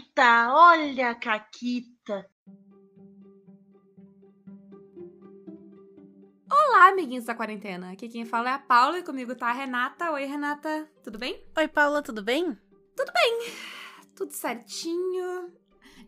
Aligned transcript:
Caquita, 0.00 0.54
olha 0.54 1.10
a 1.10 1.14
Caquita. 1.14 2.26
Olá, 6.50 6.88
amiguinhos 6.88 7.26
da 7.26 7.34
quarentena. 7.34 7.92
Aqui 7.92 8.08
quem 8.08 8.24
fala 8.24 8.50
é 8.50 8.52
a 8.54 8.58
Paula 8.58 8.98
e 8.98 9.02
comigo 9.02 9.34
tá 9.34 9.48
a 9.48 9.52
Renata. 9.52 10.10
Oi, 10.12 10.24
Renata. 10.24 10.88
Tudo 11.04 11.18
bem? 11.18 11.44
Oi, 11.56 11.68
Paula, 11.68 12.02
tudo 12.02 12.22
bem? 12.22 12.56
Tudo 12.96 13.12
bem. 13.12 13.52
Tudo 14.14 14.32
certinho. 14.32 15.52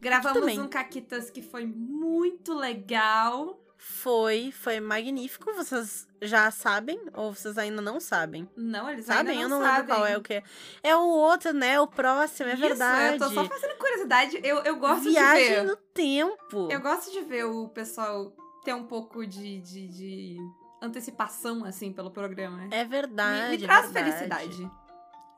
Gravamos 0.01 0.57
um 0.59 0.69
Caquitas 0.69 1.31
que 1.31 1.43
foi 1.43 1.67
muito 1.67 2.55
legal. 2.55 3.61
Foi, 3.85 4.53
foi 4.53 4.79
magnífico. 4.79 5.53
Vocês 5.55 6.07
já 6.21 6.49
sabem 6.53 7.01
ou 7.15 7.35
vocês 7.35 7.59
ainda 7.59 7.83
não 7.83 7.99
sabem? 7.99 8.49
Não, 8.57 8.89
eles 8.89 9.07
sabem. 9.07 9.33
ainda 9.33 9.35
não 9.35 9.43
eu 9.43 9.49
não 9.49 9.67
sabem. 9.67 9.81
lembro 9.81 9.95
qual 9.97 10.07
é 10.07 10.17
o 10.17 10.23
que. 10.23 10.43
É 10.85 10.97
o 10.97 11.01
outro, 11.03 11.53
né? 11.53 11.81
O 11.81 11.89
próximo, 11.89 12.49
é 12.49 12.53
Isso, 12.53 12.63
verdade. 12.63 13.15
Eu 13.15 13.19
tô 13.29 13.35
só 13.35 13.45
fazendo 13.45 13.77
curiosidade. 13.77 14.41
Eu, 14.45 14.59
eu 14.59 14.77
gosto 14.77 15.03
Viagem 15.11 15.49
de 15.49 15.55
ver. 15.55 15.63
no 15.65 15.77
tempo. 15.77 16.69
Eu 16.71 16.81
gosto 16.81 17.11
de 17.11 17.23
ver 17.23 17.45
o 17.45 17.69
pessoal 17.71 18.33
ter 18.65 18.73
um 18.73 18.85
pouco 18.87 19.27
de, 19.27 19.61
de, 19.61 19.89
de 19.89 20.37
antecipação, 20.81 21.65
assim, 21.65 21.93
pelo 21.93 22.13
programa. 22.13 22.69
É 22.71 22.85
verdade. 22.85 23.51
me, 23.51 23.59
me 23.59 23.65
traz 23.67 23.85
é 23.85 23.89
verdade. 23.89 24.13
felicidade. 24.47 24.71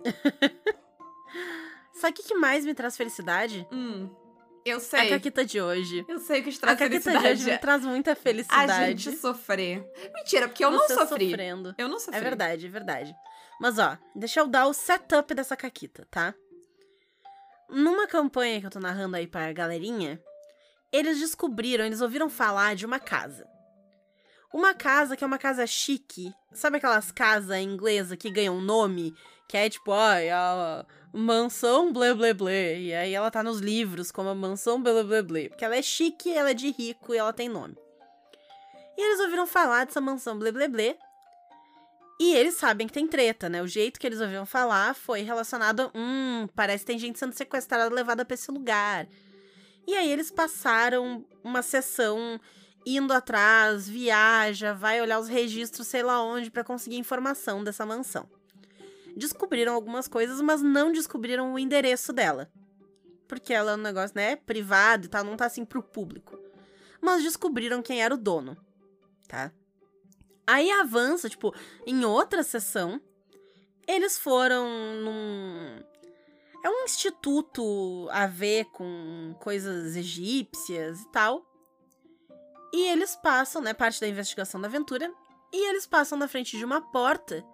Sabe 1.94 2.12
o 2.12 2.14
que 2.14 2.22
que 2.22 2.34
mais 2.34 2.64
me 2.66 2.74
traz 2.74 2.94
felicidade? 2.94 3.66
Hum, 3.72 4.10
eu 4.64 4.76
A 4.78 4.80
sei. 4.80 5.08
caquita 5.10 5.44
de 5.44 5.60
hoje. 5.60 6.04
Eu 6.08 6.18
sei 6.18 6.40
o 6.40 6.44
que 6.44 6.50
te 6.52 6.58
A 6.58 6.60
traz 6.60 6.78
caquita 6.78 6.98
de 6.98 7.04
felicidade. 7.04 7.40
hoje 7.42 7.50
me 7.50 7.58
traz 7.58 7.84
muita 7.84 8.12
A 8.12 8.16
felicidade. 8.16 9.02
gente 9.02 9.16
sofrer. 9.18 9.84
Mentira, 10.14 10.48
porque 10.48 10.64
eu 10.64 10.70
não 10.70 10.78
Você 10.80 10.94
sofri. 10.94 11.30
sofrendo. 11.30 11.74
Eu 11.78 11.88
não 11.88 11.98
sofri. 11.98 12.16
É 12.18 12.22
verdade, 12.22 12.66
é 12.66 12.70
verdade. 12.70 13.14
Mas 13.60 13.78
ó, 13.78 13.96
deixa 14.16 14.40
eu 14.40 14.46
dar 14.48 14.66
o 14.66 14.72
setup 14.72 15.32
dessa 15.34 15.56
caquita, 15.56 16.06
tá? 16.10 16.34
Numa 17.68 18.06
campanha 18.06 18.60
que 18.60 18.66
eu 18.66 18.70
tô 18.70 18.78
narrando 18.80 19.16
aí 19.16 19.26
pra 19.26 19.52
galerinha, 19.52 20.20
eles 20.92 21.18
descobriram, 21.18 21.84
eles 21.84 22.00
ouviram 22.00 22.28
falar 22.28 22.74
de 22.76 22.84
uma 22.86 22.98
casa. 23.00 23.46
Uma 24.54 24.72
casa 24.72 25.16
que 25.16 25.24
é 25.24 25.26
uma 25.26 25.36
casa 25.36 25.66
chique. 25.66 26.32
Sabe 26.52 26.76
aquelas 26.76 27.10
casas 27.10 27.58
inglesas 27.58 28.16
que 28.16 28.30
ganham 28.30 28.60
nome? 28.60 29.12
Que 29.48 29.56
é 29.56 29.68
tipo, 29.68 29.90
ó, 29.90 30.10
a 30.32 30.86
mansão 31.12 31.92
blé 31.92 32.14
blé 32.14 32.32
blé. 32.32 32.78
E 32.78 32.94
aí 32.94 33.12
ela 33.12 33.32
tá 33.32 33.42
nos 33.42 33.58
livros 33.58 34.12
como 34.12 34.28
a 34.28 34.34
mansão 34.34 34.80
blé 34.80 35.02
blé 35.02 35.22
blé. 35.22 35.48
Porque 35.48 35.64
ela 35.64 35.74
é 35.74 35.82
chique, 35.82 36.32
ela 36.32 36.52
é 36.52 36.54
de 36.54 36.70
rico 36.70 37.12
e 37.12 37.18
ela 37.18 37.32
tem 37.32 37.48
nome. 37.48 37.76
E 38.96 39.04
eles 39.04 39.18
ouviram 39.18 39.44
falar 39.44 39.86
dessa 39.86 40.00
mansão 40.00 40.38
blé 40.38 40.52
blé 40.52 40.68
blé. 40.68 40.96
E 42.20 42.36
eles 42.36 42.54
sabem 42.54 42.86
que 42.86 42.92
tem 42.92 43.08
treta, 43.08 43.48
né? 43.48 43.60
O 43.60 43.66
jeito 43.66 43.98
que 43.98 44.06
eles 44.06 44.20
ouviram 44.20 44.46
falar 44.46 44.94
foi 44.94 45.22
relacionado 45.22 45.80
a. 45.80 45.98
Hum, 45.98 46.48
parece 46.54 46.84
que 46.84 46.92
tem 46.92 46.98
gente 47.00 47.18
sendo 47.18 47.32
sequestrada 47.32 47.92
levada 47.92 48.24
pra 48.24 48.34
esse 48.34 48.52
lugar. 48.52 49.08
E 49.84 49.96
aí 49.96 50.12
eles 50.12 50.30
passaram 50.30 51.24
uma 51.42 51.60
sessão 51.60 52.40
indo 52.86 53.12
atrás, 53.12 53.88
viaja, 53.88 54.74
vai 54.74 55.00
olhar 55.00 55.18
os 55.18 55.28
registros, 55.28 55.86
sei 55.86 56.02
lá 56.02 56.22
onde, 56.22 56.50
pra 56.50 56.64
conseguir 56.64 56.96
informação 56.96 57.64
dessa 57.64 57.86
mansão. 57.86 58.28
Descobriram 59.16 59.74
algumas 59.74 60.08
coisas, 60.08 60.40
mas 60.40 60.60
não 60.60 60.92
descobriram 60.92 61.54
o 61.54 61.58
endereço 61.58 62.12
dela. 62.12 62.50
Porque 63.28 63.52
ela 63.54 63.72
é 63.72 63.74
um 63.74 63.78
negócio, 63.78 64.14
né, 64.14 64.36
privado 64.36 65.06
e 65.06 65.08
tal, 65.08 65.24
não 65.24 65.36
tá 65.36 65.46
assim 65.46 65.64
pro 65.64 65.82
público. 65.82 66.38
Mas 67.00 67.22
descobriram 67.22 67.82
quem 67.82 68.02
era 68.02 68.14
o 68.14 68.18
dono, 68.18 68.56
tá? 69.28 69.52
Aí 70.46 70.70
avança, 70.70 71.28
tipo, 71.28 71.54
em 71.86 72.04
outra 72.04 72.42
sessão, 72.42 73.00
eles 73.86 74.18
foram 74.18 74.66
num. 75.00 75.82
É 76.62 76.68
um 76.68 76.84
instituto 76.84 78.08
a 78.10 78.26
ver 78.26 78.66
com 78.66 79.34
coisas 79.40 79.96
egípcias 79.96 81.00
e 81.02 81.08
tal. 81.10 81.46
E 82.74 82.88
eles 82.88 83.14
passam, 83.14 83.62
né? 83.62 83.72
Parte 83.72 84.00
da 84.00 84.08
investigação 84.08 84.60
da 84.60 84.66
aventura. 84.66 85.08
E 85.52 85.70
eles 85.70 85.86
passam 85.86 86.18
na 86.18 86.26
frente 86.26 86.58
de 86.58 86.64
uma 86.64 86.80
porta. 86.80 87.44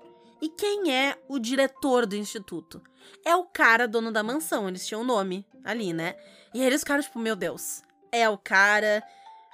E 0.41 0.49
quem 0.49 0.91
é 0.97 1.23
o 1.29 1.39
diretor 1.39 2.07
do 2.07 2.17
instituto? 2.17 2.83
É 3.23 3.37
o 3.37 3.45
cara 3.45 3.87
dono 3.87 4.11
da 4.11 4.23
mansão. 4.23 4.67
Eles 4.67 4.87
tinham 4.87 5.03
o 5.03 5.05
nome 5.05 5.47
ali, 5.63 5.93
né? 5.93 6.17
E 6.55 6.63
aí 6.63 6.67
eles 6.67 6.81
ficaram, 6.81 7.03
tipo, 7.03 7.19
meu 7.19 7.37
Deus, 7.37 7.83
é 8.11 8.27
o 8.31 8.39
cara. 8.39 9.03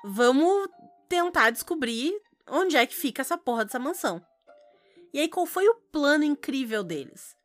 Vamos 0.04 0.68
tentar 1.08 1.50
descobrir 1.50 2.14
onde 2.48 2.76
é 2.76 2.86
que 2.86 2.94
fica 2.94 3.22
essa 3.22 3.36
porra 3.36 3.64
dessa 3.64 3.80
mansão. 3.80 4.24
E 5.12 5.18
aí, 5.18 5.28
qual 5.28 5.46
foi 5.46 5.66
o 5.66 5.80
plano 5.90 6.22
incrível 6.22 6.84
deles? 6.84 7.36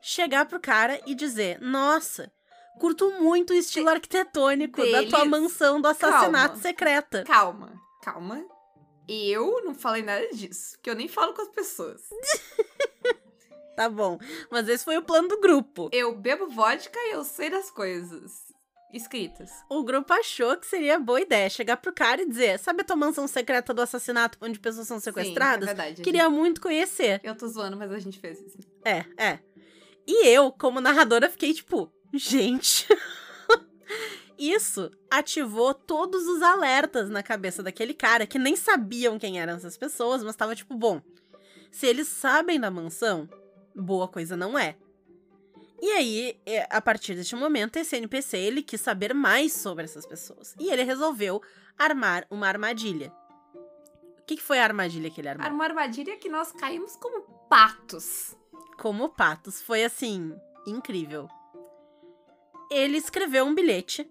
Chegar 0.00 0.46
pro 0.46 0.58
cara 0.58 0.98
e 1.04 1.14
dizer: 1.14 1.60
Nossa, 1.60 2.32
curto 2.78 3.10
muito 3.20 3.50
o 3.52 3.56
estilo 3.56 3.88
arquitetônico 3.88 4.80
da 4.90 5.02
tua 5.04 5.18
deles? 5.20 5.28
mansão 5.30 5.80
do 5.80 5.88
assassinato 5.88 6.48
Calma. 6.54 6.62
secreta. 6.62 7.24
Calma, 7.24 7.72
calma. 8.02 8.44
Eu 9.08 9.64
não 9.64 9.74
falei 9.74 10.02
nada 10.02 10.28
disso, 10.32 10.72
porque 10.76 10.88
eu 10.90 10.94
nem 10.94 11.08
falo 11.08 11.34
com 11.34 11.42
as 11.42 11.48
pessoas. 11.48 12.02
Tá 13.76 13.88
bom. 13.88 14.18
Mas 14.50 14.68
esse 14.68 14.84
foi 14.84 14.98
o 14.98 15.02
plano 15.02 15.28
do 15.28 15.40
grupo. 15.40 15.88
Eu 15.92 16.14
bebo 16.14 16.48
vodka 16.48 16.98
e 16.98 17.12
eu 17.14 17.24
sei 17.24 17.48
das 17.48 17.70
coisas 17.70 18.30
escritas. 18.92 19.50
O 19.70 19.82
grupo 19.82 20.12
achou 20.12 20.54
que 20.58 20.66
seria 20.66 20.98
boa 20.98 21.20
ideia 21.20 21.48
chegar 21.48 21.78
pro 21.78 21.90
cara 21.92 22.20
e 22.20 22.28
dizer: 22.28 22.58
Sabe 22.58 22.82
a 22.82 22.84
tua 22.84 22.96
mansão 22.96 23.26
secreta 23.26 23.72
do 23.72 23.80
assassinato 23.80 24.36
onde 24.42 24.58
pessoas 24.58 24.86
são 24.86 25.00
sequestradas? 25.00 25.64
Sim, 25.66 25.72
é 25.72 25.74
verdade. 25.74 26.02
Queria 26.02 26.28
muito 26.28 26.60
conhecer. 26.60 27.12
gente- 27.14 27.26
Eu 27.26 27.34
tô 27.34 27.48
zoando, 27.48 27.76
mas 27.76 27.90
a 27.90 27.98
gente 27.98 28.18
fez 28.18 28.38
isso. 28.40 28.58
É, 28.84 29.04
é. 29.16 29.38
E 30.06 30.26
eu, 30.28 30.52
como 30.52 30.78
narradora, 30.80 31.30
fiquei 31.30 31.54
tipo, 31.54 31.90
gente. 32.12 32.86
Isso 34.38 34.90
ativou 35.10 35.74
todos 35.74 36.26
os 36.26 36.40
alertas 36.40 37.10
na 37.10 37.22
cabeça 37.22 37.62
daquele 37.62 37.92
cara 37.92 38.26
que 38.26 38.38
nem 38.38 38.56
sabiam 38.56 39.18
quem 39.18 39.38
eram 39.38 39.54
essas 39.54 39.76
pessoas, 39.76 40.24
mas 40.24 40.34
tava 40.34 40.54
tipo, 40.54 40.74
bom, 40.74 41.02
se 41.70 41.86
eles 41.86 42.08
sabem 42.08 42.58
da 42.58 42.70
mansão, 42.70 43.28
boa 43.74 44.08
coisa 44.08 44.36
não 44.36 44.58
é. 44.58 44.76
E 45.82 45.90
aí, 45.92 46.40
é, 46.44 46.66
a 46.70 46.80
partir 46.80 47.14
deste 47.14 47.34
momento, 47.34 47.76
esse 47.76 47.96
NPC 47.96 48.36
ele 48.36 48.62
quis 48.62 48.80
saber 48.80 49.14
mais 49.14 49.52
sobre 49.52 49.84
essas 49.84 50.04
pessoas. 50.04 50.54
E 50.58 50.70
ele 50.70 50.82
resolveu 50.82 51.42
armar 51.78 52.26
uma 52.30 52.46
armadilha. 52.46 53.12
O 54.18 54.24
que, 54.26 54.36
que 54.36 54.42
foi 54.42 54.58
a 54.58 54.64
armadilha 54.64 55.10
que 55.10 55.20
ele 55.20 55.28
armou? 55.28 55.50
Uma 55.50 55.64
armadilha 55.64 56.16
que 56.18 56.28
nós 56.28 56.52
caímos 56.52 56.96
como 56.96 57.22
patos. 57.48 58.36
como 58.78 59.08
patos. 59.08 59.62
Foi 59.62 59.82
assim, 59.82 60.34
incrível. 60.66 61.28
Ele 62.70 62.96
escreveu 62.96 63.44
um 63.44 63.54
bilhete 63.54 64.08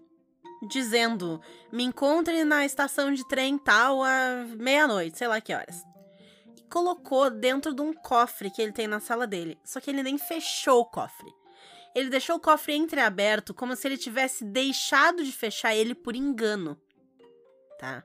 dizendo: 0.68 1.40
Me 1.72 1.84
encontre 1.84 2.44
na 2.44 2.64
estação 2.64 3.12
de 3.12 3.26
trem 3.28 3.58
tal 3.58 4.02
à 4.02 4.44
meia-noite, 4.58 5.18
sei 5.18 5.26
lá 5.26 5.40
que 5.40 5.54
horas. 5.54 5.82
E 6.56 6.62
colocou 6.64 7.30
dentro 7.30 7.74
de 7.74 7.80
um 7.80 7.92
cofre 7.92 8.50
que 8.50 8.60
ele 8.60 8.72
tem 8.72 8.86
na 8.86 9.00
sala 9.00 9.26
dele. 9.26 9.58
Só 9.64 9.80
que 9.80 9.90
ele 9.90 10.02
nem 10.02 10.18
fechou 10.18 10.80
o 10.80 10.84
cofre. 10.84 11.32
Ele 11.94 12.08
deixou 12.08 12.36
o 12.36 12.40
cofre 12.40 12.76
entreaberto, 12.76 13.52
como 13.52 13.74
se 13.74 13.88
ele 13.88 13.96
tivesse 13.96 14.44
deixado 14.44 15.24
de 15.24 15.32
fechar 15.32 15.74
ele 15.74 15.94
por 15.94 16.14
engano. 16.14 16.80
Tá? 17.78 18.04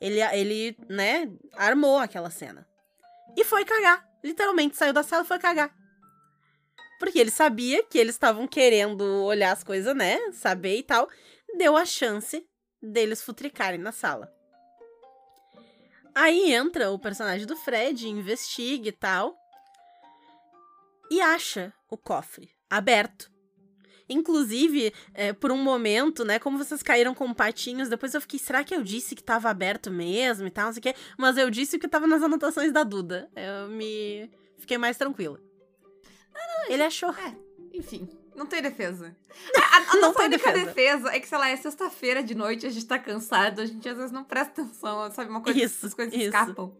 Ele, 0.00 0.20
ele, 0.20 0.76
né, 0.88 1.30
armou 1.54 1.98
aquela 1.98 2.30
cena. 2.30 2.66
E 3.36 3.44
foi 3.44 3.64
cagar. 3.64 4.04
Literalmente 4.22 4.76
saiu 4.76 4.92
da 4.92 5.02
sala 5.02 5.22
e 5.22 5.26
foi 5.26 5.38
cagar. 5.38 5.72
Porque 6.98 7.18
ele 7.18 7.30
sabia 7.30 7.82
que 7.84 7.98
eles 7.98 8.14
estavam 8.14 8.46
querendo 8.46 9.02
olhar 9.24 9.52
as 9.52 9.62
coisas, 9.62 9.94
né? 9.94 10.18
Saber 10.32 10.78
e 10.78 10.82
tal. 10.82 11.08
Deu 11.56 11.76
a 11.76 11.84
chance 11.84 12.44
deles 12.82 13.22
futricarem 13.22 13.78
na 13.78 13.92
sala. 13.92 14.32
Aí 16.14 16.52
entra 16.52 16.90
o 16.90 16.98
personagem 16.98 17.46
do 17.46 17.56
Fred, 17.56 18.08
investiga 18.08 18.88
e 18.88 18.92
tal. 18.92 19.36
E 21.10 21.20
acha 21.20 21.72
o 21.88 21.96
cofre 21.96 22.50
aberto. 22.68 23.30
Inclusive, 24.08 24.92
é, 25.12 25.32
por 25.32 25.52
um 25.52 25.62
momento, 25.62 26.24
né? 26.24 26.38
Como 26.38 26.56
vocês 26.56 26.82
caíram 26.82 27.14
com 27.14 27.32
patinhos, 27.34 27.88
depois 27.88 28.14
eu 28.14 28.20
fiquei, 28.20 28.38
será 28.38 28.64
que 28.64 28.74
eu 28.74 28.82
disse 28.82 29.14
que 29.14 29.22
tava 29.22 29.50
aberto 29.50 29.90
mesmo 29.90 30.46
e 30.46 30.50
tal, 30.50 30.66
não 30.66 30.72
sei 30.72 30.80
o 30.80 30.82
quê? 30.82 30.94
Mas 31.16 31.36
eu 31.36 31.50
disse 31.50 31.78
que 31.78 31.86
tava 31.86 32.06
nas 32.06 32.22
anotações 32.22 32.72
da 32.72 32.82
Duda. 32.82 33.30
Eu 33.36 33.68
me. 33.68 34.30
Fiquei 34.58 34.78
mais 34.78 34.96
tranquila. 34.96 35.40
Ele 36.68 36.82
achou. 36.82 37.10
É, 37.10 37.34
enfim, 37.72 38.08
não 38.34 38.46
tem 38.46 38.60
defesa. 38.62 39.16
A, 39.56 39.76
a- 39.76 39.80
Não 39.94 40.00
nossa 40.02 40.14
tem 40.18 40.26
única 40.26 40.52
defesa. 40.52 40.66
defesa. 40.66 41.08
é 41.14 41.20
que, 41.20 41.28
sei 41.28 41.38
lá, 41.38 41.48
é 41.48 41.56
sexta-feira 41.56 42.22
de 42.22 42.34
noite, 42.34 42.66
a 42.66 42.70
gente 42.70 42.86
tá 42.86 42.98
cansado, 42.98 43.60
a 43.60 43.66
gente 43.66 43.88
às 43.88 43.96
vezes 43.96 44.12
não 44.12 44.24
presta 44.24 44.62
atenção, 44.62 45.10
sabe? 45.12 45.30
Uma 45.30 45.40
coisa 45.40 45.58
Isso, 45.62 45.86
as 45.86 45.94
coisas 45.94 46.14
isso. 46.14 46.24
escapam. 46.24 46.72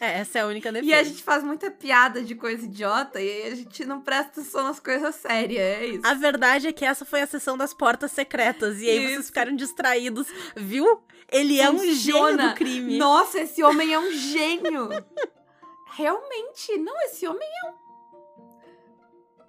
É, 0.00 0.18
essa 0.18 0.40
é 0.40 0.42
a 0.42 0.46
única 0.46 0.72
defesa. 0.72 0.90
E 0.90 0.92
a 0.94 1.02
gente 1.04 1.22
faz 1.22 1.44
muita 1.44 1.70
piada 1.70 2.20
de 2.20 2.34
coisa 2.34 2.64
idiota 2.64 3.20
e 3.20 3.44
a 3.44 3.54
gente 3.54 3.84
não 3.84 4.00
presta 4.00 4.40
atenção 4.40 4.64
nas 4.64 4.80
coisas 4.80 5.14
sérias, 5.14 5.60
é 5.62 5.86
isso. 5.86 6.00
A 6.06 6.14
verdade 6.14 6.66
é 6.66 6.72
que 6.72 6.84
essa 6.84 7.04
foi 7.04 7.22
a 7.22 7.26
sessão 7.28 7.56
das 7.56 7.72
portas 7.72 8.10
secretas. 8.10 8.80
E 8.80 8.90
aí 8.90 8.98
vocês 9.06 9.18
Isso. 9.20 9.28
ficaram 9.28 9.54
distraídos, 9.54 10.26
viu? 10.56 11.00
Ele 11.30 11.60
é 11.60 11.70
um 11.70 11.78
gênio 11.78 11.94
Funciona. 11.94 12.48
do 12.48 12.54
crime. 12.56 12.98
Nossa, 12.98 13.40
esse 13.40 13.62
homem 13.62 13.94
é 13.94 13.98
um 13.98 14.10
gênio! 14.12 14.88
Realmente, 15.96 16.76
não, 16.78 17.00
esse 17.02 17.26
homem 17.26 17.48
é 17.64 17.70
um. 17.70 17.83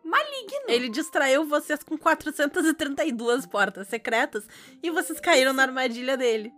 Maligno. 0.05 0.65
Ele 0.67 0.87
distraiu 0.87 1.45
vocês 1.45 1.83
com 1.83 1.97
432 1.97 3.45
portas 3.45 3.87
secretas 3.87 4.47
e 4.81 4.89
vocês 4.91 5.19
caíram 5.19 5.51
na 5.51 5.63
armadilha 5.63 6.15
dele. 6.15 6.53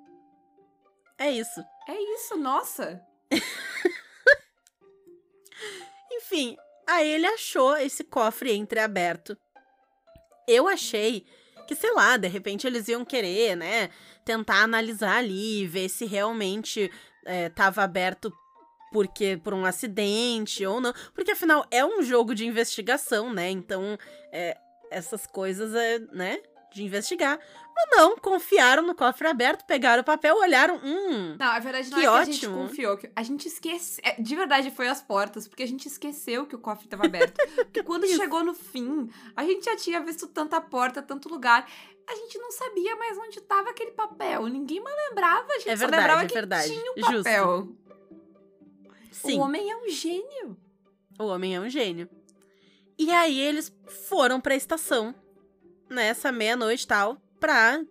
É 1.17 1.31
isso. 1.31 1.63
É 1.87 1.95
isso, 2.15 2.35
nossa. 2.37 3.01
Enfim, 6.11 6.57
aí 6.85 7.09
ele 7.09 7.25
achou 7.25 7.75
esse 7.77 8.03
cofre 8.03 8.53
entreaberto. 8.53 9.37
Eu 10.47 10.67
achei 10.67 11.25
que, 11.67 11.75
sei 11.75 11.91
lá, 11.93 12.17
de 12.17 12.27
repente 12.27 12.67
eles 12.67 12.87
iam 12.87 13.03
querer, 13.03 13.55
né, 13.55 13.89
tentar 14.23 14.63
analisar 14.63 15.17
ali, 15.17 15.65
ver 15.67 15.89
se 15.89 16.05
realmente 16.05 16.91
estava 17.25 17.83
aberto 17.83 18.31
porque 18.91 19.39
por 19.43 19.53
um 19.53 19.65
acidente 19.65 20.65
ou 20.65 20.79
não. 20.81 20.93
Porque 21.13 21.31
afinal 21.31 21.65
é 21.71 21.85
um 21.85 22.01
jogo 22.01 22.33
de 22.33 22.45
investigação, 22.45 23.33
né? 23.33 23.49
Então, 23.49 23.97
é, 24.31 24.57
essas 24.91 25.25
coisas 25.27 25.73
é, 25.75 25.99
né? 26.11 26.39
De 26.73 26.83
investigar. 26.83 27.39
Mas 27.75 27.97
não, 27.97 28.15
confiaram 28.17 28.81
no 28.81 28.95
cofre 28.95 29.27
aberto, 29.27 29.65
pegaram 29.65 30.01
o 30.01 30.05
papel, 30.05 30.35
olharam. 30.35 30.79
Hum. 30.83 31.35
Não, 31.39 31.47
a 31.47 31.59
verdade 31.59 31.91
não 31.91 31.99
que 31.99 32.05
é 32.05 32.09
ótimo. 32.09 32.25
que 32.25 32.29
a 32.31 32.33
gente 32.33 32.47
confiou. 32.49 32.97
Que 32.97 33.11
a 33.15 33.23
gente 33.23 33.47
esqueceu. 33.47 34.03
De 34.19 34.35
verdade, 34.35 34.71
foi 34.71 34.87
as 34.87 35.01
portas, 35.01 35.47
porque 35.47 35.63
a 35.63 35.67
gente 35.67 35.87
esqueceu 35.87 36.45
que 36.47 36.55
o 36.55 36.59
cofre 36.59 36.85
estava 36.85 37.05
aberto. 37.05 37.37
porque 37.55 37.83
quando 37.83 38.07
chegou 38.07 38.43
no 38.43 38.53
fim, 38.53 39.09
a 39.35 39.43
gente 39.43 39.63
já 39.63 39.75
tinha 39.75 40.01
visto 40.01 40.27
tanta 40.27 40.59
porta, 40.59 41.01
tanto 41.01 41.29
lugar. 41.29 41.69
A 42.09 42.15
gente 42.15 42.37
não 42.39 42.51
sabia 42.51 42.95
mais 42.95 43.17
onde 43.17 43.37
estava 43.37 43.69
aquele 43.69 43.91
papel. 43.91 44.47
Ninguém 44.47 44.81
mais 44.81 44.95
lembrava. 45.09 45.45
A 45.49 45.59
gente 45.59 45.69
É 45.69 45.75
só 45.75 45.81
verdade, 45.81 46.01
lembrava 46.01 46.23
é 46.23 46.27
que 46.27 46.33
verdade. 46.33 46.67
tinha 46.69 46.91
um 46.93 47.11
Justo. 47.11 47.77
Sim. 49.21 49.39
O 49.39 49.41
homem 49.41 49.71
é 49.71 49.77
um 49.77 49.89
gênio. 49.89 50.57
O 51.19 51.25
homem 51.25 51.55
é 51.55 51.59
um 51.59 51.69
gênio. 51.69 52.09
E 52.97 53.11
aí 53.11 53.39
eles 53.39 53.73
foram 54.07 54.41
pra 54.41 54.55
estação, 54.55 55.13
nessa 55.89 56.31
meia-noite 56.31 56.83
e 56.83 56.87
tal, 56.87 57.17
pra 57.39 57.83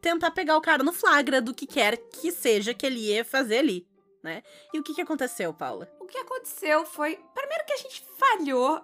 tentar 0.00 0.30
pegar 0.30 0.56
o 0.56 0.60
cara 0.60 0.82
no 0.82 0.92
flagra 0.92 1.40
do 1.40 1.54
que 1.54 1.66
quer 1.66 1.96
que 1.96 2.30
seja 2.30 2.72
que 2.72 2.86
ele 2.86 3.00
ia 3.00 3.24
fazer 3.24 3.58
ali, 3.58 3.86
né? 4.22 4.42
E 4.72 4.78
o 4.78 4.82
que 4.82 4.94
que 4.94 5.02
aconteceu, 5.02 5.52
Paula? 5.52 5.90
O 6.00 6.06
que 6.06 6.18
aconteceu 6.18 6.86
foi. 6.86 7.18
Primeiro 7.34 7.64
que 7.66 7.72
a 7.72 7.76
gente 7.76 8.04
falhou 8.18 8.82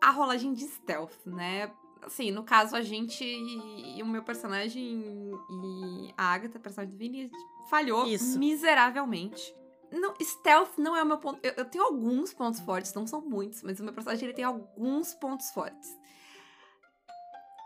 a 0.00 0.10
rolagem 0.10 0.54
de 0.54 0.66
stealth, 0.66 1.26
né? 1.26 1.70
Assim, 2.02 2.30
no 2.30 2.42
caso, 2.42 2.74
a 2.74 2.80
gente 2.80 3.22
e 3.22 4.02
o 4.02 4.06
meu 4.06 4.22
personagem 4.22 5.02
e 5.50 6.14
a 6.16 6.32
Agatha, 6.32 6.58
personagem 6.58 6.94
do 6.94 6.98
Vini, 6.98 7.30
falhou 7.68 8.06
Isso. 8.06 8.38
miseravelmente. 8.38 9.54
Não, 9.92 10.14
stealth 10.20 10.78
não 10.78 10.96
é 10.96 11.02
o 11.02 11.06
meu 11.06 11.18
ponto. 11.18 11.40
Eu, 11.42 11.52
eu 11.56 11.64
tenho 11.64 11.84
alguns 11.84 12.32
pontos 12.32 12.60
fortes, 12.60 12.94
não 12.94 13.06
são 13.06 13.20
muitos, 13.20 13.62
mas 13.62 13.80
o 13.80 13.84
meu 13.84 13.92
personagem 13.92 14.24
ele 14.26 14.34
tem 14.36 14.44
alguns 14.44 15.14
pontos 15.14 15.50
fortes. 15.50 15.88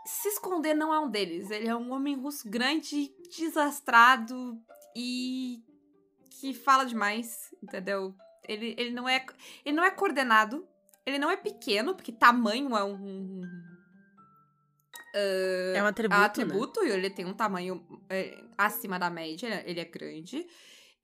Se 0.05 0.27
esconder 0.29 0.73
não 0.73 0.93
é 0.93 0.99
um 0.99 1.09
deles. 1.09 1.49
Ele 1.49 1.67
é 1.67 1.75
um 1.75 1.91
homem 1.91 2.15
russo 2.15 2.49
grande, 2.49 3.11
desastrado 3.35 4.59
e 4.95 5.63
que 6.39 6.53
fala 6.53 6.83
demais, 6.85 7.53
entendeu? 7.63 8.13
Ele, 8.47 8.75
ele 8.77 8.91
não 8.91 9.09
é 9.09 9.25
ele 9.63 9.75
não 9.75 9.83
é 9.83 9.89
coordenado, 9.89 10.67
ele 11.05 11.17
não 11.17 11.31
é 11.31 11.35
pequeno, 11.37 11.95
porque 11.95 12.11
tamanho 12.11 12.75
é 12.77 12.83
um 12.83 13.41
É 15.75 15.81
um 15.81 15.85
atributo, 15.87 16.15
é 16.15 16.17
um 16.17 16.21
né? 16.21 16.25
atributo 16.25 16.83
e 16.85 16.89
ele 16.91 17.09
tem 17.09 17.25
um 17.25 17.33
tamanho 17.33 17.83
é, 18.09 18.43
acima 18.57 18.99
da 18.99 19.09
média, 19.09 19.47
ele 19.47 19.55
é- 19.55 19.69
ele 19.71 19.79
é 19.79 19.85
grande. 19.85 20.45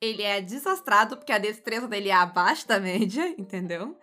Ele 0.01 0.24
é 0.24 0.42
desastrado, 0.42 1.15
porque 1.15 1.31
a 1.31 1.38
destreza 1.38 1.88
dele 1.88 2.09
é 2.09 2.13
abaixo 2.13 2.68
da 2.68 2.80
média, 2.80 3.27
entendeu? 3.38 3.95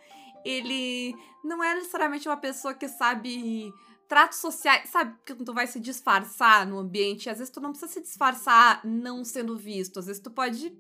Ele 0.45 1.17
não 1.43 1.63
é 1.63 1.75
necessariamente 1.75 2.29
uma 2.29 2.37
pessoa 2.37 2.73
que 2.73 2.89
sabe 2.89 3.75
tratos 4.07 4.39
sociais, 4.39 4.89
sabe? 4.89 5.15
Que 5.25 5.35
tu 5.35 5.53
vai 5.53 5.67
se 5.67 5.81
disfarçar 5.81 6.67
no 6.67 6.79
ambiente. 6.79 7.29
Às 7.29 7.39
vezes 7.39 7.53
tu 7.53 7.61
não 7.61 7.71
precisa 7.71 7.93
se 7.93 8.01
disfarçar 8.01 8.81
não 8.85 9.25
sendo 9.25 9.57
visto. 9.57 9.99
Às 9.99 10.07
vezes 10.07 10.23
tu 10.23 10.31
pode 10.31 10.73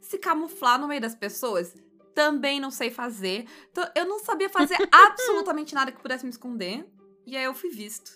se 0.00 0.18
camuflar 0.18 0.80
no 0.80 0.88
meio 0.88 1.00
das 1.00 1.14
pessoas. 1.14 1.74
Também 2.14 2.58
não 2.58 2.70
sei 2.70 2.90
fazer. 2.90 3.46
Então, 3.70 3.88
eu 3.94 4.06
não 4.06 4.18
sabia 4.18 4.48
fazer 4.48 4.76
absolutamente 4.90 5.74
nada 5.74 5.92
que 5.92 6.00
pudesse 6.00 6.24
me 6.24 6.30
esconder. 6.30 6.86
E 7.26 7.36
aí 7.36 7.44
eu 7.44 7.54
fui 7.54 7.70
visto. 7.70 8.10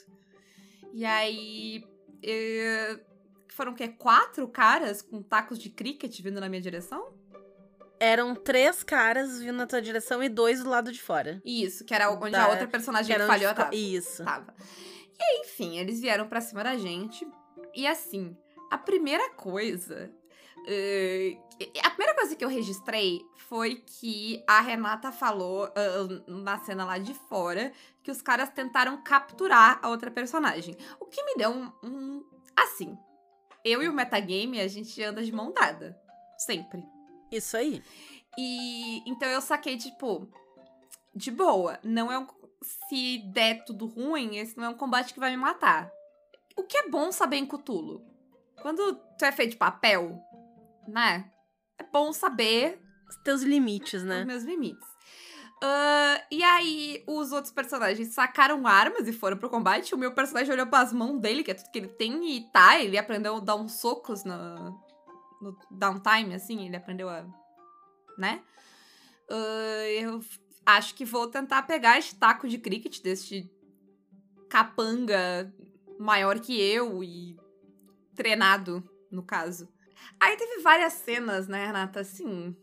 E 0.92 1.04
aí. 1.04 1.84
Eh, 3.50 3.55
foram 3.55 3.73
o 3.73 3.75
quê? 3.75 3.88
Quatro 3.88 4.47
caras 4.49 5.02
com 5.02 5.23
tacos 5.23 5.58
de 5.58 5.70
cricket 5.70 6.20
vindo 6.20 6.41
na 6.41 6.49
minha 6.49 6.62
direção? 6.62 7.12
Eram 7.99 8.35
três 8.35 8.82
caras 8.82 9.41
vindo 9.41 9.56
na 9.56 9.67
tua 9.67 9.82
direção 9.82 10.23
e 10.23 10.29
dois 10.29 10.62
do 10.62 10.70
lado 10.70 10.91
de 10.91 11.02
fora. 11.02 11.41
Isso, 11.44 11.85
que 11.85 11.94
era 11.94 12.11
onde 12.11 12.31
Da- 12.31 12.44
a 12.44 12.49
outra 12.49 12.67
personagem 12.67 13.14
Que 13.14 13.20
que 13.20 13.26
falhou 13.26 13.55
tava. 13.55 13.75
Isso. 13.75 14.25
tava. 14.25 14.55
E 15.19 15.23
aí, 15.23 15.43
enfim, 15.44 15.76
eles 15.79 16.00
vieram 16.00 16.26
pra 16.26 16.41
cima 16.41 16.64
da 16.64 16.76
gente. 16.79 17.26
E 17.75 17.87
assim, 17.87 18.35
a 18.70 18.79
primeira 18.79 19.31
coisa. 19.35 20.11
eh, 20.67 21.37
a 21.85 21.91
primeira 21.91 22.14
coisa 22.14 22.35
que 22.37 22.44
eu 22.44 22.49
registrei 22.49 23.23
foi 23.49 23.76
que 23.76 24.43
a 24.47 24.61
Renata 24.61 25.11
falou 25.12 25.64
ah, 25.75 26.23
na 26.26 26.58
cena 26.58 26.85
lá 26.85 26.99
de 26.99 27.12
fora 27.14 27.73
que 28.02 28.11
os 28.11 28.20
caras 28.23 28.50
tentaram 28.50 29.02
capturar 29.02 29.79
a 29.82 29.88
outra 29.88 30.11
personagem. 30.11 30.76
O 31.00 31.06
que 31.06 31.23
me 31.25 31.35
deu 31.37 31.50
um. 31.50 31.73
um- 31.82 32.25
assim, 32.56 32.97
eu 33.64 33.82
e 33.82 33.88
o 33.88 33.92
metagame, 33.92 34.60
a 34.60 34.68
gente 34.68 35.02
anda 35.02 35.22
de 35.22 35.32
mão 35.32 35.52
dada. 35.52 35.98
Sempre. 36.38 36.82
Isso 37.30 37.56
aí. 37.56 37.82
E 38.38 39.02
então 39.08 39.28
eu 39.28 39.40
saquei, 39.40 39.76
tipo, 39.76 40.28
de 41.14 41.30
boa. 41.30 41.78
Não 41.82 42.10
é 42.10 42.18
um. 42.18 42.26
Se 42.88 43.18
der 43.32 43.64
tudo 43.64 43.86
ruim, 43.86 44.36
esse 44.36 44.56
não 44.56 44.64
é 44.64 44.68
um 44.68 44.76
combate 44.76 45.14
que 45.14 45.20
vai 45.20 45.30
me 45.30 45.36
matar. 45.36 45.90
O 46.56 46.62
que 46.62 46.76
é 46.76 46.88
bom 46.88 47.10
saber 47.10 47.36
em 47.36 47.46
Cthulhu? 47.46 48.04
Quando 48.60 48.94
tu 49.18 49.24
é 49.24 49.32
feito 49.32 49.52
de 49.52 49.56
papel, 49.56 50.20
né? 50.86 51.30
É 51.78 51.84
bom 51.84 52.12
saber 52.12 52.78
Os 53.08 53.16
teus 53.22 53.42
limites, 53.42 54.02
os 54.02 54.08
né? 54.08 54.24
meus 54.24 54.42
limites. 54.42 54.86
Ah, 55.62 56.24
e 56.30 56.42
aí, 56.42 57.04
os 57.06 57.32
outros 57.32 57.52
personagens 57.52 58.14
sacaram 58.14 58.66
armas 58.66 59.06
e 59.06 59.12
foram 59.12 59.36
pro 59.36 59.50
combate. 59.50 59.94
O 59.94 59.98
meu 59.98 60.14
personagem 60.14 60.52
olhou 60.52 60.66
pras 60.66 60.92
mãos 60.92 61.20
dele, 61.20 61.42
que 61.42 61.50
é 61.50 61.54
tudo 61.54 61.70
que 61.70 61.78
ele 61.78 61.88
tem, 61.88 62.36
e 62.36 62.50
tá, 62.50 62.78
ele 62.78 62.96
aprendeu 62.96 63.36
a 63.36 63.40
dar 63.40 63.56
uns 63.56 63.72
socos 63.72 64.24
no, 64.24 64.80
no 65.40 65.58
downtime, 65.70 66.34
assim, 66.34 66.66
ele 66.66 66.76
aprendeu 66.76 67.08
a. 67.08 67.26
né? 68.16 68.42
Ah, 69.28 69.88
eu 69.90 70.20
acho 70.64 70.94
que 70.94 71.04
vou 71.04 71.28
tentar 71.28 71.62
pegar 71.64 71.98
esse 71.98 72.14
taco 72.16 72.48
de 72.48 72.58
cricket 72.58 73.02
deste 73.02 73.50
capanga 74.48 75.52
maior 75.98 76.40
que 76.40 76.58
eu 76.58 77.04
e 77.04 77.37
treinado, 78.14 78.82
no 79.11 79.23
caso. 79.23 79.68
Aí 80.18 80.37
teve 80.37 80.62
várias 80.62 80.94
cenas, 80.94 81.46
né, 81.46 81.66
Renata, 81.66 82.00
assim. 82.00 82.56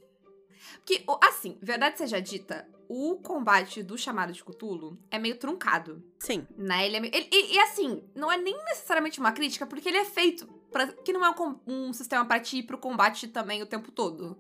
Porque, 0.78 1.06
assim, 1.24 1.58
verdade 1.62 1.98
seja 1.98 2.20
dita, 2.20 2.68
o 2.90 3.16
combate 3.18 3.84
do 3.84 3.98
chamado 3.98 4.32
de 4.34 4.44
Cthulhu 4.44 4.98
é 5.12 5.20
meio 5.20 5.38
truncado, 5.38 6.02
Sim. 6.20 6.48
né? 6.58 6.86
Ele 6.86 6.98
é 6.98 7.00
meio, 7.00 7.16
ele- 7.16 7.30
e, 7.32 7.56
e, 7.56 7.60
assim, 7.60 8.04
não 8.16 8.32
é 8.32 8.38
nem 8.38 8.56
necessariamente 8.66 9.20
uma 9.20 9.32
crítica, 9.32 9.66
porque 9.66 9.90
ele 9.90 9.98
é 9.98 10.06
feito 10.06 10.48
pra, 10.72 10.88
que 10.88 11.12
não 11.14 11.24
é 11.26 11.30
um, 11.32 11.60
um 11.68 11.94
sistema 11.94 12.26
pra 12.26 12.40
ti 12.40 12.60
ir 12.60 12.64
pro 12.64 12.78
combate 12.78 13.28
também 13.28 13.62
o 13.62 13.66
tempo 13.66 13.92
todo. 13.92 14.38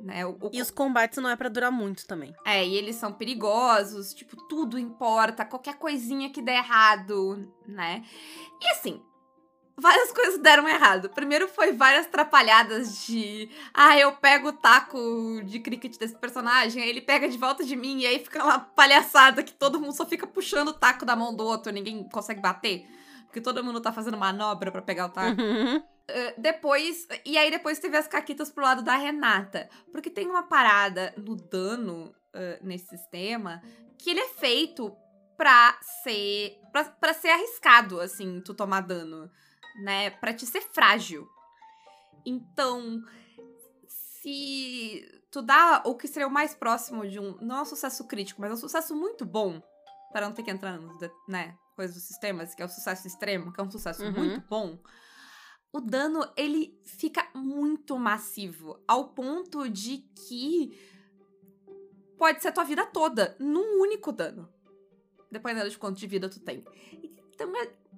Né? 0.00 0.26
O, 0.26 0.32
o- 0.32 0.50
E 0.52 0.60
os 0.60 0.70
combates 0.70 1.18
não 1.18 1.30
é 1.30 1.36
pra 1.36 1.48
durar 1.48 1.72
muito 1.72 2.06
também. 2.06 2.34
é, 2.44 2.66
e 2.66 2.74
eles 2.76 2.96
são 2.96 3.12
perigosos, 3.12 4.12
tipo, 4.12 4.36
tudo 4.48 4.78
importa, 4.78 5.44
qualquer 5.44 5.76
coisinha 5.78 6.28
que 6.30 6.42
der 6.42 6.56
errado, 6.58 7.50
né? 7.66 8.04
E 8.62 8.68
assim, 8.68 9.02
várias 9.78 10.10
coisas 10.12 10.40
deram 10.40 10.66
errado. 10.68 11.10
Primeiro 11.10 11.46
foi 11.48 11.72
várias 11.72 12.06
atrapalhadas 12.06 13.04
de. 13.06 13.50
Ah, 13.74 13.98
eu 13.98 14.12
pego 14.12 14.48
o 14.48 14.52
taco 14.52 14.98
de 15.44 15.60
cricket 15.60 15.98
desse 15.98 16.16
personagem, 16.16 16.82
aí 16.82 16.88
ele 16.88 17.00
pega 17.00 17.28
de 17.28 17.36
volta 17.36 17.64
de 17.64 17.76
mim, 17.76 18.00
e 18.00 18.06
aí 18.06 18.18
fica 18.18 18.42
uma 18.42 18.58
palhaçada 18.58 19.42
que 19.42 19.52
todo 19.52 19.80
mundo 19.80 19.94
só 19.94 20.06
fica 20.06 20.26
puxando 20.26 20.68
o 20.68 20.74
taco 20.74 21.04
da 21.04 21.14
mão 21.14 21.34
do 21.34 21.44
outro, 21.44 21.72
ninguém 21.72 22.08
consegue 22.08 22.40
bater. 22.40 22.86
Porque 23.26 23.40
todo 23.40 23.62
mundo 23.62 23.80
tá 23.80 23.92
fazendo 23.92 24.16
manobra 24.16 24.72
pra 24.72 24.80
pegar 24.80 25.06
o 25.06 25.10
taco. 25.10 25.40
Uhum. 25.40 25.76
Uh, 25.78 26.40
depois. 26.40 27.06
E 27.24 27.36
aí 27.36 27.50
depois 27.50 27.78
teve 27.78 27.96
as 27.96 28.08
caquitas 28.08 28.50
pro 28.50 28.64
lado 28.64 28.82
da 28.82 28.96
Renata. 28.96 29.68
Porque 29.92 30.08
tem 30.08 30.26
uma 30.26 30.44
parada 30.44 31.12
no 31.18 31.36
dano 31.36 32.14
uh, 32.34 32.66
nesse 32.66 32.86
sistema 32.86 33.60
que 33.98 34.10
ele 34.10 34.20
é 34.20 34.28
feito 34.28 34.96
pra 35.36 35.76
ser. 36.02 36.58
Pra, 36.72 36.84
pra 36.84 37.12
ser 37.12 37.28
arriscado, 37.28 38.00
assim, 38.00 38.40
tu 38.40 38.54
tomar 38.54 38.80
dano. 38.80 39.30
Né? 39.82 40.10
Pra 40.10 40.32
te 40.34 40.46
ser 40.46 40.60
frágil. 40.60 41.28
Então. 42.24 43.02
Se 43.88 45.22
tu 45.30 45.40
dá 45.40 45.82
o 45.84 45.94
que 45.94 46.08
seria 46.08 46.26
o 46.26 46.30
mais 46.30 46.54
próximo 46.54 47.06
de 47.06 47.20
um. 47.20 47.36
Não 47.40 47.58
é 47.58 47.62
um 47.62 47.66
sucesso 47.66 48.06
crítico, 48.06 48.40
mas 48.40 48.50
é 48.50 48.54
um 48.54 48.58
sucesso 48.58 48.94
muito 48.94 49.24
bom. 49.24 49.62
Para 50.12 50.26
não 50.26 50.34
ter 50.34 50.42
que 50.42 50.50
entrar 50.50 50.78
nos, 50.78 50.98
né, 51.28 51.56
coisas 51.74 51.94
dos 51.94 52.04
sistemas, 52.04 52.54
que 52.54 52.62
é 52.62 52.64
o 52.64 52.68
sucesso 52.68 53.06
extremo, 53.06 53.52
que 53.52 53.60
é 53.60 53.64
um 53.64 53.70
sucesso 53.70 54.02
Uhum. 54.04 54.12
muito 54.12 54.40
bom 54.48 54.78
o 55.72 55.80
dano 55.80 56.26
ele 56.38 56.80
fica 56.86 57.28
muito 57.34 57.98
massivo, 57.98 58.82
ao 58.88 59.08
ponto 59.10 59.68
de 59.68 59.98
que 60.26 60.70
pode 62.16 62.40
ser 62.40 62.48
a 62.48 62.52
tua 62.52 62.64
vida 62.64 62.86
toda 62.86 63.36
num 63.38 63.80
único 63.82 64.10
dano. 64.10 64.48
dependendo 65.30 65.68
de 65.68 65.76
quanto 65.76 65.98
de 65.98 66.06
vida 66.06 66.30
tu 66.30 66.40
tem. 66.40 66.64
Então 67.34 67.52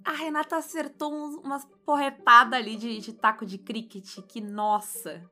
a 0.05 0.13
Renata 0.13 0.57
acertou 0.57 1.13
umas 1.13 1.65
porretadas 1.85 2.59
ali 2.59 2.77
de, 2.77 2.99
de 2.99 3.13
taco 3.13 3.45
de 3.45 3.59
cricket, 3.59 4.21
que 4.27 4.41
nossa. 4.41 5.23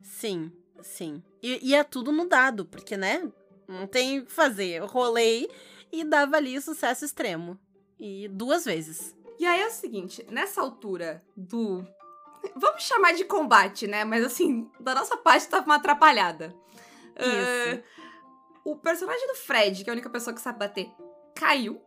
Sim, 0.00 0.52
sim. 0.82 1.22
E, 1.42 1.70
e 1.70 1.74
é 1.74 1.82
tudo 1.82 2.12
no 2.12 2.28
dado, 2.28 2.64
porque, 2.64 2.96
né? 2.96 3.30
Não 3.66 3.86
tem 3.86 4.20
o 4.20 4.26
que 4.26 4.32
fazer. 4.32 4.78
Eu 4.78 4.86
rolei 4.86 5.50
e 5.90 6.04
dava 6.04 6.36
ali 6.36 6.60
sucesso 6.60 7.04
extremo. 7.04 7.58
E 7.98 8.28
duas 8.28 8.64
vezes. 8.64 9.16
E 9.38 9.46
aí 9.46 9.60
é 9.60 9.66
o 9.66 9.70
seguinte, 9.70 10.24
nessa 10.30 10.60
altura 10.60 11.24
do. 11.36 11.84
Vamos 12.56 12.82
chamar 12.82 13.14
de 13.14 13.24
combate, 13.24 13.86
né? 13.86 14.04
Mas 14.04 14.24
assim, 14.24 14.70
da 14.78 14.94
nossa 14.94 15.16
parte 15.16 15.48
tava 15.48 15.64
uma 15.64 15.76
atrapalhada. 15.76 16.54
Isso. 17.16 17.80
Uh, 17.80 18.72
o 18.72 18.76
personagem 18.76 19.26
do 19.26 19.34
Fred, 19.34 19.82
que 19.82 19.90
é 19.90 19.92
a 19.92 19.94
única 19.94 20.10
pessoa 20.10 20.34
que 20.34 20.40
sabe 20.40 20.58
bater, 20.58 20.90
caiu. 21.34 21.80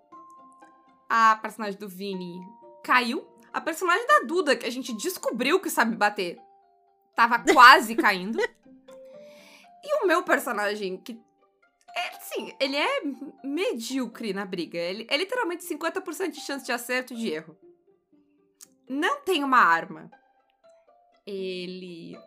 A 1.10 1.36
personagem 1.38 1.80
do 1.80 1.88
Vini 1.88 2.40
caiu. 2.84 3.28
A 3.54 3.62
personagem 3.62 4.06
da 4.06 4.20
Duda, 4.20 4.56
que 4.56 4.66
a 4.66 4.70
gente 4.70 4.94
descobriu 4.94 5.60
que 5.60 5.70
sabe 5.70 5.96
bater, 5.96 6.38
tava 7.16 7.40
quase 7.54 7.96
caindo. 7.96 8.40
E 9.84 10.04
o 10.04 10.08
meu 10.08 10.24
personagem, 10.24 10.98
que 10.98 11.20
é, 11.96 12.16
assim, 12.16 12.54
ele 12.60 12.78
é 12.78 13.02
medíocre 13.44 14.32
na 14.32 14.46
briga. 14.46 14.78
Ele 14.78 15.08
é 15.10 15.18
literalmente 15.18 15.66
50% 15.66 16.30
de 16.30 16.42
chance 16.42 16.66
de 16.66 16.72
acerto 16.72 17.14
e 17.14 17.18
de 17.18 17.30
erro. 17.32 17.58
Não 18.88 19.22
tem 19.22 19.44
uma 19.44 19.58
arma. 19.58 20.12
Ele 21.26 22.18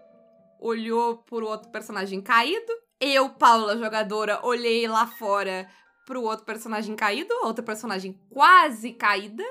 olhou 0.58 1.18
pro 1.18 1.46
outro 1.46 1.70
personagem 1.70 2.20
caído. 2.20 2.72
Eu, 3.00 3.30
Paula, 3.30 3.78
jogadora, 3.78 4.44
olhei 4.44 4.86
lá 4.88 5.06
fora 5.06 5.68
pro 6.04 6.22
outro 6.22 6.44
personagem 6.44 6.96
caído, 6.96 7.32
outra 7.42 7.62
personagem 7.62 8.18
quase 8.30 8.92
caída. 8.92 9.44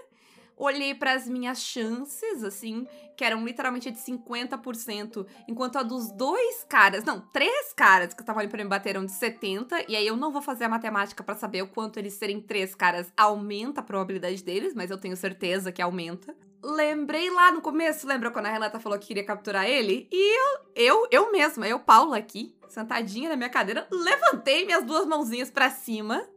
Olhei 0.56 0.94
para 0.94 1.14
as 1.14 1.26
minhas 1.26 1.62
chances, 1.62 2.44
assim, 2.44 2.86
que 3.16 3.24
eram 3.24 3.46
literalmente 3.46 3.90
de 3.90 3.98
50%, 3.98 5.26
enquanto 5.48 5.78
a 5.78 5.84
dos 5.84 6.12
dois 6.12 6.66
caras, 6.68 7.06
não, 7.06 7.22
três 7.32 7.72
caras 7.74 8.14
que 8.14 8.22
estavam 8.22 8.42
ali 8.42 8.50
pra 8.50 8.62
me 8.62 8.70
bater 8.70 8.90
eram 8.90 9.06
de 9.06 9.14
70%, 9.14 9.86
e 9.88 9.96
aí 9.96 10.06
eu 10.06 10.18
não 10.18 10.34
vou 10.34 10.42
fazer 10.42 10.66
a 10.66 10.70
matemática 10.70 11.24
para 11.24 11.36
saber 11.36 11.62
o 11.62 11.68
quanto 11.68 11.98
eles 11.98 12.14
serem 12.14 12.42
três 12.42 12.76
caras 12.76 13.10
aumenta 13.16 13.80
a 13.80 13.84
probabilidade 13.84 14.44
deles, 14.44 14.74
mas 14.74 14.92
eu 14.92 14.98
tenho 14.98 15.16
certeza 15.16 15.72
que 15.72 15.82
aumenta. 15.82 16.36
Lembrei 16.62 17.30
lá 17.30 17.54
no 17.54 17.62
começo, 17.62 18.06
lembra 18.06 18.30
quando 18.30 18.48
a 18.48 18.52
Renata 18.52 18.82
falou 18.82 19.00
que 19.00 19.08
queria 19.08 19.26
capturar 19.26 19.66
ele? 19.66 20.10
E 20.12 20.38
eu, 20.38 20.60
eu, 20.76 21.08
eu 21.10 21.32
mesma, 21.32 21.66
eu, 21.66 21.80
Paula, 21.80 22.18
aqui, 22.18 22.54
sentadinha 22.68 23.30
na 23.30 23.38
minha 23.38 23.50
cadeira, 23.50 23.88
levantei 23.90 24.66
minhas 24.66 24.84
duas 24.84 25.06
mãozinhas 25.06 25.50
para 25.50 25.70
cima 25.70 26.28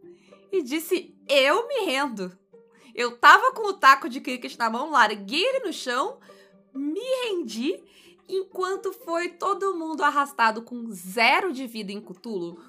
e 0.53 0.63
disse: 0.63 1.17
Eu 1.27 1.67
me 1.67 1.87
rendo. 1.87 2.37
Eu 2.95 3.17
tava 3.17 3.53
com 3.53 3.69
o 3.69 3.73
taco 3.73 4.09
de 4.09 4.21
cricket 4.21 4.57
na 4.59 4.69
mão, 4.69 4.91
larguei 4.91 5.43
ele 5.43 5.67
no 5.67 5.73
chão, 5.73 6.19
me 6.75 7.01
rendi, 7.25 7.83
enquanto 8.29 8.93
foi 8.93 9.31
todo 9.31 9.75
mundo 9.75 10.05
arrastado 10.05 10.61
com 10.61 10.91
zero 10.91 11.55
de 11.55 11.67
vida 11.67 11.91
em 11.91 12.01
Cutulo. 12.01 12.61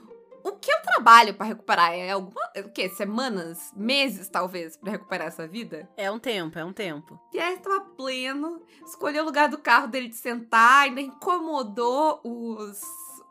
O 0.42 0.54
que 0.54 0.72
eu 0.72 0.82
trabalho 0.82 1.34
para 1.34 1.48
recuperar? 1.48 1.94
É 1.94 2.12
alguma. 2.12 2.42
O 2.58 2.70
quê? 2.70 2.90
Semanas? 2.90 3.72
Meses, 3.76 4.28
talvez, 4.28 4.76
para 4.76 4.92
recuperar 4.92 5.28
essa 5.28 5.48
vida? 5.48 5.90
É 5.96 6.12
um 6.12 6.20
tempo, 6.20 6.60
é 6.60 6.66
um 6.66 6.74
tempo. 6.74 7.18
E 7.34 7.40
aí 7.40 7.58
tava 7.58 7.80
pleno, 7.82 8.62
escolheu 8.86 9.24
o 9.24 9.26
lugar 9.26 9.48
do 9.48 9.58
carro 9.58 9.88
dele 9.88 10.10
de 10.10 10.16
sentar, 10.16 10.84
ainda 10.84 11.00
incomodou 11.00 12.20
os, 12.26 12.82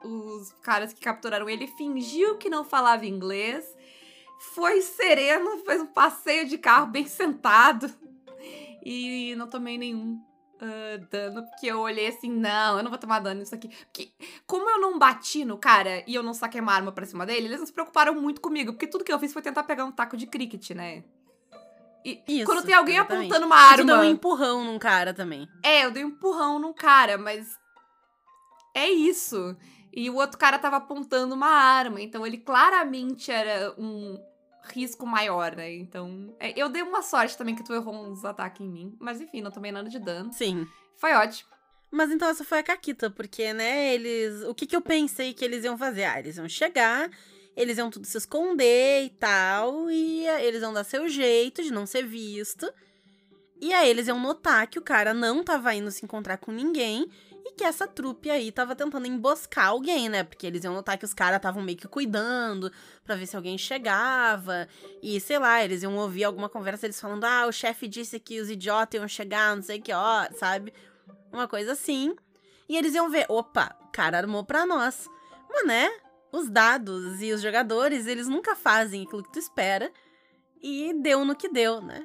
os 0.03 0.53
caras 0.63 0.95
que 0.95 1.01
capturaram 1.01 1.51
ele, 1.51 1.67
fingiu 1.67 2.39
que 2.39 2.49
não 2.49 2.65
falava 2.65 3.05
inglês 3.05 3.67
foi 4.55 4.81
sereno, 4.83 5.59
fez 5.65 5.81
um 5.81 5.87
passeio 5.87 6.47
de 6.49 6.59
carro 6.59 6.87
bem 6.89 7.07
sentado. 7.07 7.91
E 8.85 9.35
não 9.37 9.47
tomei 9.49 9.79
nenhum 9.79 10.21
uh, 10.61 11.07
dano, 11.11 11.45
porque 11.47 11.67
eu 11.67 11.79
olhei 11.79 12.09
assim, 12.09 12.29
não, 12.31 12.77
eu 12.77 12.83
não 12.83 12.91
vou 12.91 12.99
tomar 12.99 13.21
dano 13.21 13.41
nisso 13.41 13.55
aqui. 13.55 13.69
Porque, 13.69 14.11
como 14.47 14.69
eu 14.69 14.81
não 14.81 14.99
bati 14.99 15.45
no 15.45 15.57
cara 15.57 16.03
e 16.07 16.15
eu 16.15 16.23
não 16.23 16.35
saquei 16.35 16.61
uma 16.61 16.73
arma 16.73 16.91
pra 16.91 17.07
cima 17.07 17.25
dele, 17.25 17.47
eles 17.47 17.61
não 17.61 17.67
se 17.67 17.73
preocuparam 17.73 18.15
muito 18.15 18.41
comigo, 18.41 18.73
porque 18.73 18.87
tudo 18.89 19.05
que 19.05 19.13
eu 19.13 19.19
fiz 19.19 19.33
foi 19.33 19.43
tentar 19.43 19.63
pegar 19.63 19.85
um 19.85 19.93
taco 19.93 20.17
de 20.17 20.27
cricket, 20.27 20.71
né? 20.71 21.05
E 22.05 22.21
Isso, 22.27 22.47
quando 22.47 22.65
tem 22.65 22.75
alguém 22.75 22.97
exatamente. 22.97 23.27
apontando 23.27 23.47
uma 23.47 23.57
Tu 23.57 23.71
arma. 23.81 23.85
deu 23.85 23.97
um 23.99 24.05
empurrão 24.05 24.65
num 24.65 24.79
cara 24.79 25.15
também. 25.15 25.49
É, 25.63 25.85
eu 25.85 25.93
dei 25.93 26.05
um 26.05 26.09
empurrão 26.09 26.59
no 26.59 26.75
cara, 26.75 27.17
mas. 27.17 27.57
É 28.75 28.91
isso. 28.91 29.57
E 29.93 30.11
o 30.11 30.17
outro 30.17 30.37
cara 30.37 30.59
tava 30.59 30.79
apontando 30.79 31.35
uma 31.35 31.47
arma, 31.51 32.01
então 32.01 32.27
ele 32.27 32.39
claramente 32.39 33.31
era 33.31 33.73
um 33.79 34.19
risco 34.63 35.07
maior, 35.07 35.57
né? 35.57 35.73
Então. 35.75 36.35
é, 36.39 36.59
eu 36.61 36.69
dei 36.69 36.83
uma 36.83 37.03
sorte 37.03 37.37
também 37.37 37.55
que 37.55 37.65
tu 37.65 37.73
errou 37.73 37.95
uns 37.95 38.25
ataques 38.25 38.61
em 38.61 38.69
mim. 38.69 38.97
Mas 39.01 39.21
enfim, 39.21 39.41
não 39.41 39.51
tomei 39.51 39.73
nada 39.73 39.89
de 39.89 39.99
dano. 39.99 40.33
Sim. 40.33 40.67
Foi 40.97 41.13
ótimo. 41.15 41.51
Mas 41.91 42.11
então 42.11 42.29
essa 42.29 42.43
foi 42.43 42.59
a 42.59 42.63
Caquita, 42.63 43.11
porque, 43.11 43.53
né, 43.53 43.95
eles. 43.95 44.43
O 44.45 44.55
que, 44.55 44.67
que 44.67 44.75
eu 44.75 44.81
pensei 44.81 45.35
que 45.35 45.45
eles 45.45 45.63
iam 45.65 45.77
fazer? 45.77 46.05
Ah, 46.05 46.19
eles 46.19 46.39
iam 46.39 46.49
chegar, 46.49 47.11
eles 47.55 47.77
iam 47.77 47.91
tudo 47.91 48.07
se 48.07 48.17
esconder 48.17 49.05
e 49.05 49.11
tal, 49.11 49.91
e 49.91 50.27
eles 50.41 50.63
iam 50.63 50.73
dar 50.73 50.85
seu 50.85 51.07
jeito 51.07 51.63
de 51.63 51.71
não 51.71 51.85
ser 51.85 52.07
visto. 52.07 52.73
E 53.61 53.73
aí 53.75 53.91
eles 53.91 54.09
iam 54.09 54.19
notar 54.19 54.67
que 54.67 54.79
o 54.79 54.83
cara 54.83 55.13
não 55.13 55.45
tava 55.45 55.75
indo 55.75 55.91
se 55.91 56.05
encontrar 56.05 56.39
com 56.39 56.51
ninguém 56.51 57.09
e 57.45 57.53
que 57.53 57.65
essa 57.65 57.87
trupe 57.87 58.31
aí 58.31 58.53
tava 58.53 58.75
tentando 58.77 59.07
emboscar 59.07 59.69
alguém, 59.69 60.09
né? 60.09 60.23
Porque 60.23 60.47
eles 60.47 60.63
iam 60.65 60.75
notar 60.75 60.97
que 60.97 61.05
os 61.05 61.13
caras 61.13 61.37
estavam 61.37 61.63
meio 61.63 61.77
que 61.77 61.89
cuidando 61.89 62.71
pra 63.05 63.17
ver 63.17 63.27
se 63.27 63.37
alguém 63.37 63.59
chegava. 63.59 64.69
E 65.03 65.21
sei 65.21 65.39
lá, 65.39 65.63
eles 65.63 65.83
iam 65.83 65.97
ouvir 65.97 66.25
alguma 66.25 66.49
conversa 66.49 66.87
eles 66.87 67.01
falando: 67.01 67.25
ah, 67.25 67.47
o 67.47 67.53
chefe 67.53 67.89
disse 67.89 68.21
que 68.21 68.41
os 68.41 68.49
idiotas 68.49 68.99
iam 68.99 69.09
chegar, 69.09 69.55
não 69.57 69.63
sei 69.63 69.81
que 69.81 69.93
hora, 69.93 70.33
sabe? 70.35 70.73
Uma 71.33 71.49
coisa 71.49 71.73
assim. 71.73 72.15
E 72.69 72.77
eles 72.77 72.95
iam 72.95 73.11
ver: 73.11 73.27
opa, 73.29 73.77
o 73.83 73.89
cara 73.93 74.19
armou 74.19 74.45
pra 74.45 74.65
nós. 74.65 75.09
Mas 75.51 75.67
né? 75.67 75.91
Os 76.31 76.49
dados 76.49 77.21
e 77.21 77.33
os 77.33 77.43
jogadores, 77.43 78.07
eles 78.07 78.27
nunca 78.27 78.57
fazem 78.57 79.03
aquilo 79.03 79.23
que 79.23 79.33
tu 79.33 79.39
espera. 79.39 79.93
E 80.63 80.95
deu 81.03 81.25
no 81.25 81.35
que 81.35 81.49
deu, 81.49 81.81
né? 81.81 82.05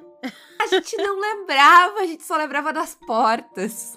A 0.60 0.66
gente 0.66 0.96
não 0.96 1.18
lembrava, 1.20 2.00
a 2.00 2.06
gente 2.06 2.24
só 2.24 2.36
lembrava 2.36 2.72
das 2.72 2.94
portas. 3.06 3.96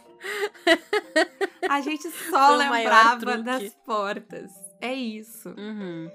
A 1.70 1.82
gente 1.82 2.10
só 2.12 2.56
lembrava 2.56 3.20
das 3.44 3.74
portas. 3.86 4.51
É 4.80 4.94
isso. 4.94 5.50
Uhum. 5.50 6.10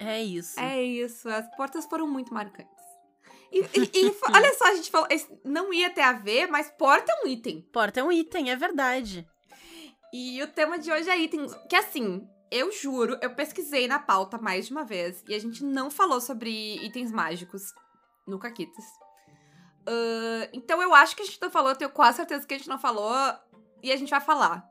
É 0.00 0.22
isso. 0.22 0.58
É 0.58 0.82
isso. 0.82 1.28
As 1.28 1.48
portas 1.56 1.84
foram 1.86 2.06
muito 2.08 2.32
marcantes. 2.32 2.72
E, 3.52 3.60
e- 3.60 3.90
e 4.06 4.16
olha 4.34 4.54
só, 4.54 4.66
a 4.68 4.74
gente 4.74 4.90
falou, 4.90 5.08
não 5.44 5.72
ia 5.72 5.90
ter 5.90 6.02
a 6.02 6.12
ver, 6.12 6.46
mas 6.48 6.70
porta 6.70 7.10
é 7.12 7.24
um 7.24 7.28
item. 7.28 7.62
Porta 7.72 8.00
é 8.00 8.04
um 8.04 8.12
item, 8.12 8.50
é 8.50 8.56
verdade. 8.56 9.26
E 10.12 10.42
o 10.42 10.48
tema 10.48 10.78
de 10.78 10.90
hoje 10.90 11.08
é 11.10 11.18
itens. 11.18 11.52
Que 11.68 11.76
assim, 11.76 12.26
eu 12.50 12.70
juro, 12.72 13.18
eu 13.20 13.34
pesquisei 13.34 13.86
na 13.88 13.98
pauta 13.98 14.38
mais 14.38 14.66
de 14.66 14.72
uma 14.72 14.84
vez 14.84 15.22
e 15.28 15.34
a 15.34 15.38
gente 15.38 15.62
não 15.64 15.90
falou 15.90 16.20
sobre 16.20 16.50
itens 16.84 17.10
mágicos 17.10 17.62
no 18.26 18.38
Caquitas. 18.38 18.84
Então 20.52 20.82
eu 20.82 20.94
acho 20.94 21.16
que 21.16 21.22
a 21.22 21.24
gente 21.24 21.40
não 21.40 21.50
falou, 21.50 21.70
eu 21.70 21.76
tenho 21.76 21.90
quase 21.90 22.16
certeza 22.16 22.46
que 22.46 22.54
a 22.54 22.58
gente 22.58 22.68
não 22.68 22.78
falou 22.78 23.14
e 23.82 23.92
a 23.92 23.96
gente 23.96 24.10
vai 24.10 24.20
falar. 24.20 24.68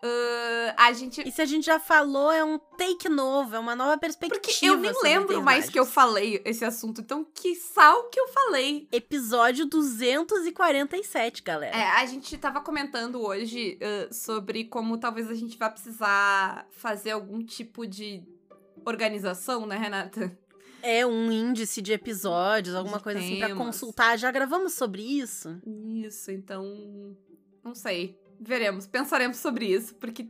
Ahn, 0.00 0.74
a 0.76 0.92
gente. 0.92 1.26
E 1.26 1.32
se 1.32 1.42
a 1.42 1.44
gente 1.44 1.66
já 1.66 1.80
falou, 1.80 2.30
é 2.30 2.44
um 2.44 2.58
take 2.58 3.08
novo, 3.08 3.56
é 3.56 3.58
uma 3.58 3.74
nova 3.74 3.98
perspectiva. 3.98 4.40
Porque 4.40 4.66
eu 4.66 4.76
nem 4.76 4.92
lembro 5.02 5.42
mais 5.42 5.68
que 5.68 5.78
eu 5.78 5.84
falei 5.84 6.40
esse 6.44 6.64
assunto, 6.64 7.00
então 7.00 7.24
que 7.24 7.56
sal 7.56 8.04
que 8.04 8.20
eu 8.20 8.28
falei. 8.28 8.86
Episódio 8.92 9.66
247, 9.66 11.42
galera. 11.42 11.76
É, 11.76 11.88
a 11.96 12.06
gente 12.06 12.36
tava 12.38 12.60
comentando 12.60 13.20
hoje 13.20 13.76
ah, 13.82 14.08
sobre 14.12 14.64
como 14.64 14.98
talvez 14.98 15.28
a 15.30 15.34
gente 15.34 15.58
vá 15.58 15.68
precisar 15.68 16.68
fazer 16.70 17.10
algum 17.10 17.44
tipo 17.44 17.84
de 17.84 18.22
organização, 18.84 19.66
né, 19.66 19.76
Renata? 19.76 20.38
É 20.82 21.06
um 21.06 21.30
índice 21.30 21.82
de 21.82 21.92
episódios, 21.92 22.74
alguma 22.74 22.98
De 22.98 23.04
coisa 23.04 23.18
assim 23.18 23.38
pra 23.38 23.48
temas. 23.48 23.64
consultar. 23.66 24.18
Já 24.18 24.30
gravamos 24.30 24.74
sobre 24.74 25.02
isso? 25.02 25.60
Isso, 25.86 26.30
então. 26.30 27.16
Não 27.64 27.74
sei. 27.74 28.18
Veremos, 28.40 28.86
pensaremos 28.86 29.36
sobre 29.38 29.66
isso, 29.66 29.94
porque 29.96 30.28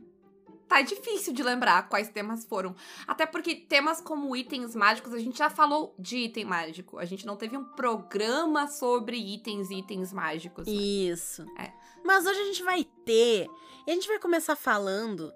tá 0.67 0.81
difícil 0.81 1.33
de 1.33 1.43
lembrar 1.43 1.87
quais 1.89 2.09
temas 2.09 2.45
foram. 2.45 2.75
Até 3.07 3.25
porque 3.25 3.55
temas 3.55 4.01
como 4.01 4.35
itens 4.35 4.75
mágicos, 4.75 5.13
a 5.13 5.19
gente 5.19 5.37
já 5.37 5.49
falou 5.49 5.93
de 5.99 6.17
item 6.17 6.45
mágico. 6.45 6.97
A 6.97 7.05
gente 7.05 7.25
não 7.25 7.35
teve 7.35 7.55
um 7.55 7.63
programa 7.63 8.67
sobre 8.67 9.17
itens 9.17 9.69
e 9.69 9.79
itens 9.79 10.11
mágicos. 10.11 10.65
né? 10.67 10.73
Isso. 10.73 11.45
É. 11.59 11.71
Mas 12.03 12.25
hoje 12.25 12.39
a 12.39 12.45
gente 12.45 12.63
vai 12.63 12.83
ter. 13.05 13.47
E 13.85 13.91
a 13.91 13.93
gente 13.93 14.07
vai 14.07 14.19
começar 14.19 14.55
falando 14.55 15.31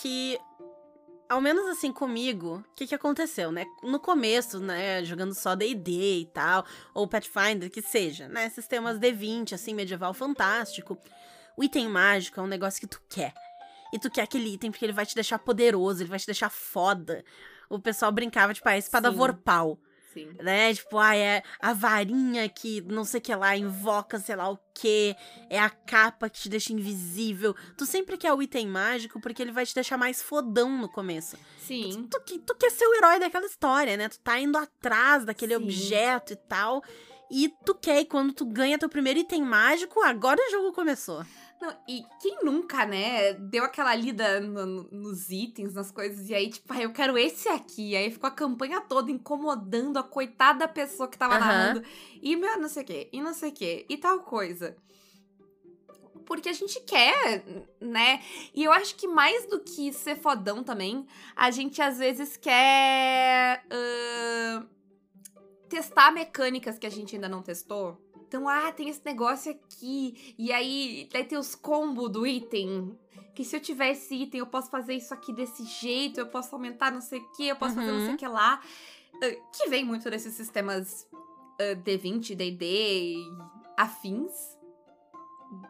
que. 0.00 0.38
Ao 1.32 1.40
menos 1.40 1.66
assim 1.66 1.90
comigo, 1.90 2.56
o 2.56 2.74
que, 2.76 2.86
que 2.86 2.94
aconteceu, 2.94 3.50
né? 3.50 3.64
No 3.82 3.98
começo, 3.98 4.60
né, 4.60 5.02
jogando 5.02 5.32
só 5.32 5.54
D&D 5.54 6.20
e 6.20 6.26
tal, 6.26 6.62
ou 6.92 7.08
Pathfinder, 7.08 7.70
que 7.70 7.80
seja, 7.80 8.28
né, 8.28 8.50
sistemas 8.50 8.98
D20, 8.98 9.54
assim, 9.54 9.72
medieval 9.72 10.12
fantástico, 10.12 10.98
o 11.56 11.64
item 11.64 11.88
mágico 11.88 12.38
é 12.38 12.42
um 12.42 12.46
negócio 12.46 12.78
que 12.78 12.86
tu 12.86 13.00
quer. 13.08 13.32
E 13.94 13.98
tu 13.98 14.10
quer 14.10 14.24
aquele 14.24 14.52
item 14.52 14.70
porque 14.70 14.84
ele 14.84 14.92
vai 14.92 15.06
te 15.06 15.14
deixar 15.14 15.38
poderoso, 15.38 16.02
ele 16.02 16.10
vai 16.10 16.18
te 16.18 16.26
deixar 16.26 16.50
foda. 16.50 17.24
O 17.70 17.78
pessoal 17.78 18.12
brincava, 18.12 18.52
tipo, 18.52 18.68
a 18.68 18.76
espada 18.76 19.10
Sim. 19.10 19.16
vorpal. 19.16 19.78
Sim. 20.12 20.30
né? 20.40 20.74
Tipo, 20.74 20.98
ah, 20.98 21.16
é 21.16 21.42
a 21.60 21.72
varinha 21.72 22.48
que 22.48 22.80
não 22.82 23.04
sei 23.04 23.18
o 23.18 23.22
que 23.22 23.34
lá, 23.34 23.56
invoca 23.56 24.18
sei 24.18 24.36
lá 24.36 24.50
o 24.50 24.58
que, 24.74 25.16
é 25.48 25.58
a 25.58 25.70
capa 25.70 26.28
que 26.28 26.40
te 26.40 26.48
deixa 26.48 26.72
invisível. 26.72 27.54
Tu 27.76 27.86
sempre 27.86 28.16
quer 28.16 28.32
o 28.32 28.42
item 28.42 28.66
mágico 28.66 29.20
porque 29.20 29.42
ele 29.42 29.52
vai 29.52 29.64
te 29.66 29.74
deixar 29.74 29.96
mais 29.96 30.22
fodão 30.22 30.76
no 30.78 30.88
começo. 30.88 31.36
Sim. 31.60 32.08
Tu, 32.10 32.20
tu, 32.20 32.38
tu 32.40 32.54
quer 32.56 32.70
ser 32.70 32.86
o 32.86 32.94
herói 32.94 33.18
daquela 33.18 33.46
história, 33.46 33.96
né? 33.96 34.08
Tu 34.08 34.18
tá 34.20 34.38
indo 34.38 34.56
atrás 34.58 35.24
daquele 35.24 35.56
Sim. 35.56 35.62
objeto 35.62 36.32
e 36.32 36.36
tal. 36.36 36.82
E 37.30 37.50
tu 37.64 37.74
quer, 37.74 38.00
e 38.00 38.04
quando 38.04 38.34
tu 38.34 38.44
ganha 38.44 38.78
teu 38.78 38.90
primeiro 38.90 39.18
item 39.18 39.42
mágico, 39.42 40.02
agora 40.02 40.38
o 40.38 40.50
jogo 40.50 40.72
começou. 40.72 41.24
Não, 41.62 41.72
e 41.88 42.04
quem 42.20 42.38
nunca, 42.42 42.84
né, 42.84 43.34
deu 43.34 43.62
aquela 43.62 43.94
lida 43.94 44.40
no- 44.40 44.66
no- 44.66 44.88
nos 44.90 45.30
itens, 45.30 45.72
nas 45.74 45.92
coisas, 45.92 46.28
e 46.28 46.34
aí, 46.34 46.50
tipo, 46.50 46.72
ah, 46.72 46.82
eu 46.82 46.92
quero 46.92 47.16
esse 47.16 47.48
aqui. 47.48 47.94
Aí 47.94 48.10
ficou 48.10 48.26
a 48.26 48.32
campanha 48.32 48.80
toda 48.80 49.12
incomodando 49.12 49.96
a 49.96 50.02
coitada 50.02 50.66
pessoa 50.66 51.08
que 51.08 51.16
tava 51.16 51.36
Aham. 51.36 51.46
narrando. 51.46 51.82
E 52.20 52.34
meu, 52.34 52.58
não 52.58 52.68
sei 52.68 52.82
o 52.82 52.86
quê, 52.86 53.08
e 53.12 53.20
não 53.22 53.32
sei 53.32 53.50
o 53.50 53.52
quê, 53.52 53.86
e 53.88 53.96
tal 53.96 54.18
coisa. 54.24 54.76
Porque 56.26 56.48
a 56.48 56.52
gente 56.52 56.80
quer, 56.80 57.44
né? 57.80 58.20
E 58.52 58.64
eu 58.64 58.72
acho 58.72 58.96
que 58.96 59.06
mais 59.06 59.46
do 59.46 59.60
que 59.60 59.92
ser 59.92 60.16
fodão 60.16 60.64
também, 60.64 61.06
a 61.36 61.52
gente 61.52 61.80
às 61.80 61.98
vezes 61.98 62.36
quer 62.36 63.64
ahn, 63.70 64.66
testar 65.68 66.10
mecânicas 66.10 66.76
que 66.76 66.88
a 66.88 66.90
gente 66.90 67.14
ainda 67.14 67.28
não 67.28 67.40
testou. 67.40 68.00
Então, 68.32 68.48
ah, 68.48 68.72
tem 68.72 68.88
esse 68.88 69.04
negócio 69.04 69.52
aqui. 69.52 70.34
E 70.38 70.50
aí, 70.50 71.06
daí 71.12 71.22
tem 71.22 71.36
os 71.36 71.54
combos 71.54 72.10
do 72.10 72.26
item. 72.26 72.98
Que 73.34 73.44
se 73.44 73.54
eu 73.54 73.60
tiver 73.60 73.90
esse 73.90 74.14
item, 74.14 74.38
eu 74.40 74.46
posso 74.46 74.70
fazer 74.70 74.94
isso 74.94 75.12
aqui 75.12 75.34
desse 75.34 75.62
jeito, 75.66 76.18
eu 76.18 76.26
posso 76.26 76.54
aumentar 76.54 76.90
não 76.90 77.02
sei 77.02 77.18
o 77.20 77.30
que, 77.32 77.48
eu 77.48 77.56
posso 77.56 77.74
fazer 77.74 77.92
não 77.92 77.98
sei 77.98 78.08
Uhum. 78.08 78.14
o 78.14 78.16
que 78.16 78.26
lá. 78.26 78.58
Ah, 79.22 79.48
que 79.54 79.68
vem 79.68 79.84
muito 79.84 80.08
desses 80.08 80.32
sistemas 80.34 81.06
ah, 81.60 81.76
D20, 81.84 82.34
D&D 82.34 82.64
e 82.64 83.16
afins. 83.76 84.32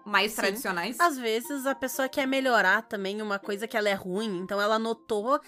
Mais 0.06 0.30
Sim. 0.30 0.42
tradicionais. 0.42 1.00
Às 1.00 1.18
vezes 1.18 1.66
a 1.66 1.74
pessoa 1.74 2.08
quer 2.08 2.28
melhorar 2.28 2.82
também 2.82 3.20
uma 3.20 3.40
coisa 3.40 3.66
que 3.66 3.76
ela 3.76 3.88
é 3.88 3.94
ruim, 3.94 4.38
então 4.38 4.60
ela 4.60 4.78
notou 4.78 5.40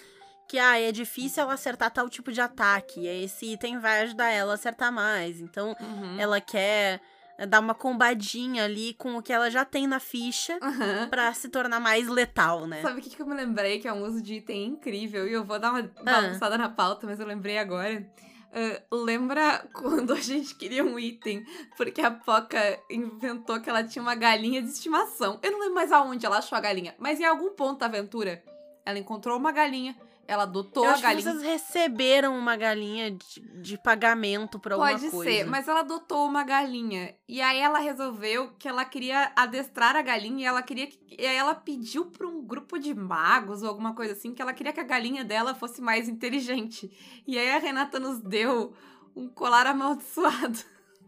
que 0.49 0.59
ah, 0.59 0.79
é 0.81 0.93
difícil 0.93 1.43
ela 1.43 1.55
acertar 1.55 1.91
tal 1.91 2.09
tipo 2.09 2.31
de 2.33 2.41
ataque, 2.41 3.01
e 3.01 3.25
esse 3.25 3.53
item 3.53 3.79
vai 3.79 4.03
ajudar 4.03 4.31
ela 4.31 4.53
a 4.53 4.55
acertar 4.55 4.93
mais. 4.93 5.41
Então 5.41 5.75
Uhum. 5.81 6.19
ela 6.21 6.41
quer 6.41 7.01
eh, 7.39 7.47
dar 7.47 7.61
uma 7.61 7.75
combadinha 7.75 8.65
ali 8.65 8.95
com 8.95 9.17
o 9.17 9.23
que 9.23 9.33
ela 9.33 9.51
já 9.51 9.65
tem 9.65 9.87
na 9.87 9.99
ficha 9.99 10.57
Aham. 10.63 11.09
pra 11.11 11.33
se 11.35 11.49
tornar 11.49 11.81
mais 11.81 12.07
letal, 12.09 12.67
né? 12.67 12.81
Sabe 12.83 13.01
o 13.01 13.03
que, 13.03 13.11
que 13.11 13.21
eu 13.21 13.27
me 13.27 13.35
lembrei? 13.35 13.79
Que 13.81 13.89
é 13.89 13.93
um 13.93 14.05
uso 14.05 14.23
de 14.23 14.35
item 14.35 14.67
incrível. 14.67 15.27
E 15.27 15.33
eu 15.33 15.45
vou 15.45 15.59
dar 15.59 15.71
uma 15.73 15.81
Ah. 15.81 16.03
bagunçada 16.21 16.57
na 16.59 16.69
pauta, 16.69 17.07
mas 17.07 17.19
eu 17.19 17.27
lembrei 17.27 17.59
agora. 17.59 18.07
Ah, 18.53 18.81
lembra 18.95 19.67
quando 19.75 20.13
a 20.13 20.21
gente 20.21 20.55
queria 20.55 20.85
um 20.85 20.97
item? 20.97 21.45
Porque 21.77 22.01
a 22.01 22.11
Poca 22.13 22.79
inventou 22.89 23.61
que 23.61 23.69
ela 23.69 23.83
tinha 23.83 24.01
uma 24.03 24.15
galinha 24.15 24.63
de 24.63 24.69
estimação. 24.69 25.41
Eu 25.43 25.51
não 25.51 25.59
lembro 25.59 25.75
mais 25.75 25.91
aonde 25.91 26.25
ela 26.25 26.39
achou 26.39 26.57
a 26.57 26.61
galinha. 26.61 26.95
Mas 26.99 27.19
em 27.19 27.25
algum 27.25 27.51
ponto 27.57 27.81
da 27.81 27.87
aventura, 27.87 28.41
ela 28.87 28.99
encontrou 28.99 29.37
uma 29.37 29.51
galinha. 29.51 29.97
Ela 30.27 30.45
adotou 30.45 30.85
a 30.85 30.93
acho 30.93 31.03
que 31.03 31.09
galinha. 31.09 31.33
vocês 31.33 31.43
receberam 31.43 32.39
uma 32.39 32.57
galinha 32.57 33.11
de, 33.11 33.41
de 33.61 33.79
pagamento 33.79 34.59
por 34.59 34.73
alguma 34.73 34.91
Pode 34.91 35.11
coisa. 35.11 35.31
ser, 35.31 35.45
mas 35.45 35.69
ela 35.69 35.81
adotou 35.81 36.27
uma 36.27 36.43
galinha. 36.45 37.15
E 37.29 37.41
aí 37.43 37.59
ela 37.59 37.79
resolveu 37.79 38.53
que 38.59 38.67
ela 38.67 38.85
queria 38.85 39.33
adestrar 39.37 39.97
a 39.97 40.03
galinha 40.03 40.45
e 40.45 40.47
ela 40.47 40.63
queria 40.63 40.87
que. 40.87 40.99
E 41.19 41.27
aí 41.27 41.37
ela 41.37 41.55
pediu 41.55 42.07
pra 42.07 42.27
um 42.27 42.43
grupo 42.43 42.79
de 42.79 42.95
magos 42.95 43.63
ou 43.63 43.69
alguma 43.69 43.95
coisa 43.95 44.15
assim 44.15 44.33
que 44.33 44.41
ela 44.41 44.55
queria 44.55 44.73
que 44.73 44.81
a 44.81 44.85
galinha 44.85 45.25
dela 45.25 45.55
fosse 45.55 45.81
mais 45.83 46.09
inteligente. 46.09 46.91
E 47.27 47.39
aí 47.39 47.51
a 47.51 47.59
Renata 47.59 48.01
nos 48.01 48.19
deu 48.21 48.75
um 49.15 49.29
colar 49.29 49.67
amaldiçoado. 49.67 50.59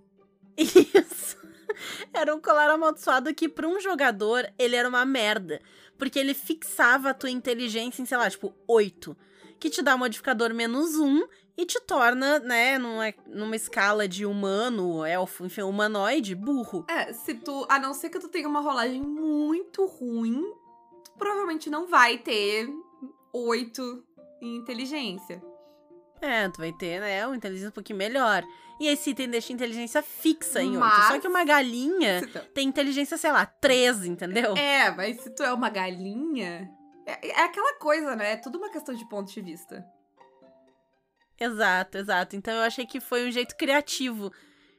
Isso. 0.57 1.37
Era 2.13 2.35
um 2.35 2.41
colar 2.41 2.71
amaldiçoado 2.71 3.35
que, 3.35 3.49
pra 3.49 3.69
um 3.69 3.79
jogador, 3.81 4.51
ele 4.59 4.77
era 4.77 4.89
uma 4.89 5.05
merda. 5.05 5.61
Porque 5.99 6.19
ele 6.19 6.35
fixava 6.35 7.11
a 7.11 7.15
tua 7.15 7.31
inteligência 7.31 8.03
em, 8.03 8.07
sei 8.07 8.17
lá, 8.17 8.29
tipo, 8.29 8.55
8. 8.67 9.17
Que 9.59 9.71
te 9.71 9.83
dá 9.83 9.95
um 9.95 9.99
modificador 9.99 10.53
menos 10.53 10.97
1 10.97 11.27
e 11.57 11.65
te 11.65 11.81
torna, 11.81 12.39
né, 12.39 12.79
numa, 12.79 13.15
numa 13.27 13.57
escala 13.57 14.07
de 14.07 14.27
humano, 14.27 15.05
elfo, 15.05 15.47
enfim, 15.47 15.63
humanoide, 15.63 16.35
burro. 16.35 16.85
É, 16.89 17.13
se 17.13 17.35
tu. 17.35 17.67
A 17.69 17.79
não 17.79 17.95
ser 17.95 18.11
que 18.11 18.19
tu 18.19 18.29
tenha 18.29 18.47
uma 18.47 18.61
rolagem 18.61 19.01
muito 19.01 19.87
ruim, 19.87 20.43
tu 21.03 21.13
provavelmente 21.17 21.71
não 21.71 21.87
vai 21.87 22.19
ter 22.19 22.69
oito 23.33 24.05
em 24.43 24.57
inteligência. 24.57 25.43
É, 26.21 26.49
tu 26.49 26.59
vai 26.59 26.73
ter, 26.73 27.01
né, 27.01 27.27
uma 27.27 27.37
inteligência 27.37 27.71
um 27.71 27.73
pouquinho 27.73 27.99
melhor. 27.99 28.43
E 28.79 28.89
esse 28.89 29.11
item 29.11 29.29
deixa 29.31 29.53
inteligência 29.53 30.03
fixa 30.03 30.63
em 30.63 30.71
8. 30.77 30.81
Mas- 30.81 31.07
Só 31.09 31.19
que 31.21 31.27
uma 31.29 31.45
galinha 31.45 32.21
tu- 32.31 32.53
tem 32.53 32.69
inteligência, 32.69 33.17
sei 33.17 33.33
lá, 33.33 33.47
13, 33.47 34.09
entendeu? 34.11 34.55
É, 34.57 34.91
mas 34.91 35.21
se 35.23 35.31
tu 35.31 35.43
é 35.43 35.53
uma 35.53 35.71
galinha. 35.71 36.71
É, 37.07 37.29
é 37.29 37.43
aquela 37.45 37.75
coisa, 37.79 38.15
né? 38.15 38.33
É 38.33 38.37
tudo 38.37 38.59
uma 38.59 38.69
questão 38.71 38.95
de 38.95 39.09
ponto 39.09 39.33
de 39.33 39.41
vista. 39.41 39.85
Exato, 41.39 41.99
exato. 41.99 42.37
Então 42.37 42.55
eu 42.55 42.63
achei 42.63 42.87
que 42.87 43.01
foi 43.01 43.29
um 43.29 43.31
jeito 43.31 43.57
criativo 43.57 44.33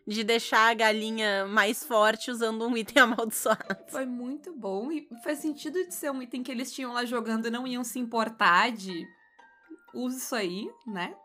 de 0.07 0.23
deixar 0.23 0.69
a 0.69 0.73
galinha 0.73 1.45
mais 1.45 1.83
forte 1.83 2.31
usando 2.31 2.65
um 2.67 2.75
item 2.77 3.03
amaldiçoado. 3.03 3.77
Foi 3.89 4.05
muito 4.05 4.53
bom 4.55 4.91
e 4.91 5.07
faz 5.23 5.39
sentido 5.39 5.83
de 5.85 5.93
ser 5.93 6.11
um 6.11 6.21
item 6.21 6.41
que 6.43 6.51
eles 6.51 6.71
tinham 6.71 6.93
lá 6.93 7.03
jogando 7.05 7.47
e 7.47 7.51
não 7.51 7.67
iam 7.67 7.83
se 7.83 7.99
importar 7.99 8.71
de. 8.71 9.05
Usa 9.93 10.17
isso 10.17 10.35
aí, 10.35 10.69
né? 10.85 11.15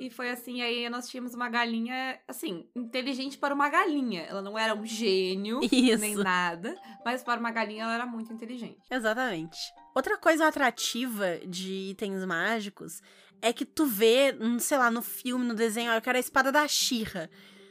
E 0.00 0.08
foi 0.08 0.30
assim, 0.30 0.62
aí 0.62 0.88
nós 0.88 1.06
tínhamos 1.10 1.34
uma 1.34 1.50
galinha, 1.50 2.18
assim, 2.26 2.66
inteligente 2.74 3.36
para 3.36 3.54
uma 3.54 3.68
galinha. 3.68 4.22
Ela 4.22 4.40
não 4.40 4.58
era 4.58 4.74
um 4.74 4.86
gênio, 4.86 5.60
Isso. 5.70 6.00
nem 6.00 6.14
nada, 6.14 6.74
mas 7.04 7.22
para 7.22 7.38
uma 7.38 7.50
galinha 7.50 7.84
ela 7.84 7.94
era 7.94 8.06
muito 8.06 8.32
inteligente. 8.32 8.80
Exatamente. 8.90 9.58
Outra 9.94 10.16
coisa 10.16 10.48
atrativa 10.48 11.38
de 11.46 11.90
itens 11.90 12.24
mágicos 12.24 13.02
é 13.42 13.52
que 13.52 13.66
tu 13.66 13.84
vê, 13.84 14.34
hum, 14.40 14.58
sei 14.58 14.78
lá, 14.78 14.90
no 14.90 15.02
filme, 15.02 15.44
no 15.44 15.54
desenho, 15.54 15.92
eu 15.92 16.00
quero 16.00 16.16
a 16.16 16.20
espada 16.20 16.50
da 16.50 16.66
Shira. 16.66 17.30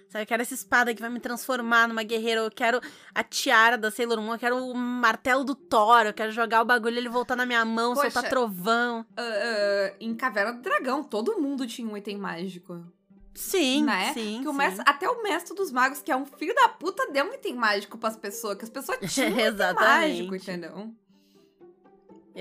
Sabe, 0.10 0.24
eu 0.24 0.28
quero 0.28 0.42
essa 0.42 0.56
espada 0.56 0.94
que 0.94 1.00
vai 1.02 1.10
me 1.10 1.20
transformar 1.20 1.88
numa 1.88 2.02
guerreira. 2.02 2.42
Eu 2.42 2.50
quero 2.50 2.82
a 3.14 3.24
tiara 3.24 3.78
da 3.78 3.92
Sailor 3.92 4.20
Moon. 4.20 4.34
Eu 4.34 4.40
quero 4.40 4.58
o 4.58 4.74
martelo 4.76 5.44
do 5.44 5.54
Thor. 5.54 6.08
Eu 6.08 6.14
quero 6.14 6.32
jogar 6.32 6.64
o 6.64 6.66
bagulho 6.66 6.96
e 6.96 6.98
ele 6.98 7.10
voltar 7.10 7.36
na 7.36 7.46
minha 7.46 7.64
mão, 7.64 7.94
Poxa. 7.94 8.10
soltar 8.10 8.30
trovão. 8.30 9.06
Ah, 9.16 9.22
ah, 9.22 9.94
em 10.00 10.16
Caverna 10.16 10.54
do 10.54 10.62
Dragão, 10.62 11.04
todo 11.04 11.40
mundo 11.40 11.68
tinha 11.68 11.88
um 11.88 11.96
item 11.96 12.18
mágico. 12.18 12.84
Sim, 13.36 13.84
né? 13.84 14.12
sim. 14.14 14.40
Que 14.42 14.48
o 14.48 14.52
sim. 14.52 14.58
mestre- 14.58 14.84
até 14.88 15.08
o 15.08 15.22
mestre 15.22 15.56
dos 15.56 15.72
magos, 15.72 16.02
que 16.02 16.12
é 16.12 16.16
um 16.16 16.26
filho 16.26 16.54
da 16.56 16.68
puta, 16.70 17.10
deu 17.12 17.26
um 17.26 17.34
item 17.34 17.56
mágico 17.56 17.98
pras 17.98 18.18
pessoas, 18.18 18.58
que 18.58 18.64
as 18.66 18.70
pessoas 18.70 18.98
tinham 19.14 19.30
um 19.30 19.40
item 19.40 19.74
mágico, 19.76 20.36
entendeu? 20.36 20.92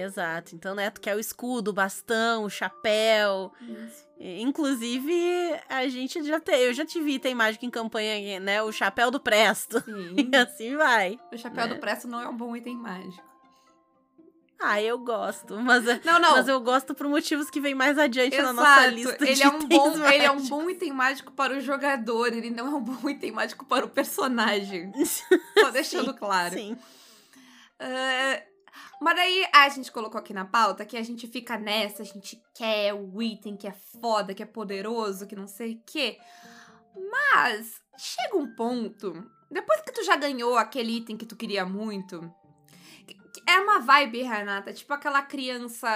Exato. 0.00 0.54
Então, 0.54 0.74
né, 0.74 0.90
tu 0.90 1.00
quer 1.00 1.16
o 1.16 1.20
escudo, 1.20 1.70
o 1.70 1.74
bastão, 1.74 2.44
o 2.44 2.50
chapéu. 2.50 3.52
E, 4.18 4.40
Inclusive, 4.42 5.12
a 5.68 5.88
gente 5.88 6.22
já 6.22 6.38
tem. 6.38 6.60
Eu 6.62 6.72
já 6.74 6.84
tive 6.86 7.12
item 7.12 7.34
mágico 7.34 7.64
em 7.64 7.70
campanha, 7.70 8.38
né? 8.38 8.62
O 8.62 8.70
chapéu 8.70 9.10
do 9.10 9.18
Presto. 9.20 9.80
Sim. 9.82 10.14
E 10.32 10.36
assim 10.36 10.76
vai. 10.76 11.18
o 11.32 11.36
chapéu 11.36 11.66
né? 11.66 11.74
do 11.74 11.80
presto 11.80 12.06
não 12.06 12.20
é 12.20 12.28
um 12.28 12.36
bom 12.36 12.54
item 12.54 12.76
mágico. 12.76 13.26
Ah, 14.60 14.82
eu 14.82 14.98
gosto. 14.98 15.56
Mas, 15.60 15.84
Não, 16.04 16.18
não. 16.18 16.32
mas 16.32 16.48
eu 16.48 16.60
gosto 16.60 16.92
por 16.92 17.06
motivos 17.06 17.48
que 17.48 17.60
vem 17.60 17.76
mais 17.76 17.96
adiante 17.96 18.36
na 18.36 18.50
Exato. 18.50 18.54
nossa 18.56 18.86
lista 18.86 19.16
ele 19.24 19.34
de 19.34 19.42
é 19.44 19.48
um 19.48 19.58
bom, 19.60 20.04
ele 20.08 20.24
é 20.24 20.30
um 20.32 20.44
bom 20.48 20.68
item 20.68 20.92
mágico 20.92 21.30
para 21.30 21.56
o 21.56 21.60
jogador, 21.60 22.26
ele 22.32 22.50
não 22.50 22.66
é 22.66 22.70
um 22.70 22.80
bom 22.82 23.08
item 23.08 23.30
mágico 23.30 23.64
para 23.64 23.86
o 23.86 23.88
personagem. 23.88 24.92
Só 25.60 25.70
deixando 25.70 26.10
Sim, 26.12 26.18
claro. 26.18 26.54
Sim. 26.54 26.76
Ah, 27.78 28.42
mas 29.00 29.14
daí 29.16 29.46
a 29.52 29.68
gente 29.68 29.92
colocou 29.92 30.18
aqui 30.18 30.32
na 30.32 30.44
pauta 30.44 30.84
que 30.84 30.96
a 30.96 31.02
gente 31.02 31.26
fica 31.26 31.56
nessa, 31.58 32.02
a 32.02 32.06
gente 32.06 32.42
quer 32.54 32.94
o 32.94 33.22
item 33.22 33.56
que 33.56 33.66
é 33.66 33.72
foda, 34.00 34.34
que 34.34 34.42
é 34.42 34.46
poderoso, 34.46 35.26
que 35.26 35.36
não 35.36 35.46
sei 35.46 35.74
o 35.74 35.82
quê. 35.86 36.18
Mas 37.10 37.80
chega 37.96 38.36
um 38.36 38.54
ponto, 38.54 39.24
depois 39.50 39.80
que 39.82 39.92
tu 39.92 40.02
já 40.04 40.16
ganhou 40.16 40.56
aquele 40.56 40.96
item 40.96 41.16
que 41.16 41.26
tu 41.26 41.36
queria 41.36 41.64
muito, 41.64 42.32
é 43.46 43.60
uma 43.60 43.80
vibe, 43.80 44.22
Renata, 44.22 44.72
tipo 44.72 44.92
aquela 44.92 45.22
criança 45.22 45.88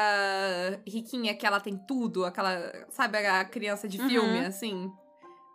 riquinha 0.87 1.35
que 1.35 1.47
ela 1.47 1.61
tem 1.61 1.77
tudo, 1.87 2.25
aquela, 2.25 2.87
sabe, 2.91 3.19
a 3.19 3.45
criança 3.45 3.89
de 3.89 4.01
Uhum. 4.01 4.09
filme, 4.09 4.39
assim. 4.47 4.91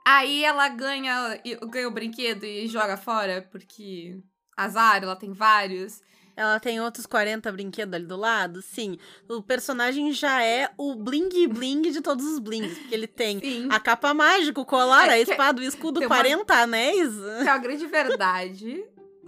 Aí 0.06 0.44
ela 0.44 0.70
ganha, 0.70 1.40
ganha 1.70 1.88
o 1.88 1.92
brinquedo 1.92 2.46
e 2.46 2.68
joga 2.68 2.96
fora, 2.98 3.48
porque 3.52 4.22
azar, 4.56 5.04
ela 5.04 5.16
tem 5.16 5.34
vários. 5.34 6.02
Ela 6.38 6.60
tem 6.60 6.80
outros 6.80 7.08
40 7.08 7.52
brinquedos 7.52 7.96
ali 7.96 8.06
do 8.06 8.16
lado? 8.16 8.62
Sim. 8.62 8.98
O 9.28 9.42
personagem 9.42 10.14
já 10.14 10.44
é 10.44 10.70
o 10.78 10.94
bling 10.94 11.48
bling 11.48 11.82
de 11.82 12.00
todos 12.00 12.24
os 12.26 12.38
blings. 12.38 12.78
Porque 12.78 12.94
ele 12.94 13.08
tem 13.08 13.40
Sim. 13.40 13.68
a 13.72 13.80
capa 13.80 14.14
mágica, 14.14 14.62
o 14.62 14.66
colar, 14.66 15.08
É, 15.10 15.14
a 15.14 15.20
espada, 15.20 15.60
o 15.60 15.64
escudo, 15.64 16.00
tem 16.00 16.08
uma- 16.08 16.16
40 16.16 16.54
anéis. 16.54 17.12
Que 17.42 17.48
é 17.48 17.50
a 17.50 17.58
grande 17.58 17.88
verdade 17.88 18.86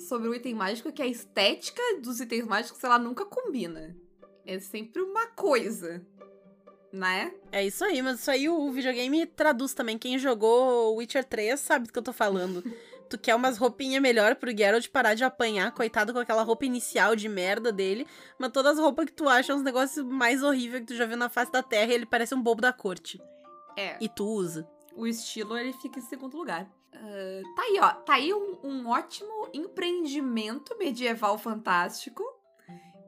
sobre 0.08 0.30
o 0.30 0.36
item 0.36 0.54
mágico 0.54 0.88
é 0.88 0.92
que 0.92 1.02
a 1.02 1.08
estética 1.08 1.82
dos 2.02 2.20
itens 2.22 2.46
mágicos, 2.46 2.82
ela 2.84 3.00
nunca 3.00 3.26
combina. 3.26 3.98
É 4.46 4.60
sempre 4.60 5.02
uma 5.02 5.26
coisa. 5.28 6.02
né? 6.92 7.32
É 7.52 7.64
isso 7.64 7.84
aí, 7.86 8.02
mas 8.02 8.20
isso 8.20 8.32
aí 8.32 8.50
o 8.50 8.72
videogame 8.72 9.24
traduz 9.28 9.74
também. 9.76 9.96
Quem 9.98 10.18
jogou 10.18 10.96
Witcher 10.96 11.24
3 11.24 11.60
sabe 11.60 11.86
do 11.88 11.94
que 11.94 12.00
eu 12.00 12.04
tô 12.04 12.12
falando. 12.14 12.64
tu 13.10 13.18
quer 13.18 13.36
umas 13.36 13.58
roupinhas 13.58 14.02
melhor 14.02 14.36
pro 14.36 14.56
Geralt 14.56 14.88
parar 14.90 15.16
de 15.16 15.24
apanhar, 15.24 15.72
coitado 15.72 16.14
com 16.14 16.20
aquela 16.20 16.44
roupa 16.44 16.66
inicial 16.66 17.16
de 17.16 17.28
merda 17.28 17.72
dele, 17.72 18.08
mas 18.38 18.52
todas 18.52 18.78
as 18.78 18.80
roupas 18.80 19.06
que 19.06 19.14
tu 19.14 19.28
acha 19.28 19.54
uns 19.54 19.64
negócios 19.64 20.06
mais 20.06 20.44
horríveis 20.44 20.82
que 20.82 20.88
tu 20.88 20.96
já 20.96 21.06
viu 21.06 21.18
na 21.18 21.30
face 21.30 21.52
da 21.52 21.64
terra 21.64 21.92
e 21.92 21.96
ele 21.96 22.06
parece 22.06 22.36
um 22.36 22.42
bobo 22.42 22.62
da 22.62 22.72
corte. 22.72 23.20
É. 23.76 23.98
E 24.00 24.08
tu 24.08 24.26
usa. 24.26 24.70
O 24.96 25.08
estilo, 25.08 25.58
ele 25.58 25.74
fica 25.74 26.00
em 26.00 26.04
segundo 26.04 26.38
lugar. 26.38 26.70
Uh, 26.94 27.56
tá 27.56 27.62
aí, 27.64 27.80
ó. 27.82 27.90
Tá 27.92 28.14
aí 28.16 28.34
um, 28.34 28.58
um 28.64 28.88
ótimo 28.90 29.50
empreendimento 29.54 30.78
medieval 30.78 31.38
fantástico, 31.38 32.24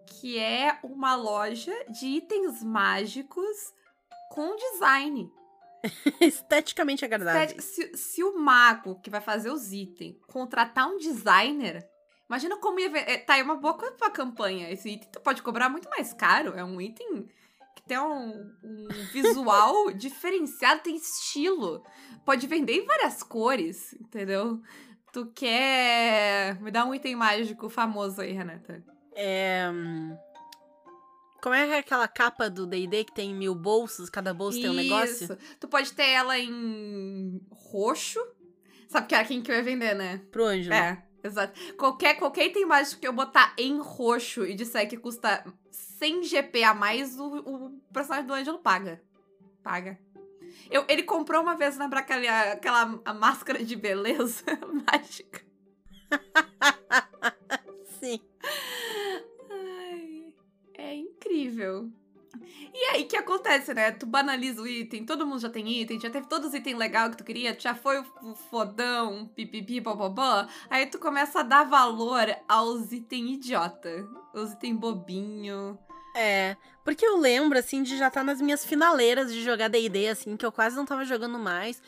que 0.05 0.37
é 0.37 0.79
uma 0.83 1.15
loja 1.15 1.73
de 1.89 2.05
itens 2.05 2.63
mágicos 2.63 3.73
com 4.29 4.55
design. 4.55 5.31
Esteticamente 6.19 7.03
agradável. 7.03 7.59
Se, 7.59 7.95
se, 7.95 8.23
o 8.23 8.37
mago 8.37 8.99
que 9.01 9.09
vai 9.09 9.21
fazer 9.21 9.49
os 9.49 9.71
itens 9.71 10.15
contratar 10.27 10.87
um 10.87 10.97
designer, 10.97 11.87
imagina 12.29 12.57
como 12.57 12.79
ia 12.79 12.89
ver. 12.89 13.09
É, 13.09 13.17
tá 13.17 13.33
aí 13.33 13.43
uma 13.43 13.55
boa 13.55 13.73
coisa 13.73 13.95
pra 13.95 14.09
campanha. 14.09 14.69
Esse 14.71 14.89
item 14.89 15.09
tu 15.11 15.21
pode 15.21 15.41
cobrar 15.41 15.69
muito 15.69 15.89
mais 15.89 16.13
caro. 16.13 16.53
É 16.55 16.63
um 16.63 16.79
item 16.79 17.27
que 17.75 17.83
tem 17.83 17.99
um, 17.99 18.51
um 18.63 18.87
visual 19.11 19.91
diferenciado, 19.91 20.81
tem 20.81 20.95
estilo. 20.95 21.83
Pode 22.25 22.45
vender 22.47 22.73
em 22.73 22.85
várias 22.85 23.23
cores, 23.23 23.93
entendeu? 23.93 24.61
Tu 25.11 25.25
quer. 25.33 26.61
Me 26.61 26.71
dá 26.71 26.85
um 26.85 26.93
item 26.93 27.15
mágico 27.15 27.69
famoso 27.69 28.21
aí, 28.21 28.31
Renata. 28.31 28.83
É. 29.13 29.69
Como 31.41 31.55
é 31.55 31.65
que 31.65 31.73
aquela 31.73 32.07
capa 32.07 32.49
do 32.49 32.67
D&D 32.67 33.05
que 33.05 33.13
tem 33.13 33.33
mil 33.33 33.55
bolsos, 33.55 34.09
cada 34.09 34.33
bolso 34.33 34.59
Isso. 34.59 34.67
tem 34.67 34.71
um 34.71 34.75
negócio? 34.75 35.37
Tu 35.59 35.67
pode 35.67 35.91
ter 35.93 36.07
ela 36.09 36.37
em 36.37 37.41
roxo. 37.49 38.19
Sabe 38.87 39.07
que 39.07 39.15
é 39.15 39.23
quem 39.23 39.41
que 39.41 39.51
vai 39.51 39.61
vender, 39.61 39.95
né? 39.95 40.21
Pro 40.31 40.45
Ângelo. 40.45 40.73
É, 40.73 41.03
exato. 41.23 41.59
Qualquer, 41.75 42.15
qualquer 42.15 42.45
item 42.47 42.65
mágico 42.65 43.01
que 43.01 43.07
eu 43.07 43.13
botar 43.13 43.55
em 43.57 43.79
roxo 43.79 44.45
e 44.45 44.53
disser 44.53 44.87
que 44.87 44.97
custa 44.97 45.43
100 45.71 46.23
GP 46.23 46.63
a 46.63 46.73
mais, 46.75 47.19
o, 47.19 47.37
o 47.37 47.69
personagem 47.91 48.27
do 48.27 48.33
Ângelo 48.33 48.59
paga. 48.59 49.01
Paga. 49.63 49.97
Eu, 50.69 50.85
ele 50.87 51.03
comprou 51.03 51.41
uma 51.41 51.55
vez 51.55 51.77
na 51.77 51.85
aquela, 51.85 52.51
aquela 52.51 52.85
máscara 53.13 53.63
de 53.63 53.75
beleza 53.75 54.43
mágica. 54.85 55.41
incrível. 61.61 61.89
E 62.73 62.83
aí, 62.85 63.03
o 63.03 63.07
que 63.07 63.17
acontece, 63.17 63.73
né? 63.73 63.91
Tu 63.91 64.05
banaliza 64.05 64.61
o 64.61 64.67
item, 64.67 65.05
todo 65.05 65.27
mundo 65.27 65.41
já 65.41 65.49
tem 65.49 65.81
item, 65.81 65.99
já 65.99 66.09
teve 66.09 66.27
todos 66.27 66.49
os 66.49 66.53
itens 66.53 66.77
legais 66.77 67.11
que 67.11 67.17
tu 67.17 67.23
queria, 67.25 67.57
já 67.59 67.75
foi 67.75 67.99
o 67.99 68.33
fodão, 68.49 69.29
pipipi, 69.35 69.81
bababá. 69.81 70.47
Aí 70.69 70.85
tu 70.85 70.97
começa 70.97 71.41
a 71.41 71.43
dar 71.43 71.65
valor 71.65 72.33
aos 72.47 72.91
itens 72.93 73.35
idiota, 73.35 74.07
os 74.33 74.53
itens 74.53 74.77
bobinho. 74.77 75.77
É, 76.15 76.55
porque 76.85 77.05
eu 77.05 77.17
lembro, 77.17 77.59
assim, 77.59 77.83
de 77.83 77.97
já 77.97 78.07
estar 78.07 78.21
tá 78.21 78.25
nas 78.25 78.41
minhas 78.41 78.63
finaleiras 78.63 79.33
de 79.33 79.43
jogar 79.43 79.67
D&D, 79.67 80.07
assim, 80.07 80.37
que 80.37 80.45
eu 80.45 80.51
quase 80.51 80.75
não 80.75 80.85
tava 80.85 81.03
jogando 81.03 81.37
mais. 81.37 81.81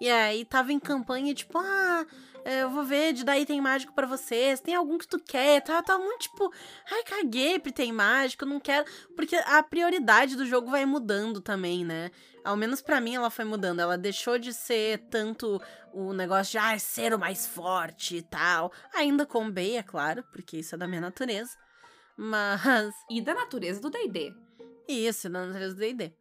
E 0.00 0.08
aí 0.08 0.46
tava 0.46 0.72
em 0.72 0.78
campanha, 0.78 1.34
tipo, 1.34 1.58
ah, 1.58 2.06
eu 2.44 2.70
vou 2.70 2.84
ver 2.84 3.12
de 3.12 3.24
dar 3.24 3.38
item 3.38 3.60
mágico 3.60 3.92
para 3.92 4.06
vocês. 4.06 4.60
Tem 4.60 4.74
algum 4.74 4.98
que 4.98 5.06
tu 5.06 5.18
quer? 5.18 5.60
Tá, 5.62 5.82
tá 5.82 5.98
muito 5.98 6.22
tipo, 6.22 6.52
ai, 6.90 7.02
caguei 7.04 7.58
pro 7.58 7.70
item 7.70 7.92
mágico, 7.92 8.46
não 8.46 8.60
quero. 8.60 8.84
Porque 9.14 9.36
a 9.36 9.62
prioridade 9.62 10.36
do 10.36 10.46
jogo 10.46 10.70
vai 10.70 10.84
mudando 10.84 11.40
também, 11.40 11.84
né? 11.84 12.10
Ao 12.44 12.56
menos 12.56 12.80
para 12.80 13.00
mim 13.00 13.14
ela 13.14 13.30
foi 13.30 13.44
mudando. 13.44 13.80
Ela 13.80 13.98
deixou 13.98 14.38
de 14.38 14.52
ser 14.52 14.98
tanto 15.10 15.60
o 15.92 16.12
negócio 16.12 16.52
de 16.52 16.58
ah, 16.58 16.78
ser 16.78 17.12
o 17.12 17.18
mais 17.18 17.46
forte 17.46 18.16
e 18.16 18.22
tal. 18.22 18.72
Ainda 18.94 19.26
com 19.26 19.50
B, 19.50 19.72
é 19.72 19.82
claro, 19.82 20.24
porque 20.32 20.58
isso 20.58 20.74
é 20.74 20.78
da 20.78 20.88
minha 20.88 21.00
natureza. 21.00 21.56
Mas. 22.16 22.94
E 23.10 23.20
da 23.20 23.34
natureza 23.34 23.80
do 23.80 23.90
DD. 23.90 24.34
Isso, 24.88 25.28
da 25.28 25.46
natureza 25.46 25.74
do 25.74 25.80
DD. 25.80 26.12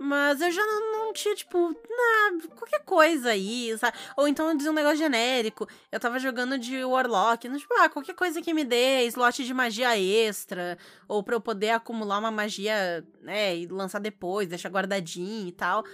Mas 0.00 0.40
eu 0.40 0.50
já 0.50 0.64
não, 0.64 0.92
não 0.92 1.12
tinha, 1.12 1.34
tipo, 1.34 1.70
nah, 1.70 2.48
qualquer 2.54 2.84
coisa 2.84 3.30
aí, 3.30 3.76
sabe? 3.78 3.96
Ou 4.16 4.28
então 4.28 4.48
eu 4.48 4.56
dizia 4.56 4.70
um 4.70 4.74
negócio 4.74 4.98
genérico. 4.98 5.66
Eu 5.90 5.98
tava 5.98 6.18
jogando 6.18 6.56
de 6.56 6.84
Warlock, 6.84 7.48
não, 7.48 7.58
tipo, 7.58 7.74
ah, 7.80 7.88
qualquer 7.88 8.14
coisa 8.14 8.40
que 8.40 8.54
me 8.54 8.64
dê 8.64 9.04
slot 9.06 9.44
de 9.44 9.52
magia 9.52 9.98
extra. 9.98 10.78
Ou 11.08 11.22
pra 11.22 11.34
eu 11.34 11.40
poder 11.40 11.70
acumular 11.70 12.18
uma 12.18 12.30
magia, 12.30 13.04
né, 13.20 13.56
e 13.56 13.66
lançar 13.66 13.98
depois, 13.98 14.48
deixar 14.48 14.68
guardadinho 14.68 15.48
e 15.48 15.52
tal. 15.52 15.84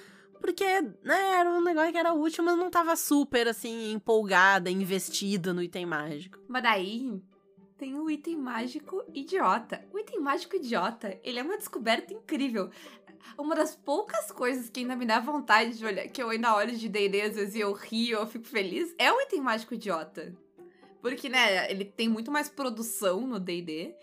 Porque, 0.40 0.64
né, 1.02 1.38
era 1.40 1.48
um 1.48 1.62
negócio 1.62 1.90
que 1.90 1.98
era 1.98 2.12
útil, 2.12 2.44
mas 2.44 2.58
não 2.58 2.68
tava 2.68 2.94
super, 2.96 3.48
assim, 3.48 3.92
empolgada, 3.92 4.70
investida 4.70 5.54
no 5.54 5.62
item 5.62 5.86
mágico. 5.86 6.38
Mas 6.46 6.62
daí, 6.62 7.18
tem 7.76 7.98
o 7.98 8.10
item 8.10 8.36
mágico 8.36 9.02
idiota. 9.12 9.84
O 9.92 9.98
item 9.98 10.20
mágico 10.20 10.56
idiota, 10.56 11.18
ele 11.22 11.38
é 11.38 11.42
uma 11.42 11.56
descoberta 11.56 12.12
incrível 12.12 12.70
uma 13.38 13.54
das 13.54 13.74
poucas 13.74 14.30
coisas 14.30 14.68
que 14.68 14.80
ainda 14.80 14.94
me 14.94 15.06
dá 15.06 15.18
vontade 15.18 15.78
de 15.78 15.84
olhar, 15.84 16.06
que 16.08 16.22
eu 16.22 16.30
ainda 16.30 16.54
olho 16.54 16.76
de 16.76 16.88
vezes 16.88 17.54
e 17.54 17.60
eu 17.60 17.72
rio, 17.72 18.18
eu 18.18 18.26
fico 18.26 18.46
feliz, 18.46 18.94
é 18.98 19.12
o 19.12 19.20
item 19.22 19.40
mágico 19.40 19.74
idiota. 19.74 20.36
Porque, 21.00 21.28
né, 21.28 21.70
ele 21.70 21.84
tem 21.84 22.08
muito 22.08 22.30
mais 22.30 22.48
produção 22.48 23.26
no 23.26 23.38
D&D. 23.38 23.94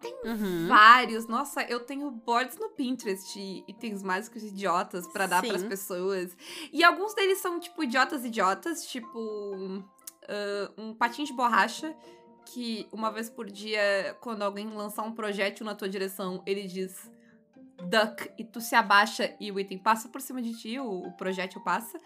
Tem 0.00 0.14
uhum. 0.24 0.66
vários. 0.66 1.26
Nossa, 1.26 1.62
eu 1.64 1.80
tenho 1.80 2.10
boards 2.10 2.56
no 2.56 2.70
Pinterest 2.70 3.34
de 3.34 3.62
itens 3.68 4.02
mágicos 4.02 4.42
idiotas 4.42 5.06
para 5.06 5.26
dar 5.26 5.42
para 5.42 5.56
as 5.56 5.62
pessoas. 5.62 6.34
E 6.72 6.82
alguns 6.82 7.12
deles 7.12 7.38
são, 7.38 7.60
tipo, 7.60 7.84
idiotas 7.84 8.24
idiotas, 8.24 8.86
tipo 8.86 9.18
uh, 9.18 10.72
um 10.78 10.94
patinho 10.94 11.26
de 11.26 11.34
borracha 11.34 11.94
que 12.44 12.88
uma 12.92 13.10
vez 13.10 13.28
por 13.30 13.50
dia, 13.50 14.16
quando 14.20 14.42
alguém 14.42 14.68
lançar 14.68 15.02
um 15.02 15.12
projétil 15.12 15.64
na 15.64 15.74
tua 15.74 15.88
direção, 15.88 16.42
ele 16.46 16.66
diz 16.66 17.10
duck 17.88 18.30
e 18.38 18.44
tu 18.44 18.60
se 18.60 18.74
abaixa 18.74 19.34
e 19.40 19.50
o 19.50 19.58
item 19.58 19.78
passa 19.78 20.08
por 20.08 20.20
cima 20.20 20.42
de 20.42 20.54
ti, 20.58 20.78
o, 20.78 21.06
o 21.06 21.12
projétil 21.12 21.60
passa. 21.62 21.98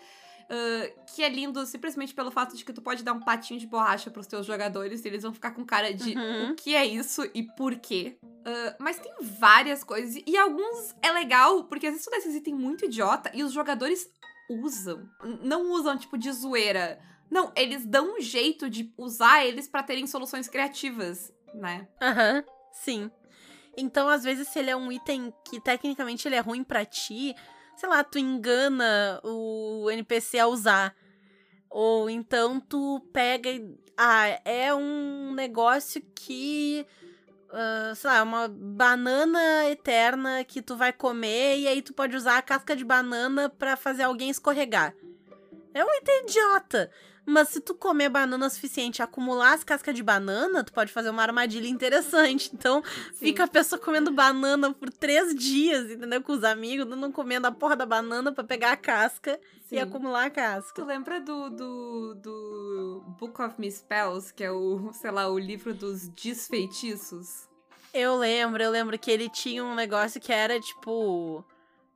Uh, 0.45 1.05
que 1.07 1.23
é 1.23 1.29
lindo 1.31 1.65
simplesmente 1.65 2.13
pelo 2.13 2.31
fato 2.31 2.55
de 2.55 2.63
que 2.67 2.73
tu 2.73 2.83
pode 2.83 3.03
dar 3.03 3.15
um 3.15 3.21
patinho 3.21 3.59
de 3.59 3.67
borracha 3.67 4.11
pros 4.11 4.27
teus 4.27 4.45
jogadores 4.45 5.03
e 5.03 5.09
eles 5.09 5.23
vão 5.23 5.33
ficar 5.33 5.53
com 5.53 5.65
cara 5.65 5.91
de 5.95 6.15
uhum. 6.15 6.51
o 6.51 6.55
que 6.55 6.75
é 6.75 6.85
isso 6.85 7.23
e 7.33 7.43
por 7.43 7.75
quê. 7.77 8.19
Uh, 8.23 8.77
mas 8.79 8.99
tem 8.99 9.11
várias 9.23 9.83
coisas 9.83 10.23
e 10.27 10.37
alguns 10.37 10.95
é 11.01 11.11
legal 11.13 11.65
porque 11.65 11.87
às 11.87 11.93
vezes 11.93 12.07
tu 12.07 12.11
dá 12.11 12.19
esses 12.19 12.35
itens 12.35 12.59
muito 12.59 12.85
idiota 12.85 13.31
e 13.33 13.43
os 13.43 13.53
jogadores 13.53 14.07
usam. 14.49 15.09
Não 15.43 15.73
usam 15.73 15.97
tipo 15.97 16.19
de 16.19 16.31
zoeira. 16.33 16.99
Não, 17.31 17.53
eles 17.57 17.85
dão 17.87 18.17
um 18.17 18.21
jeito 18.21 18.69
de 18.69 18.93
usar 18.97 19.45
eles 19.45 19.67
para 19.67 19.83
terem 19.83 20.07
soluções 20.07 20.49
criativas, 20.49 21.33
né? 21.55 21.89
Aham, 22.01 22.37
uhum, 22.37 22.43
sim. 22.73 23.11
Então, 23.77 24.09
às 24.09 24.23
vezes, 24.23 24.49
se 24.49 24.59
ele 24.59 24.71
é 24.71 24.77
um 24.77 24.93
item 24.93 25.33
que 25.45 25.61
tecnicamente 25.61 26.29
ele 26.29 26.37
é 26.37 26.41
ruim 26.41 26.63
para 26.63 26.85
ti, 26.85 27.35
sei 27.77 27.89
lá, 27.89 28.05
tu 28.05 28.19
engana 28.19 29.21
o 29.25 29.91
NPC 29.91 30.39
a 30.39 30.47
usar. 30.47 30.95
Ou 31.69 32.09
então 32.09 32.61
tu 32.61 33.01
pega 33.13 33.51
e. 33.51 33.77
Ah, 33.97 34.41
é 34.45 34.73
um 34.75 35.33
negócio 35.35 36.01
que. 36.15 36.87
Uh, 37.55 37.95
sei 37.95 38.11
lá, 38.11 38.23
uma 38.25 38.49
banana 38.49 39.71
eterna 39.71 40.43
que 40.43 40.61
tu 40.61 40.77
vai 40.77 40.93
comer 40.93 41.59
e 41.59 41.69
aí 41.69 41.81
tu 41.81 41.95
pode 41.95 42.17
usar 42.17 42.37
a 42.37 42.43
casca 42.43 42.75
de 42.75 42.85
banana 42.85 43.49
para 43.49 43.77
fazer 43.77 44.03
alguém 44.03 44.29
escorregar. 44.29 44.93
É 45.73 45.85
um 45.85 45.95
item 45.95 46.23
idiota. 46.25 46.91
Mas 47.27 47.49
se 47.49 47.61
tu 47.61 47.75
comer 47.75 48.09
banana 48.09 48.51
suficiente 48.51 48.99
e 48.99 49.03
acumular 49.03 49.55
as 49.55 49.65
cascas 49.65 49.95
de 49.95 50.03
banana, 50.03 50.63
tu 50.63 50.73
pode 50.73 50.93
fazer 50.93 51.11
uma 51.11 51.23
armadilha 51.23 51.69
interessante. 51.69 52.51
Então, 52.53 52.83
Sim. 53.13 53.27
fica 53.27 53.45
a 53.45 53.49
pessoa 53.49 53.81
comendo 53.81 54.11
banana 54.11 54.73
por 54.73 54.91
três 54.91 55.35
dias, 55.35 55.91
entendeu? 55.91 56.23
Com 56.23 56.33
os 56.33 56.45
amigos, 56.45 56.87
não 56.87 57.11
comendo 57.11 57.47
a 57.47 57.53
porra 57.53 57.77
da 57.77 57.87
banana 57.87 58.31
para 58.31 58.45
pegar 58.45 58.73
a 58.73 58.77
casca 58.77 59.41
Sim. 59.69 59.77
e 59.77 59.79
acumular 59.79 60.27
a 60.27 60.31
casca. 60.31 60.75
Tu 60.75 60.85
lembra 60.85 61.21
do, 61.21 61.49
do, 61.51 62.15
do 62.15 63.05
Book 63.19 63.41
of 63.41 63.55
Misspells, 63.59 64.33
que 64.33 64.45
é 64.45 64.51
o, 64.51 64.93
sei 64.93 65.11
lá, 65.11 65.29
o 65.29 65.39
livro 65.39 65.73
dos 65.73 66.09
desfeitiços? 66.09 67.49
Eu 67.93 68.17
lembro, 68.17 68.63
eu 68.63 68.71
lembro 68.71 68.99
que 68.99 69.11
ele 69.11 69.31
tinha 69.31 69.65
um 69.65 69.75
negócio 69.75 70.21
que 70.21 70.33
era 70.33 70.61
tipo 70.61 71.45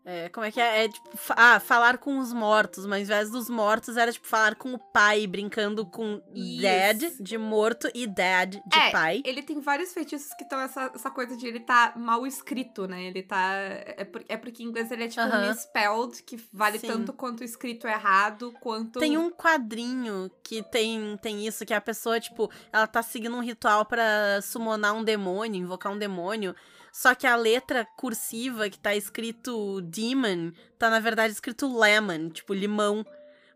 é, 0.05 0.29
como 0.31 0.47
é 0.47 0.51
que 0.51 0.59
é? 0.59 0.85
É 0.85 0.89
tipo, 0.89 1.11
ah, 1.31 1.61
falar 1.61 1.99
com 1.99 2.19
os 2.19 2.33
mortos, 2.33 2.87
mas 2.87 2.99
ao 2.99 3.03
invés 3.03 3.31
dos 3.31 3.51
mortos 3.51 3.97
era 3.97 4.11
tipo 4.11 4.27
falar 4.27 4.55
com 4.55 4.73
o 4.73 4.79
pai, 4.79 5.27
brincando 5.27 5.85
com 5.85 6.23
Isso. 6.35 6.63
dead, 6.63 7.13
de 7.21 7.37
morto, 7.37 7.91
e 7.95 8.07
dad, 8.07 8.55
de 8.55 8.79
é, 8.79 8.91
pai. 8.91 9.23
Ele 9.25 9.43
tem 9.43 9.61
vários 9.61 9.93
feitiços 9.93 10.33
que 10.35 10.45
estão 10.45 10.59
essa, 10.61 10.91
essa 10.95 11.11
coisa 11.11 11.37
de 11.37 11.47
ele 11.47 11.61
tá 11.61 11.93
mal 11.95 12.27
escrito, 12.27 12.87
né? 12.87 13.05
Ele 13.05 13.23
tá. 13.23 13.53
É, 13.53 14.05
por, 14.05 14.25
é 14.29 14.37
porque 14.39 14.63
em 14.63 14.67
inglês 14.67 14.91
ele 14.91 15.05
é 15.05 15.09
tipo 15.09 15.27
uh 15.27 15.31
-huh. 15.31 15.49
misspelled, 15.49 16.23
que 16.23 16.43
vale 16.53 16.79
Sim. 16.79 16.87
tanto 16.87 17.13
quanto 17.13 17.45
escrito 17.45 17.87
errado, 17.87 18.55
quanto. 18.61 19.01
Tem 19.01 19.19
um 19.19 19.31
quadrinho 19.31 20.31
que 20.43 20.63
tem, 20.63 21.19
tem 21.21 21.47
isso, 21.47 21.67
que 21.67 21.75
a 21.75 21.81
pessoa, 21.83 22.19
tipo, 22.19 22.51
ela 22.73 22.87
tá 22.87 23.03
seguindo 23.03 23.37
um 23.37 23.43
ritual 23.43 23.85
para 23.85 24.41
summonar 24.41 24.95
um 24.95 25.05
demônio, 25.05 25.61
invocar 25.61 25.93
um 25.93 25.99
demônio. 25.99 26.55
Só 26.99 27.15
que 27.15 27.29
a 27.29 27.37
letra 27.37 27.87
cursiva 27.97 28.69
que 28.69 28.77
tá 28.77 28.93
escrito 28.93 29.81
demon, 29.83 30.51
tá 30.77 30.91
na 30.91 30.99
verdade 30.99 31.33
escrito 31.33 31.73
lemon, 31.79 32.29
tipo 32.29 32.53
limão. 32.53 33.07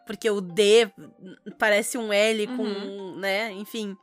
Porque 0.07 0.31
o 0.31 0.41
D 0.41 0.89
parece 1.59 1.99
um 1.99 2.13
L 2.13 2.47
com, 2.47 2.63
Uhum. 2.63 3.17
né, 3.19 3.51
enfim. 3.51 3.97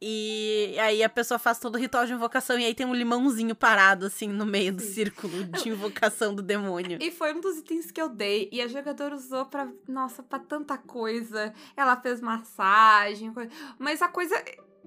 E 0.00 0.74
aí 0.80 1.02
a 1.04 1.08
pessoa 1.10 1.38
faz 1.38 1.58
todo 1.58 1.74
o 1.74 1.78
ritual 1.78 2.06
de 2.06 2.14
invocação 2.14 2.58
e 2.58 2.64
aí 2.64 2.74
tem 2.74 2.86
um 2.86 2.94
limãozinho 2.94 3.54
parado, 3.54 4.06
assim, 4.06 4.26
no 4.28 4.46
meio 4.46 4.72
do 4.72 4.80
círculo 4.80 5.44
de 5.52 5.68
invocação 5.68 6.34
do 6.34 6.40
demônio. 6.42 6.96
E 6.98 7.10
foi 7.10 7.34
um 7.34 7.42
dos 7.42 7.58
itens 7.58 7.90
que 7.90 8.00
eu 8.00 8.08
dei. 8.08 8.48
E 8.50 8.62
a 8.62 8.68
jogadora 8.68 9.14
usou 9.14 9.44
pra. 9.44 9.68
Nossa, 9.86 10.22
pra 10.22 10.38
tanta 10.38 10.78
coisa. 10.78 11.52
Ela 11.76 11.94
fez 12.00 12.22
massagem. 12.22 13.32
Mas 13.78 14.00
a 14.00 14.08
coisa. 14.08 14.34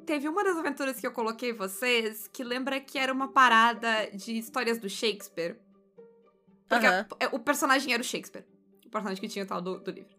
Teve 0.06 0.28
uma 0.30 0.44
das 0.44 0.58
aventuras 0.58 1.00
que 1.00 1.08
eu 1.08 1.12
coloquei 1.12 1.52
vocês 1.54 2.28
que 2.28 2.44
lembra 2.44 2.80
que 2.80 2.98
era 2.98 3.12
uma 3.12 3.28
parada 3.30 4.10
de 4.14 4.38
histórias 4.38 4.78
do 4.78 4.90
Shakespeare. 4.90 5.58
Porque 6.70 6.86
a- 6.88 7.30
o 7.32 7.40
personagem 7.40 7.94
era 7.94 8.02
o 8.02 8.06
Shakespeare. 8.06 8.46
O 8.86 8.90
personagem 8.90 9.22
que 9.22 9.28
tinha 9.28 9.46
o 9.46 9.48
tal 9.48 9.62
do, 9.62 9.80
do 9.80 9.92
livro. 9.92 10.16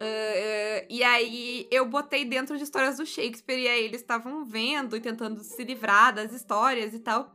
Ah, 0.00 0.84
e 0.88 1.02
aí 1.04 1.68
eu 1.70 1.86
botei 1.86 2.24
dentro 2.24 2.56
de 2.56 2.64
histórias 2.64 2.96
do 2.96 3.06
Shakespeare. 3.06 3.58
E 3.60 3.68
aí 3.68 3.84
eles 3.84 4.00
estavam 4.00 4.44
vendo 4.44 4.96
e 4.96 5.00
tentando 5.00 5.40
se 5.42 5.62
livrar 5.64 6.14
das 6.14 6.32
histórias 6.32 6.94
e 6.94 6.98
tal. 6.98 7.34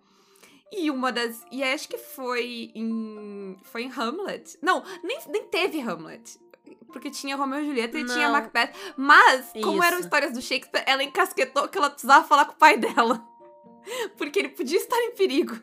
E 0.72 0.92
uma 0.92 1.12
das. 1.12 1.44
E 1.52 1.64
acho 1.64 1.88
que 1.90 1.98
foi 1.98 2.72
em. 2.76 3.58
Foi 3.64 3.84
em 3.84 3.92
Hamlet. 3.92 4.58
Não, 4.62 4.84
nem, 5.04 5.18
nem 5.28 5.44
teve 5.46 5.80
Hamlet. 5.80 6.40
Porque 6.92 7.10
tinha 7.10 7.36
Romeu 7.36 7.62
e 7.62 7.66
Julieta 7.66 7.98
e 7.98 8.06
tinha 8.06 8.28
Não. 8.28 8.34
Macbeth. 8.34 8.72
Mas, 8.98 9.52
como 9.62 9.78
Isso. 9.78 9.84
eram 9.84 10.00
histórias 10.00 10.34
do 10.34 10.42
Shakespeare, 10.42 10.84
ela 10.88 11.04
encasquetou 11.04 11.68
que 11.68 11.78
ela 11.78 11.90
precisava 11.90 12.28
falar 12.28 12.46
com 12.46 12.54
o 12.54 12.58
pai 12.58 12.78
dela. 12.78 13.24
Porque 14.18 14.40
ele 14.40 14.50
podia 14.50 14.78
estar 14.78 14.98
em 14.98 15.16
perigo. 15.16 15.60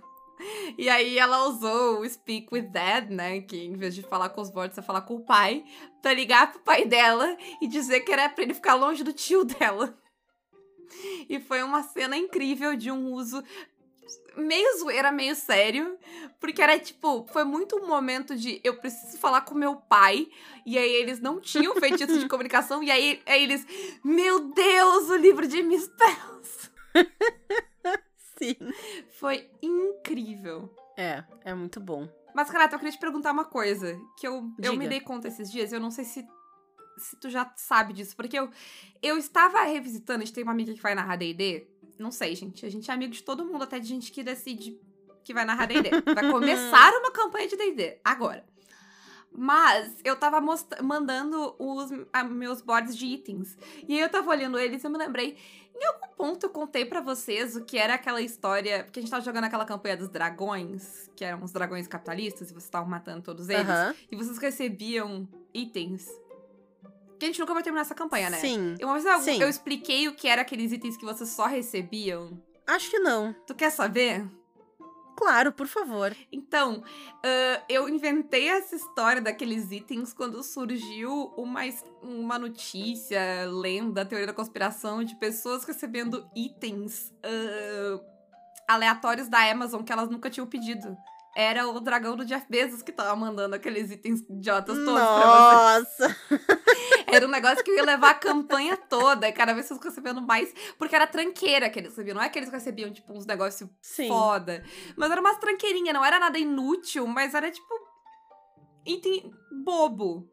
E 0.77 0.89
aí 0.89 1.19
ela 1.19 1.47
usou 1.49 2.01
o 2.01 2.09
Speak 2.09 2.49
with 2.53 2.69
Dad, 2.69 3.11
né? 3.11 3.41
Que 3.41 3.65
em 3.65 3.75
vez 3.75 3.95
de 3.95 4.03
falar 4.03 4.29
com 4.29 4.41
os 4.41 4.53
mortos, 4.53 4.77
é 4.77 4.83
falar 4.83 5.03
com 5.03 5.17
o 5.17 5.25
pai. 5.25 5.65
Pra 6.03 6.13
ligar 6.13 6.53
pro 6.53 6.61
pai 6.61 6.85
dela 6.85 7.37
e 7.61 7.67
dizer 7.67 8.01
que 8.01 8.13
era 8.13 8.29
pra 8.29 8.45
ele 8.45 8.55
ficar 8.55 8.75
longe 8.75 9.03
do 9.03 9.13
tio 9.13 9.45
dela. 9.47 9.97
E 11.29 11.41
foi 11.41 11.63
uma 11.63 11.83
cena 11.83 12.17
incrível 12.17 12.77
de 12.77 12.91
um 12.91 13.13
uso 13.13 13.43
meio 14.37 14.79
zoeira, 14.79 15.11
meio 15.11 15.35
sério. 15.35 15.99
Porque 16.41 16.61
era 16.61 16.79
tipo, 16.79 17.27
foi 17.33 17.45
muito 17.45 17.77
um 17.77 17.87
momento 17.87 18.37
de 18.37 18.61
eu 18.63 18.77
preciso 18.77 19.19
falar 19.19 19.43
com 19.43 19.55
meu 19.55 19.77
pai. 19.77 20.29
E 20.65 20.77
aí 20.77 20.95
eles 20.95 21.21
não 21.21 21.41
tinham 21.41 21.75
feitiço 21.81 22.19
de 22.19 22.29
comunicação. 22.29 22.83
E 22.83 22.91
aí, 22.91 23.23
aí 23.27 23.43
eles, 23.43 23.67
meu 24.05 24.53
Deus, 24.53 25.09
o 25.11 25.17
livro 25.17 25.47
de 25.47 25.63
Misspells. 25.63 26.71
Sim. 28.39 28.57
Foi 29.19 29.49
incrível. 29.63 30.75
É, 30.97 31.25
é 31.45 31.55
muito 31.55 31.81
bom. 31.81 32.09
Mas, 32.35 32.51
Renata, 32.51 32.75
eu 32.75 32.79
queria 32.79 32.93
te 32.93 32.99
perguntar 32.99 33.33
uma 33.33 33.47
coisa. 33.47 33.99
Que 34.19 34.29
eu, 34.29 34.51
eu 34.59 34.77
me 34.77 34.87
dei 34.87 35.01
conta 35.01 35.29
esses 35.29 35.51
dias, 35.51 35.73
eu 35.73 35.81
não 35.81 35.91
sei 35.91 36.05
se, 36.05 36.27
se 36.97 37.17
tu 37.17 37.29
já 37.31 37.51
sabe 37.57 37.93
disso. 37.93 38.15
Porque 38.17 38.39
eu, 38.39 38.51
eu 39.03 39.17
estava 39.19 39.63
revisitando, 39.65 40.23
a 40.23 40.25
gente 40.25 40.35
tem 40.35 40.43
uma 40.43 40.53
amiga 40.53 40.73
que 40.75 40.81
vai 40.83 40.95
narrar 40.95 41.17
D&D. 41.17 41.67
Não 41.99 42.11
sei, 42.11 42.35
gente. 42.35 42.65
A 42.67 42.71
gente 42.71 42.91
é 42.91 42.95
amigo 42.95 43.13
de 43.13 43.23
todo 43.23 43.45
mundo, 43.45 43.65
até 43.65 43.79
de 43.79 43.87
gente 43.89 44.13
que 44.13 44.23
decide 44.23 44.79
que 45.25 45.33
vai 45.35 45.45
narrar 45.45 45.67
D&D. 45.67 45.91
Vai 46.15 46.31
começar 46.33 46.93
uma 46.99 47.11
campanha 47.11 47.49
de 47.49 47.57
D&D, 47.57 47.99
agora. 48.05 48.45
Mas 49.39 49.95
eu 50.03 50.17
tava 50.17 50.41
mandando 50.83 51.55
os 51.59 51.91
a- 52.13 52.25
meus 52.25 52.63
boards 52.63 52.97
de 52.97 53.07
itens. 53.07 53.57
E 53.87 53.95
aí 53.95 54.01
eu 54.01 54.09
tava 54.09 54.31
olhando 54.31 54.59
eles 54.59 54.83
e 54.83 54.87
eu 54.87 54.91
me 54.91 54.97
lembrei. 54.97 55.37
Em 55.79 55.85
algum 55.85 56.09
ponto 56.17 56.47
eu 56.47 56.51
contei 56.51 56.87
pra 56.87 57.03
vocês 57.03 57.55
o 57.55 57.63
que 57.63 57.77
era 57.77 57.95
aquela 57.95 58.23
história. 58.23 58.85
Porque 58.85 58.99
a 58.99 59.03
gente 59.03 59.11
tava 59.11 59.23
jogando 59.23 59.45
aquela 59.45 59.67
campanha 59.67 59.95
dos 59.97 60.09
dragões, 60.09 61.11
que 61.15 61.23
eram 61.23 61.43
os 61.45 61.53
dragões 61.53 61.87
capitalistas, 61.87 62.49
e 62.49 62.53
vocês 62.55 62.65
estavam 62.65 62.89
matando 62.89 63.21
todos 63.23 63.51
eles. 63.51 63.67
E 64.11 64.17
vocês 64.17 64.39
recebiam 64.39 65.29
itens. 65.53 66.09
Que 67.27 67.31
a 67.31 67.33
gente 67.33 67.41
nunca 67.41 67.55
vai 67.55 67.63
terminar 67.63 67.83
essa 67.83 67.95
campanha, 67.95 68.31
né? 68.31 68.39
Sim. 68.39 68.77
E 68.79 68.85
Uma 68.85 68.95
vez 68.95 69.05
eu, 69.05 69.19
Sim. 69.21 69.43
eu 69.43 69.49
expliquei 69.49 70.07
o 70.07 70.15
que 70.15 70.29
era 70.29 70.43
aqueles 70.43 70.71
itens 70.71 70.97
que 70.97 71.05
vocês 71.05 71.29
só 71.31 71.47
recebiam. 71.47 72.41
Acho 72.65 72.89
que 72.89 73.01
não. 73.01 73.35
Tu 73.45 73.53
quer 73.53 73.71
saber? 73.71 74.25
Claro, 75.17 75.51
por 75.51 75.67
favor. 75.67 76.15
Então, 76.31 76.85
ah, 77.25 77.63
eu 77.69 77.89
inventei 77.89 78.49
essa 78.49 78.77
história 78.77 79.21
daqueles 79.21 79.73
itens 79.73 80.13
quando 80.13 80.41
surgiu 80.45 81.33
uma, 81.37 81.63
uma 82.01 82.39
notícia, 82.39 83.21
lenda, 83.51 84.05
teoria 84.05 84.29
da 84.29 84.33
conspiração 84.33 85.03
de 85.03 85.17
pessoas 85.17 85.65
recebendo 85.65 86.29
itens 86.37 87.13
ah, 87.25 88.01
aleatórios 88.69 89.29
da 89.29 89.51
Amazon 89.51 89.83
que 89.83 89.93
elas 89.93 90.09
nunca 90.09 90.31
tinham 90.31 90.47
pedido. 90.47 90.97
Era 91.35 91.69
o 91.69 91.81
dragão 91.81 92.17
do 92.17 92.25
Jeff 92.25 92.47
Bezos 92.49 92.83
que 92.83 92.93
tava 92.93 93.15
mandando 93.17 93.57
aqueles 93.57 93.91
itens 93.91 94.21
idiotas 94.21 94.77
todos 94.77 94.95
pra 94.95 95.81
você. 95.83 96.07
Nossa! 96.07 96.17
Era 97.07 97.27
um 97.27 97.31
negócio 97.31 97.63
que 97.65 97.71
eu 97.71 97.77
ia 97.77 97.85
levar 97.85 98.11
a 98.11 98.15
campanha 98.15 98.77
toda, 98.77 99.29
e 99.29 99.33
cada 99.33 99.53
vez 99.55 99.67
vocês 99.67 99.81
recebendo 99.83 100.21
mais, 100.21 100.53
porque 100.79 100.95
era 100.97 101.07
tranqueira 101.07 101.71
que 101.71 101.79
eles 101.79 101.91
recebiam. 101.91 102.15
Não 102.17 102.23
é 102.23 102.29
que 102.29 102.39
eles 102.39 102.51
recebiam, 102.51 102.93
tipo, 102.93 103.13
uns 103.13 103.27
negócios 103.27 103.69
Sim. 103.81 104.09
foda. 104.09 104.65
Mas 104.97 105.11
era 105.11 105.21
umas 105.21 105.39
tranqueirinhas, 105.39 105.95
não 105.95 106.05
era 106.05 106.19
nada 106.19 106.39
inútil, 106.39 107.07
mas 107.07 107.35
era 107.35 107.51
tipo. 107.51 107.75
item 108.85 109.31
bobo. 109.65 110.29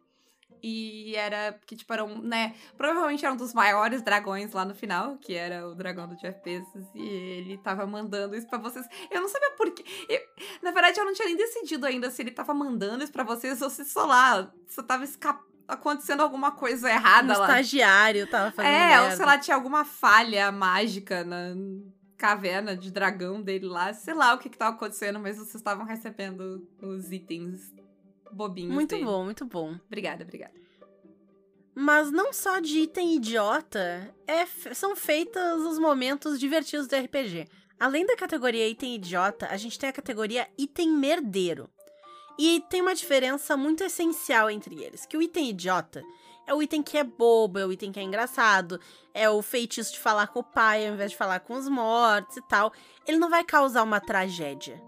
E 0.66 1.14
era 1.18 1.60
que, 1.66 1.76
tipo, 1.76 1.92
eram, 1.92 2.20
né? 2.22 2.56
Provavelmente 2.78 3.26
era 3.26 3.34
um 3.34 3.38
dos 3.38 3.54
maiores 3.54 4.02
dragões 4.02 4.54
lá 4.54 4.64
no 4.64 4.74
final, 4.74 5.18
que 5.18 5.34
era 5.34 5.68
o 5.68 5.76
dragão 5.76 6.08
do 6.08 6.16
Jeff 6.16 6.42
Bezos, 6.42 6.86
e 6.96 7.02
ele 7.06 7.58
tava 7.58 7.86
mandando 7.86 8.34
isso 8.34 8.48
pra 8.48 8.58
vocês. 8.60 8.88
Eu 9.12 9.20
não 9.20 9.28
sabia 9.28 9.52
por 9.58 9.70
quê. 9.72 9.84
Eu- 10.08 10.22
na 10.62 10.72
verdade, 10.72 10.98
eu 10.98 11.04
não 11.04 11.14
tinha 11.14 11.28
nem 11.28 11.36
decidido 11.36 11.86
ainda 11.86 12.10
se 12.10 12.22
ele 12.22 12.32
tava 12.32 12.54
mandando 12.54 13.04
isso 13.04 13.12
pra 13.12 13.26
vocês 13.26 13.62
ou 13.62 13.70
se, 13.70 13.84
sei 13.84 14.04
lá, 14.04 14.50
se 14.66 14.82
tava 14.84 15.04
escapando. 15.04 15.53
Acontecendo 15.68 16.22
alguma 16.22 16.52
coisa 16.52 16.88
Um 16.88 16.92
errada 16.92 17.38
lá. 17.38 17.46
estagiário 17.48 18.28
tava 18.28 18.52
fazendo 18.52 18.72
É, 18.72 18.88
merda. 18.90 19.06
ou 19.06 19.12
sei 19.18 19.26
lá, 19.26 19.38
tinha 19.38 19.56
alguma 19.56 19.86
falha 19.86 20.52
mágica 20.52 21.24
na 21.24 21.56
caverna 22.18 22.76
de 22.76 22.92
dragão 22.92 23.42
dele 23.42 23.66
lá. 23.68 23.94
Sei 23.94 24.14
lá 24.14 24.34
o 24.34 24.38
que 24.38 24.50
que 24.50 24.58
tava 24.58 24.76
acontecendo, 24.76 25.20
mas 25.20 25.38
vocês 25.38 25.56
estavam 25.56 25.86
recebendo 25.86 26.68
os 26.82 27.12
itens 27.12 27.74
bobinhos 28.32 28.74
Muito 28.74 28.90
dele. 28.92 29.06
bom, 29.06 29.24
muito 29.24 29.46
bom. 29.46 29.76
Obrigada, 29.88 30.24
obrigada. 30.24 30.54
Mas 31.76 32.12
não 32.12 32.32
só 32.32 32.60
de 32.60 32.82
item 32.82 33.16
idiota, 33.16 34.14
é 34.28 34.42
f- 34.42 34.76
são 34.76 34.96
feitos 34.96 35.42
os 35.66 35.80
momentos 35.80 36.40
divertidos 36.40 36.88
do 36.88 36.96
RPG. 36.96 37.48
Além 37.80 38.06
da 38.06 38.16
categoria 38.16 38.68
item 38.70 38.96
idiota, 38.96 39.48
a 39.50 39.58
gente 39.58 39.80
tem 39.80 39.90
a 39.90 39.94
categoria 39.94 40.48
item 40.58 40.90
merdeiro. 40.92 41.68
E 42.38 42.62
tem 42.70 42.82
uma 42.82 42.96
diferença 42.96 43.56
muito 43.56 43.84
essencial 43.84 44.50
entre 44.50 44.82
eles, 44.84 45.06
que 45.06 45.16
o 45.18 45.22
item 45.22 45.50
idiota 45.50 46.04
é 46.46 46.54
o 46.54 46.62
item 46.62 46.82
que 46.84 46.98
é 46.98 47.04
bobo, 47.04 47.58
é 47.60 47.66
o 47.66 47.72
item 47.72 47.92
que 47.92 48.00
é 48.00 48.04
engraçado, 48.04 48.80
é 49.14 49.30
o 49.30 49.42
feitiço 49.42 49.94
de 49.94 50.00
falar 50.00 50.28
com 50.28 50.40
o 50.40 50.44
pai 50.44 50.86
ao 50.88 50.94
invés 50.94 51.12
de 51.12 51.18
falar 51.18 51.40
com 51.40 51.54
os 51.54 51.70
mortos 51.70 52.36
e 52.36 52.42
tal. 52.48 52.74
Ele 53.08 53.18
não 53.18 53.30
vai 53.30 53.44
causar 53.46 53.84
uma 53.84 54.02
tragédia. 54.02 54.82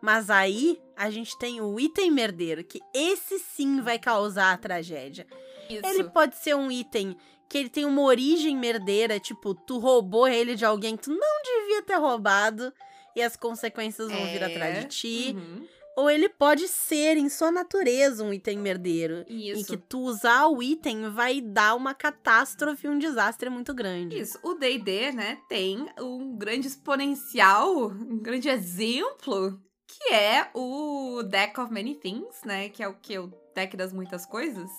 Mas 0.00 0.30
aí 0.30 0.80
a 0.96 1.10
gente 1.10 1.36
tem 1.38 1.60
o 1.60 1.78
item 1.80 2.10
merdeiro, 2.10 2.64
que 2.64 2.80
esse 2.94 3.38
sim 3.38 3.80
vai 3.80 3.98
causar 3.98 4.52
a 4.52 4.56
tragédia. 4.56 5.26
Isso. 5.68 5.84
Ele 5.84 6.04
pode 6.04 6.36
ser 6.36 6.54
um 6.54 6.70
item 6.70 7.16
que 7.48 7.58
ele 7.58 7.68
tem 7.68 7.84
uma 7.84 8.02
origem 8.02 8.56
merdeira, 8.56 9.20
tipo, 9.20 9.54
tu 9.54 9.78
roubou 9.78 10.26
ele 10.26 10.54
de 10.54 10.64
alguém 10.64 10.96
que 10.96 11.04
tu 11.04 11.10
não 11.10 11.42
devia 11.42 11.82
ter 11.82 11.96
roubado 11.96 12.72
e 13.14 13.22
as 13.22 13.36
consequências 13.36 14.10
vão 14.10 14.24
vir 14.26 14.42
É. 14.42 14.44
atrás 14.46 14.80
de 14.80 14.86
ti. 14.86 15.36
Uhum. 15.36 15.66
Ou 15.96 16.10
ele 16.10 16.28
pode 16.28 16.68
ser, 16.68 17.16
em 17.16 17.30
sua 17.30 17.50
natureza, 17.50 18.22
um 18.22 18.30
item 18.30 18.58
merdeiro. 18.58 19.24
Em 19.26 19.50
Isso. 19.52 19.64
que 19.64 19.78
tu 19.78 20.00
usar 20.00 20.46
o 20.46 20.62
item 20.62 21.08
vai 21.08 21.40
dar 21.40 21.74
uma 21.74 21.94
catástrofe, 21.94 22.86
um 22.86 22.98
desastre 22.98 23.48
muito 23.48 23.72
grande. 23.72 24.20
Isso. 24.20 24.38
O 24.42 24.52
D&D, 24.54 25.12
né, 25.12 25.38
tem 25.48 25.88
um 25.98 26.36
grande 26.36 26.68
exponencial, 26.68 27.86
um 27.88 28.18
grande 28.18 28.46
exemplo, 28.46 29.58
que 29.86 30.12
é 30.12 30.50
o 30.52 31.22
Deck 31.22 31.58
of 31.58 31.72
Many 31.72 31.94
Things, 31.94 32.42
né, 32.44 32.68
que 32.68 32.82
é 32.82 32.88
o 32.88 32.94
que? 32.94 33.18
O 33.18 33.32
deck 33.54 33.74
das 33.74 33.90
muitas 33.90 34.26
coisas? 34.26 34.70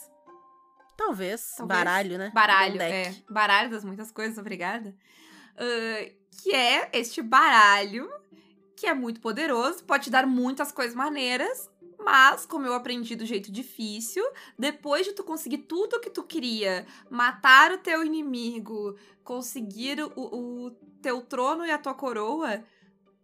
Talvez, 0.95 1.53
Talvez. 1.58 1.80
baralho, 1.80 2.17
né? 2.19 2.32
Baralho, 2.32 2.80
é. 2.80 3.15
Baralho 3.27 3.71
das 3.71 3.84
muitas 3.84 4.12
coisas, 4.12 4.38
obrigada. 4.38 4.95
Ah, 5.58 6.12
que 6.43 6.53
é 6.53 6.89
este 6.93 7.21
baralho 7.23 8.08
que 8.77 8.85
é 8.85 8.93
muito 8.93 9.19
poderoso, 9.19 9.83
pode 9.83 10.05
te 10.05 10.09
dar 10.11 10.27
muitas 10.27 10.71
coisas 10.71 10.95
maneiras, 10.95 11.69
mas, 11.99 12.45
como 12.45 12.67
eu 12.67 12.73
aprendi 12.75 13.15
do 13.15 13.25
jeito 13.25 13.51
difícil, 13.51 14.23
depois 14.57 15.03
de 15.03 15.13
tu 15.13 15.23
conseguir 15.23 15.57
tudo 15.57 15.95
o 15.95 15.99
que 15.99 16.11
tu 16.11 16.21
queria, 16.21 16.85
matar 17.09 17.71
o 17.71 17.79
teu 17.79 18.05
inimigo, 18.05 18.95
conseguir 19.23 19.99
o, 20.01 20.11
o 20.15 20.71
teu 21.01 21.21
trono 21.21 21.65
e 21.65 21.71
a 21.71 21.77
tua 21.79 21.95
coroa, 21.95 22.63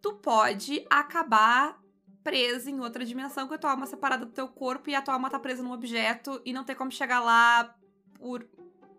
tu 0.01 0.13
pode 0.13 0.85
acabar 0.89 1.79
presa 2.23 2.71
em 2.71 2.79
outra 2.79 3.05
dimensão 3.05 3.47
com 3.47 3.53
a 3.53 3.57
tua 3.57 3.71
alma 3.71 3.85
separada 3.85 4.25
do 4.25 4.31
teu 4.31 4.47
corpo 4.47 4.89
e 4.89 4.95
a 4.95 5.01
tua 5.03 5.13
alma 5.13 5.29
tá 5.29 5.37
presa 5.37 5.61
num 5.61 5.71
objeto 5.71 6.41
e 6.43 6.51
não 6.51 6.63
tem 6.63 6.75
como 6.75 6.91
chegar 6.91 7.19
lá 7.19 7.75
por 8.17 8.45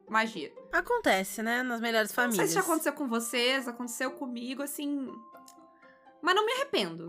magia. 0.09 0.53
Acontece, 0.73 1.43
né? 1.43 1.63
Nas 1.63 1.81
melhores 1.81 2.11
Não 2.11 2.15
famílias. 2.15 2.37
sei 2.37 2.47
se 2.49 2.55
já 2.55 2.61
aconteceu 2.61 2.93
com 2.93 3.09
vocês, 3.09 3.67
aconteceu 3.67 4.13
comigo, 4.13 4.63
assim. 4.63 5.11
Mas 6.25 6.35
não 6.35 6.47
me 6.47 6.53
arrependo. 6.53 7.07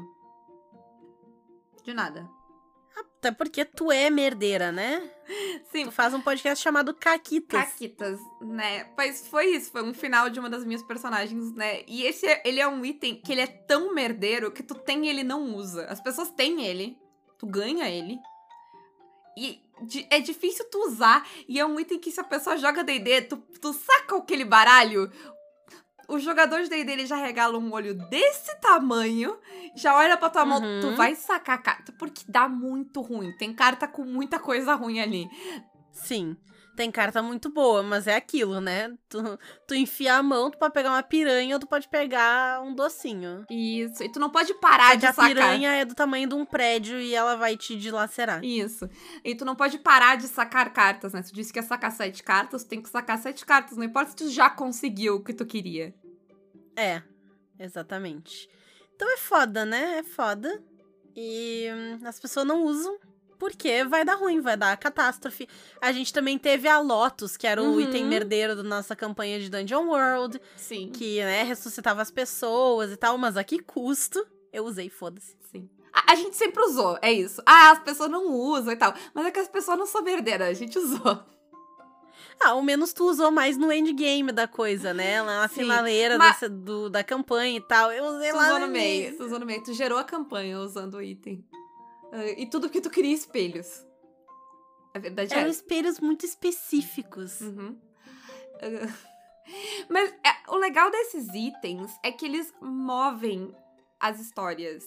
De 1.84 1.94
nada. 1.94 2.30
Até 2.94 3.32
porque 3.32 3.64
tu 3.64 3.90
é 3.90 4.10
merdeira, 4.10 4.74
né? 4.74 5.10
Sim, 5.72 5.86
Tu 5.86 5.92
faz 5.92 6.14
um 6.14 6.20
podcast 6.22 6.62
chamado 6.62 6.94
Caquitas. 6.94 7.60
Caquitas, 7.60 8.20
né? 8.42 8.92
Mas 8.98 9.26
foi 9.28 9.48
isso, 9.56 9.72
foi 9.72 9.84
um 9.84 9.94
final 9.94 10.30
de 10.30 10.38
uma 10.40 10.50
das 10.50 10.66
minhas 10.66 10.84
personagens, 10.84 11.54
né? 11.54 11.84
E 11.88 12.04
esse, 12.04 12.28
é- 12.28 12.42
ele 12.46 12.60
é 12.60 12.68
um 12.68 12.84
item 12.84 13.22
que 13.22 13.32
ele 13.32 13.42
é 13.42 13.48
tão 13.48 13.94
merdeiro 13.94 14.52
que 14.52 14.62
tu 14.62 14.76
tem 14.76 15.06
e 15.06 15.10
ele 15.10 15.24
não 15.24 15.56
usa. 15.56 15.86
As 15.86 16.02
pessoas 16.02 16.30
têm 16.32 16.66
ele, 16.66 16.98
tu 17.38 17.46
ganha 17.48 17.90
ele. 17.90 18.20
E 19.38 19.62
é 20.10 20.20
difícil 20.20 20.70
tu 20.70 20.78
usar. 20.88 21.26
E 21.48 21.58
é 21.60 21.66
um 21.66 21.80
item 21.80 22.00
que 22.00 22.12
se 22.12 22.20
a 22.20 22.24
pessoa 22.24 22.58
joga 22.58 22.84
D&D, 22.84 23.22
tu, 23.24 23.38
tu 23.62 23.72
saca 23.74 24.18
aquele 24.18 24.44
baralho... 24.46 25.10
O 26.08 26.20
jogador 26.20 26.62
de 26.64 26.70
D&D, 26.70 26.92
ele 26.92 27.06
já 27.06 27.16
regala 27.16 27.58
um 27.58 27.72
olho 27.74 27.94
desse 28.10 28.56
tamanho, 28.60 29.38
já 29.76 29.96
olha 29.98 30.16
pra 30.18 30.30
tua 30.30 30.46
mão, 30.46 30.62
Uhum. 30.62 30.80
tu 30.82 30.96
vai 30.96 31.16
sacar 31.16 31.56
a 31.56 31.62
carta, 31.62 31.92
porque 31.98 32.24
dá 32.28 32.48
muito 32.48 33.02
ruim. 33.02 33.32
Tem 33.38 33.54
carta 33.54 33.88
com 33.88 34.04
muita 34.04 34.38
coisa 34.40 34.76
ruim 34.76 35.00
ali. 35.00 35.28
Sim. 35.92 36.38
Tem 36.76 36.92
carta 36.92 37.22
muito 37.22 37.50
boa, 37.50 37.82
mas 37.82 38.06
é 38.06 38.16
aquilo, 38.16 38.60
né? 38.60 38.94
Tu, 39.08 39.18
tu 39.66 39.76
enfia 39.76 40.16
a 40.16 40.24
mão, 40.24 40.52
tu 40.52 40.58
pode 40.58 40.74
pegar 40.74 40.92
uma 40.92 41.02
piranha 41.02 41.56
ou 41.56 41.60
tu 41.60 41.68
pode 41.68 41.88
pegar 41.88 42.62
um 42.62 42.76
docinho. 42.76 43.46
Isso. 43.50 44.04
E 44.04 44.10
tu 44.10 44.20
não 44.20 44.30
pode 44.30 44.54
parar 44.56 44.90
Só 44.90 44.96
de 44.96 45.00
que 45.00 45.06
a 45.06 45.14
sacar. 45.14 45.30
piranha 45.30 45.72
é 45.72 45.86
do 45.86 45.96
tamanho 45.96 46.28
de 46.28 46.36
um 46.36 46.46
prédio 46.46 47.00
e 47.00 47.16
ela 47.16 47.36
vai 47.38 47.56
te 47.56 47.78
dilacerar. 47.78 48.44
Isso. 48.44 48.90
E 49.24 49.34
tu 49.36 49.46
não 49.46 49.56
pode 49.56 49.78
parar 49.80 50.18
de 50.18 50.28
sacar 50.28 50.74
cartas, 50.74 51.14
né? 51.14 51.22
Tu 51.22 51.34
disse 51.34 51.54
que 51.54 51.60
ia 51.60 51.64
sacar 51.64 51.92
sete 51.92 52.22
cartas, 52.22 52.64
tu 52.64 52.70
tem 52.70 52.82
que 52.82 52.90
sacar 52.90 53.18
sete 53.18 53.46
cartas. 53.46 53.78
Não 53.78 53.84
importa 53.86 54.10
se 54.10 54.16
tu 54.18 54.30
já 54.30 54.50
conseguiu 54.50 55.16
o 55.16 55.24
que 55.24 55.34
tu 55.34 55.46
queria. 55.46 55.96
É, 56.76 57.02
exatamente. 57.58 58.50
Então 58.96 59.12
é 59.14 59.18
foda, 59.18 59.66
né? 59.66 60.00
É 60.00 60.04
foda. 60.04 60.62
E 61.16 61.70
hum, 61.74 62.06
as 62.06 62.20
pessoas 62.20 62.46
não 62.46 62.64
usam 62.64 62.98
porque 63.50 63.84
vai 63.84 64.04
dar 64.04 64.16
ruim, 64.16 64.42
vai 64.42 64.58
dar 64.58 64.76
catástrofe. 64.76 65.48
A 65.80 65.92
gente 65.92 66.12
também 66.12 66.36
teve 66.36 66.68
a 66.68 66.80
Lotus, 66.80 67.38
que 67.38 67.46
era 67.46 67.62
o 67.62 67.74
Uhum. 67.74 67.80
item 67.82 68.04
merdeiro 68.06 68.56
da 68.56 68.64
nossa 68.64 68.96
campanha 68.96 69.40
de 69.40 69.50
Dungeon 69.52 69.86
World, 69.88 70.42
Sim. 70.56 70.90
que, 70.92 71.20
né, 71.24 71.44
ressuscitava 71.44 72.02
as 72.02 72.10
pessoas 72.10 72.92
e 72.92 72.98
tal, 72.98 73.20
mas 73.20 73.38
a 73.38 73.44
que 73.44 73.60
custo? 73.60 74.26
Eu 74.52 74.66
usei, 74.66 74.90
foda-se. 74.90 75.36
Sim. 75.52 75.70
A, 75.94 76.14
a 76.14 76.16
gente 76.16 76.36
sempre 76.36 76.64
usou, 76.64 76.98
é 77.04 77.12
isso. 77.14 77.40
Ah, 77.46 77.70
as 77.72 77.80
pessoas 77.80 78.10
não 78.10 78.34
usam 78.34 78.74
e 78.74 78.76
tal. 78.76 78.96
Mas 79.14 79.28
é 79.28 79.32
que 79.32 79.40
as 79.40 79.48
pessoas 79.48 79.78
não 79.78 79.86
são 79.86 80.02
merdeiras, 80.02 80.48
a 80.50 80.54
gente 80.54 80.80
usou. 80.80 81.20
Ah, 82.42 82.50
ao 82.50 82.62
menos 82.64 82.94
tu 82.94 83.06
usou 83.08 83.30
mais 83.32 83.58
no 83.58 83.72
endgame 83.72 84.32
da 84.32 84.48
coisa, 84.48 84.92
né? 84.94 85.22
Lá 85.22 85.42
na 85.42 85.48
Sim, 85.48 85.56
finaleira 85.62 86.18
mas- 86.18 86.34
dessa- 86.34 86.50
do, 86.50 86.90
da 86.90 87.04
campanha 87.04 87.58
e 87.58 87.62
tal. 87.62 87.92
Eu 87.92 88.06
usei 88.06 88.32
Tu 88.32 88.36
lá 88.36 88.48
usou 88.48 88.60
no 88.62 88.68
meio, 88.68 89.16
tu 89.18 89.24
usou 89.24 89.40
no 89.40 89.46
meio. 89.46 89.64
Tu 89.64 89.74
gerou 89.74 89.98
a 90.00 90.04
campanha 90.04 90.60
usando 90.60 90.96
o 90.96 91.02
item. 91.02 91.46
Ah, 92.16 92.26
e 92.38 92.46
tudo 92.46 92.68
porque 92.68 92.80
tu 92.80 92.90
queria 92.90 93.14
espelhos. 93.14 93.86
A 94.94 95.00
verdade 95.00 95.34
é 95.34 95.38
Eram 95.38 95.50
essa. 95.50 95.60
espelhos 95.60 96.00
muito 96.00 96.26
específicos. 96.26 97.42
Uhum. 97.42 97.78
Uh, 98.56 99.16
Mas 99.90 100.10
é, 100.12 100.50
o 100.50 100.56
legal 100.56 100.90
desses 100.90 101.28
itens 101.34 101.92
é 102.02 102.12
que 102.12 102.26
eles 102.26 102.54
movem 102.62 103.54
as 104.00 104.20
histórias 104.20 104.86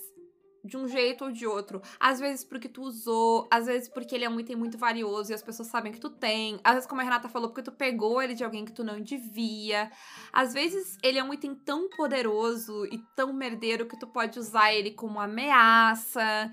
de 0.64 0.76
um 0.76 0.88
jeito 0.88 1.24
ou 1.24 1.30
de 1.30 1.46
outro. 1.46 1.80
Às 2.00 2.18
vezes 2.18 2.44
porque 2.44 2.68
tu 2.68 2.82
usou, 2.82 3.46
às 3.50 3.66
vezes 3.66 3.88
porque 3.88 4.14
ele 4.14 4.24
é 4.24 4.28
um 4.28 4.40
item 4.40 4.56
muito 4.56 4.76
valioso 4.76 5.30
e 5.30 5.34
as 5.34 5.42
pessoas 5.42 5.68
sabem 5.68 5.92
que 5.92 6.00
tu 6.00 6.10
tem. 6.10 6.58
Às 6.64 6.74
vezes, 6.74 6.88
como 6.88 7.00
a 7.00 7.04
Renata 7.04 7.28
falou, 7.28 7.48
porque 7.50 7.62
tu 7.62 7.72
pegou 7.72 8.20
ele 8.20 8.34
de 8.34 8.44
alguém 8.44 8.64
que 8.64 8.72
tu 8.72 8.82
não 8.82 9.00
devia. 9.00 9.90
Às 10.32 10.52
vezes 10.52 10.96
ele 11.02 11.18
é 11.18 11.24
um 11.24 11.32
item 11.32 11.54
tão 11.54 11.88
poderoso 11.90 12.86
e 12.86 12.98
tão 13.14 13.32
merdeiro 13.32 13.86
que 13.86 13.98
tu 13.98 14.06
pode 14.06 14.38
usar 14.38 14.72
ele 14.72 14.92
como 14.92 15.20
ameaça. 15.20 16.50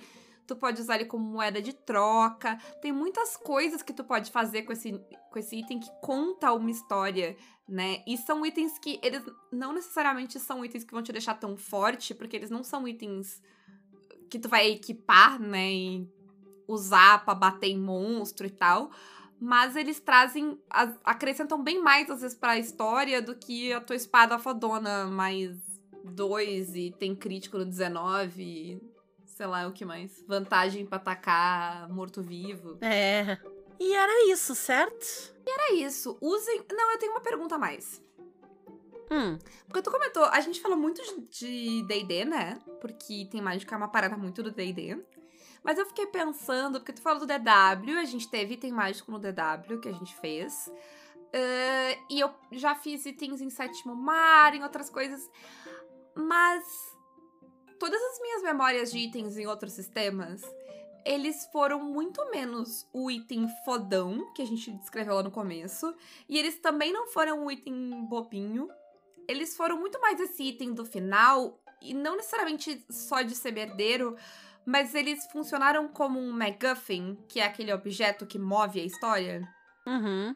Tu 0.47 0.55
pode 0.55 0.81
usar 0.81 0.95
ele 0.95 1.05
como 1.05 1.25
moeda 1.25 1.61
de 1.61 1.73
troca. 1.73 2.57
Tem 2.81 2.91
muitas 2.91 3.35
coisas 3.35 3.81
que 3.81 3.93
tu 3.93 4.03
pode 4.03 4.31
fazer 4.31 4.63
com 4.63 4.71
esse, 4.71 4.91
com 5.31 5.39
esse 5.39 5.57
item 5.57 5.79
que 5.79 5.89
conta 6.01 6.53
uma 6.53 6.69
história, 6.69 7.35
né? 7.67 8.03
E 8.05 8.17
são 8.17 8.45
itens 8.45 8.77
que 8.77 8.99
eles 9.01 9.23
não 9.51 9.73
necessariamente 9.73 10.39
são 10.39 10.63
itens 10.63 10.83
que 10.83 10.93
vão 10.93 11.01
te 11.01 11.11
deixar 11.11 11.35
tão 11.35 11.57
forte, 11.57 12.13
porque 12.13 12.35
eles 12.35 12.49
não 12.49 12.63
são 12.63 12.87
itens 12.87 13.41
que 14.29 14.39
tu 14.39 14.47
vai 14.47 14.69
equipar, 14.69 15.39
né? 15.39 15.71
E 15.73 16.09
usar 16.67 17.23
pra 17.23 17.33
bater 17.33 17.67
em 17.67 17.79
monstro 17.79 18.45
e 18.45 18.51
tal. 18.51 18.91
Mas 19.39 19.75
eles 19.75 19.99
trazem. 19.99 20.59
acrescentam 21.03 21.61
bem 21.61 21.81
mais, 21.81 22.09
às 22.09 22.21
vezes, 22.21 22.37
pra 22.37 22.57
história 22.57 23.21
do 23.21 23.35
que 23.35 23.73
a 23.73 23.81
tua 23.81 23.95
espada 23.95 24.39
fodona 24.39 25.05
mais 25.07 25.57
dois 26.03 26.75
e 26.75 26.91
tem 26.91 27.15
crítico 27.15 27.57
no 27.57 27.65
19. 27.65 28.81
E 29.35 29.37
sei 29.37 29.45
lá 29.45 29.67
o 29.67 29.73
que 29.73 29.83
mais. 29.85 30.23
Vantagem 30.27 30.85
pra 30.85 30.97
atacar 30.97 31.89
morto-vivo. 31.89 32.77
É. 32.81 33.37
E 33.79 33.93
era 33.93 34.31
isso, 34.31 34.55
certo? 34.55 35.33
É 35.47 35.73
isso. 35.73 36.17
Usem. 36.21 36.63
Não, 36.71 36.91
eu 36.91 36.97
tenho 36.99 37.11
uma 37.11 37.21
pergunta 37.21 37.55
a 37.55 37.59
mais. 37.59 38.01
Hum, 39.11 39.37
Porque 39.67 39.83
tu 39.83 39.91
comentou, 39.91 40.23
a 40.25 40.39
gente 40.39 40.59
fala 40.59 40.75
muito 40.75 40.99
de 41.29 41.83
DD, 41.83 42.25
né? 42.25 42.57
Porque 42.81 43.27
tem 43.29 43.39
mágica 43.39 43.75
é 43.75 43.77
uma 43.77 43.87
parada 43.87 44.17
muito 44.17 44.41
do 44.41 44.49
DD. 44.51 44.97
Mas 45.63 45.77
eu 45.77 45.85
fiquei 45.85 46.07
pensando, 46.07 46.79
porque 46.79 46.93
tu 46.93 47.01
falou 47.01 47.19
do 47.19 47.27
DW, 47.27 47.99
a 47.99 48.05
gente 48.05 48.29
teve 48.29 48.53
item 48.55 48.71
mágico 48.71 49.11
no 49.11 49.19
DW 49.19 49.79
que 49.79 49.89
a 49.89 49.93
gente 49.93 50.15
fez. 50.15 50.71
Ah, 51.33 51.97
e 52.09 52.19
eu 52.19 52.33
já 52.51 52.75
fiz 52.75 53.05
itens 53.05 53.41
em 53.41 53.49
sétimo 53.49 53.95
mar, 53.95 54.55
em 54.55 54.63
outras 54.63 54.89
coisas. 54.89 55.29
Mas 56.15 56.94
todas 57.79 58.01
as 58.01 58.19
minhas 58.21 58.43
memórias 58.43 58.91
de 58.91 58.99
itens 58.99 59.37
em 59.37 59.47
outros 59.47 59.73
sistemas, 59.73 60.41
eles 61.05 61.47
foram 61.51 61.83
muito 61.83 62.29
menos 62.31 62.87
o 62.91 63.11
item 63.11 63.47
fodão, 63.63 64.33
que 64.33 64.41
a 64.41 64.45
gente 64.45 64.71
descreveu 64.71 65.15
lá 65.15 65.23
no 65.23 65.31
começo. 65.31 65.93
E 66.27 66.37
eles 66.37 66.59
também 66.59 66.91
não 66.91 67.07
foram 67.07 67.45
um 67.45 67.51
item 67.51 68.05
bobinho. 68.05 68.67
Eles 69.27 69.55
foram 69.55 69.79
muito 69.79 69.99
mais 69.99 70.19
esse 70.19 70.43
item 70.43 70.73
do 70.73 70.85
final, 70.85 71.59
e 71.81 71.93
não 71.93 72.15
necessariamente 72.15 72.83
só 72.89 73.21
de 73.21 73.35
ser 73.35 73.51
merdeiro, 73.51 74.15
mas 74.65 74.95
eles 74.95 75.25
funcionaram 75.31 75.87
como 75.87 76.19
um 76.19 76.31
MacGuffin, 76.31 77.17
que 77.27 77.39
é 77.39 77.45
aquele 77.45 77.71
objeto 77.71 78.25
que 78.25 78.39
move 78.39 78.79
a 78.79 78.85
história 78.85 79.47
uhum. 79.85 80.35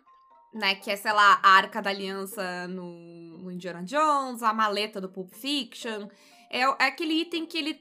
né? 0.53 0.75
Que 0.75 0.91
é, 0.91 0.95
sei 0.95 1.11
lá, 1.11 1.39
a 1.41 1.49
Arca 1.49 1.81
da 1.81 1.89
Aliança 1.89 2.67
no, 2.67 3.39
no 3.39 3.51
Indiana 3.51 3.83
Jones, 3.83 4.43
a 4.43 4.53
maleta 4.53 5.01
do 5.01 5.09
Pulp 5.09 5.33
Fiction. 5.33 6.07
É, 6.49 6.61
é 6.61 6.85
aquele 6.85 7.13
item 7.21 7.45
que 7.45 7.57
ele 7.57 7.79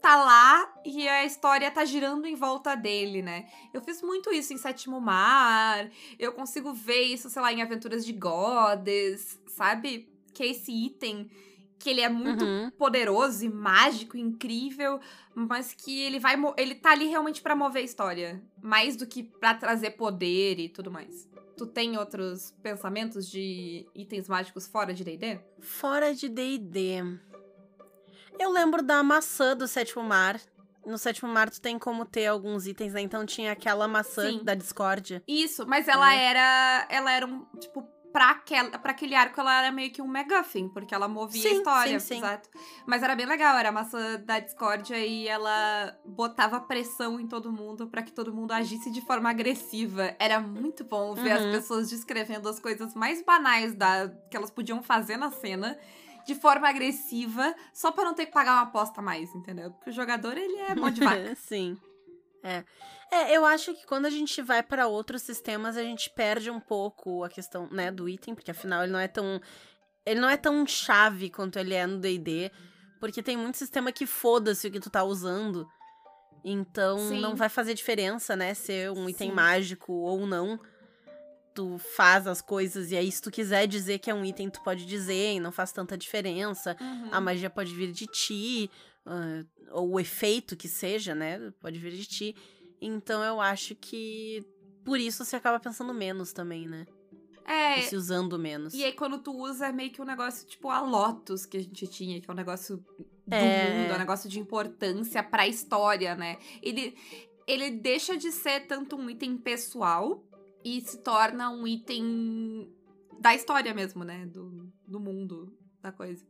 tá 0.00 0.16
lá 0.16 0.74
e 0.84 1.06
a 1.08 1.24
história 1.26 1.70
tá 1.70 1.84
girando 1.84 2.26
em 2.26 2.34
volta 2.34 2.74
dele, 2.74 3.20
né? 3.22 3.46
Eu 3.72 3.82
fiz 3.82 4.00
muito 4.02 4.32
isso 4.32 4.52
em 4.52 4.56
Sétimo 4.58 5.00
Mar. 5.00 5.90
Eu 6.18 6.32
consigo 6.32 6.72
ver 6.72 7.02
isso, 7.02 7.28
sei 7.28 7.42
lá, 7.42 7.52
em 7.52 7.60
Aventuras 7.62 8.04
de 8.04 8.12
Goddess, 8.12 9.38
sabe? 9.48 10.08
Que 10.32 10.42
é 10.42 10.46
esse 10.48 10.72
item 10.72 11.30
que 11.78 11.88
ele 11.88 12.02
é 12.02 12.08
muito 12.10 12.44
Uhum. 12.44 12.70
poderoso 12.78 13.42
e 13.44 13.48
mágico, 13.48 14.14
e 14.16 14.20
incrível, 14.20 15.00
mas 15.34 15.72
que 15.72 15.98
ele 16.02 16.18
vai 16.18 16.34
ele 16.58 16.74
tá 16.74 16.90
ali 16.92 17.06
realmente 17.06 17.40
pra 17.40 17.56
mover 17.56 17.80
a 17.80 17.84
história, 17.84 18.42
mais 18.62 18.96
do 18.96 19.06
que 19.06 19.22
pra 19.22 19.54
trazer 19.54 19.92
poder 19.92 20.58
e 20.60 20.68
tudo 20.68 20.90
mais. 20.90 21.26
Tu 21.56 21.66
tem 21.66 21.96
outros 21.96 22.50
pensamentos 22.62 23.26
de 23.30 23.86
itens 23.94 24.28
mágicos 24.28 24.66
fora 24.66 24.92
de 24.92 25.02
D&D? 25.04 25.40
Fora 25.60 26.14
de 26.14 26.28
D&D. 26.28 27.18
Eu 28.40 28.50
lembro 28.50 28.82
da 28.82 29.02
maçã 29.02 29.54
do 29.54 29.68
Sétimo 29.68 30.02
Mar. 30.02 30.40
No 30.86 30.96
Sétimo 30.96 31.30
Mar 31.30 31.50
tu 31.50 31.60
tem 31.60 31.78
como 31.78 32.06
ter 32.06 32.26
alguns 32.26 32.66
itens, 32.66 32.94
né? 32.94 33.02
Então 33.02 33.26
tinha 33.26 33.52
aquela 33.52 33.86
maçã 33.86 34.30
Sim. 34.30 34.40
da 34.42 34.54
discórdia. 34.54 35.22
Isso, 35.28 35.66
mas 35.66 35.86
ela 35.86 36.14
É. 36.14 36.24
era 36.24 36.86
ela 36.88 37.12
era 37.12 37.26
um, 37.26 37.44
tipo, 37.60 37.82
pra, 38.10 38.30
aquela, 38.30 38.78
pra 38.78 38.92
aquele 38.92 39.14
arco 39.14 39.38
ela 39.38 39.58
era 39.62 39.70
meio 39.70 39.92
que 39.92 40.00
um 40.00 40.06
MacGuffin, 40.06 40.70
porque 40.70 40.94
ela 40.94 41.06
movia 41.06 41.38
a 41.38 41.50
Sim, 41.52 41.58
história, 41.58 42.00
sim, 42.00 42.14
sim. 42.14 42.18
exato. 42.18 42.48
Mas 42.86 43.02
era 43.02 43.14
bem 43.14 43.26
legal, 43.26 43.58
era 43.58 43.68
a 43.68 43.72
maçã 43.72 44.18
da 44.24 44.40
discórdia 44.40 44.96
e 44.98 45.28
ela 45.28 45.94
botava 46.06 46.58
pressão 46.60 47.20
em 47.20 47.28
todo 47.28 47.52
mundo 47.52 47.88
pra 47.88 48.02
que 48.02 48.10
todo 48.10 48.32
mundo 48.32 48.52
agisse 48.52 48.90
de 48.90 49.02
forma 49.02 49.28
agressiva. 49.28 50.16
Era 50.18 50.40
muito 50.40 50.82
bom 50.82 51.14
ver 51.14 51.32
as 51.32 51.42
Uhum. 51.44 51.52
pessoas 51.52 51.90
descrevendo 51.90 52.48
as 52.48 52.58
coisas 52.58 52.94
mais 52.94 53.22
banais 53.22 53.74
da, 53.74 54.08
que 54.30 54.36
elas 54.36 54.50
podiam 54.50 54.82
fazer 54.82 55.18
na 55.18 55.30
cena. 55.30 55.78
De 56.26 56.34
forma 56.34 56.68
agressiva, 56.68 57.54
só 57.72 57.90
pra 57.92 58.04
não 58.04 58.14
ter 58.14 58.26
que 58.26 58.32
pagar 58.32 58.54
uma 58.54 58.62
aposta 58.62 59.00
mais, 59.02 59.34
entendeu? 59.34 59.70
Porque 59.72 59.90
o 59.90 59.92
jogador, 59.92 60.36
ele 60.36 60.56
é 60.56 60.74
mão 60.74 60.90
de 60.90 61.00
vaca. 61.00 61.34
Sim. 61.36 61.76
É. 62.42 62.64
É, 63.12 63.36
eu 63.36 63.44
acho 63.44 63.74
que 63.74 63.84
quando 63.86 64.06
a 64.06 64.10
gente 64.10 64.40
vai 64.40 64.62
pra 64.62 64.86
outros 64.86 65.22
sistemas, 65.22 65.76
a 65.76 65.82
gente 65.82 66.10
perde 66.10 66.50
um 66.50 66.60
pouco 66.60 67.24
a 67.24 67.28
questão, 67.28 67.68
né, 67.70 67.90
do 67.90 68.08
item, 68.08 68.34
porque 68.34 68.50
afinal 68.50 68.82
ele 68.82 68.92
não 68.92 69.00
é 69.00 69.08
tão 69.08 69.40
ele 70.06 70.20
não 70.20 70.28
é 70.28 70.36
tão 70.36 70.66
chave 70.66 71.28
quanto 71.28 71.58
ele 71.58 71.74
é 71.74 71.86
no 71.86 71.98
D&D, 71.98 72.50
porque 72.98 73.22
tem 73.22 73.36
muito 73.36 73.58
sistema 73.58 73.92
que 73.92 74.06
foda-se 74.06 74.66
o 74.66 74.70
que 74.70 74.80
tu 74.80 74.88
tá 74.88 75.04
usando. 75.04 75.68
Então 76.42 76.98
Sim. 76.98 77.20
não 77.20 77.36
vai 77.36 77.48
fazer 77.48 77.74
diferença, 77.74 78.34
né, 78.34 78.54
ser 78.54 78.90
um 78.90 79.08
item 79.08 79.28
Sim. 79.28 79.34
mágico 79.34 79.92
ou 79.92 80.26
não. 80.26 80.58
Tu 81.54 81.78
faz 81.78 82.26
as 82.26 82.40
coisas 82.40 82.92
e 82.92 82.96
aí 82.96 83.10
se 83.10 83.20
tu 83.20 83.30
quiser 83.30 83.66
dizer 83.66 83.98
que 83.98 84.10
é 84.10 84.14
um 84.14 84.24
item, 84.24 84.48
tu 84.50 84.62
pode 84.62 84.86
dizer 84.86 85.34
e 85.34 85.40
não 85.40 85.50
faz 85.50 85.72
tanta 85.72 85.98
diferença 85.98 86.76
Uhum. 86.80 87.08
a 87.12 87.20
magia 87.20 87.50
pode 87.50 87.74
vir 87.74 87.90
de 87.92 88.06
ti, 88.06 88.70
uh, 89.04 89.46
ou 89.72 89.90
o 89.94 90.00
efeito 90.00 90.56
que 90.56 90.68
seja, 90.68 91.14
né? 91.14 91.52
Pode 91.60 91.78
vir 91.78 91.92
de 91.92 92.06
ti. 92.06 92.36
Então 92.80 93.22
eu 93.24 93.40
acho 93.40 93.74
que 93.74 94.44
por 94.84 94.98
isso 94.98 95.24
você 95.24 95.36
acaba 95.36 95.58
pensando 95.60 95.92
menos 95.92 96.32
também, 96.32 96.66
né? 96.68 96.86
É. 97.44 97.80
E 97.80 97.82
se 97.82 97.96
usando 97.96 98.38
menos. 98.38 98.72
E 98.74 98.84
aí, 98.84 98.92
quando 98.92 99.18
tu 99.18 99.32
usa, 99.36 99.66
é 99.66 99.72
meio 99.72 99.90
que 99.90 100.00
um 100.00 100.04
negócio 100.04 100.46
tipo 100.46 100.68
a 100.70 100.80
Lotus 100.80 101.44
que 101.44 101.56
a 101.56 101.60
gente 101.62 101.84
tinha, 101.88 102.20
que 102.20 102.30
é 102.30 102.32
um 102.32 102.36
negócio 102.36 102.76
do 103.26 103.34
É. 103.34 103.80
mundo, 103.82 103.92
é 103.92 103.94
um 103.96 103.98
negócio 103.98 104.30
de 104.30 104.38
importância 104.38 105.20
pra 105.22 105.48
história, 105.48 106.14
né? 106.14 106.38
Ele, 106.62 106.96
ele 107.46 107.70
deixa 107.72 108.16
de 108.16 108.30
ser 108.30 108.66
tanto 108.68 108.94
um 108.96 109.10
item 109.10 109.36
pessoal 109.36 110.24
e 110.64 110.80
se 110.80 110.98
torna 110.98 111.50
um 111.50 111.66
item 111.66 112.72
da 113.18 113.34
história 113.34 113.72
mesmo, 113.74 114.04
né? 114.04 114.26
Do, 114.26 114.72
do 114.86 115.00
mundo, 115.00 115.56
da 115.82 115.92
coisa. 115.92 116.24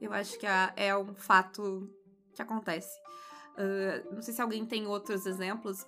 Eu 0.00 0.12
acho 0.12 0.38
que 0.38 0.46
é, 0.76 0.96
um 0.96 1.14
fato 1.14 1.90
que 2.34 2.42
acontece. 2.42 2.98
Ah, 3.56 4.02
não 4.12 4.22
sei 4.22 4.34
se 4.34 4.42
alguém 4.42 4.64
tem 4.66 4.86
outros 4.86 5.26
exemplos. 5.26 5.86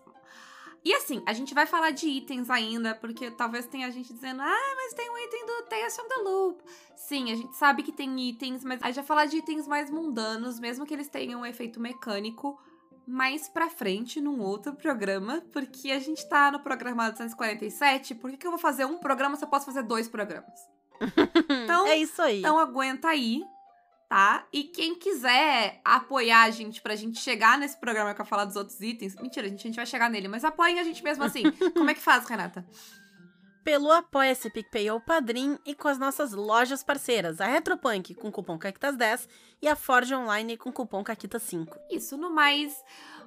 E 0.84 0.94
assim, 0.94 1.20
a 1.26 1.32
gente 1.32 1.52
vai 1.52 1.66
falar 1.66 1.90
de 1.90 2.06
itens 2.06 2.48
ainda, 2.48 2.94
porque 2.94 3.28
talvez 3.32 3.66
tenha 3.66 3.90
gente 3.90 4.12
dizendo, 4.12 4.40
ah, 4.40 4.74
mas 4.76 4.94
tem 4.94 5.10
um 5.10 5.18
item 5.18 5.44
do 5.44 5.62
Tales 5.64 5.96
from 5.96 6.08
the 6.08 6.16
Loop. 6.16 6.62
Sim, 6.94 7.32
a 7.32 7.34
gente 7.34 7.56
sabe 7.56 7.82
que 7.82 7.90
tem 7.90 8.20
itens, 8.28 8.62
mas 8.62 8.80
a 8.82 8.86
gente 8.86 8.96
vai 8.96 9.04
falar 9.04 9.26
de 9.26 9.38
itens 9.38 9.66
mais 9.66 9.90
mundanos, 9.90 10.60
mesmo 10.60 10.86
que 10.86 10.94
eles 10.94 11.08
tenham 11.08 11.40
um 11.40 11.46
efeito 11.46 11.80
mecânico, 11.80 12.56
mais 13.06 13.48
pra 13.48 13.68
frente, 13.70 14.20
num 14.20 14.40
outro 14.40 14.74
programa, 14.74 15.42
porque 15.52 15.90
a 15.90 16.00
gente 16.00 16.28
tá 16.28 16.50
no 16.50 16.60
programa 16.60 17.10
247, 17.10 18.14
por 18.16 18.30
que, 18.30 18.36
que 18.36 18.46
eu 18.46 18.50
vou 18.50 18.58
fazer 18.58 18.84
um 18.84 18.98
programa 18.98 19.36
se 19.36 19.44
eu 19.44 19.48
posso 19.48 19.66
fazer 19.66 19.82
dois 19.82 20.08
programas? 20.08 20.58
Então, 21.64 21.86
é 21.86 21.96
isso 21.96 22.22
aí. 22.22 22.38
então 22.38 22.58
aguenta 22.58 23.08
aí, 23.08 23.42
tá? 24.08 24.46
E 24.52 24.64
quem 24.64 24.94
quiser 24.94 25.80
apoiar 25.84 26.42
a 26.42 26.50
gente 26.50 26.80
pra 26.80 26.94
gente 26.94 27.18
chegar 27.18 27.58
nesse 27.58 27.76
programa 27.76 28.14
que 28.14 28.20
eu 28.20 28.24
falar 28.24 28.44
dos 28.44 28.56
outros 28.56 28.80
itens, 28.80 29.14
mentira, 29.16 29.46
a 29.46 29.50
gente, 29.50 29.60
a 29.60 29.62
gente 29.62 29.76
vai 29.76 29.86
chegar 29.86 30.08
nele, 30.08 30.28
mas 30.28 30.44
apoiem 30.44 30.78
a 30.80 30.84
gente 30.84 31.02
mesmo 31.02 31.24
assim. 31.24 31.42
Como 31.74 31.90
é 31.90 31.94
que 31.94 32.00
faz, 32.00 32.26
Renata? 32.26 32.64
Pelo 33.66 33.90
Apoia-se 33.90 34.48
PicPay 34.48 34.92
ou 34.92 35.00
Padrim 35.00 35.58
e 35.66 35.74
com 35.74 35.88
as 35.88 35.98
nossas 35.98 36.32
lojas 36.32 36.84
parceiras, 36.84 37.40
a 37.40 37.46
Retropunk 37.46 38.14
com 38.14 38.30
cupom 38.30 38.56
CAQUITAS10 38.56 39.26
e 39.60 39.66
a 39.66 39.74
Forge 39.74 40.14
Online 40.14 40.56
com 40.56 40.70
cupom 40.70 41.02
CAQUITA5. 41.02 41.76
Isso, 41.90 42.16
no 42.16 42.30
mais, 42.30 42.80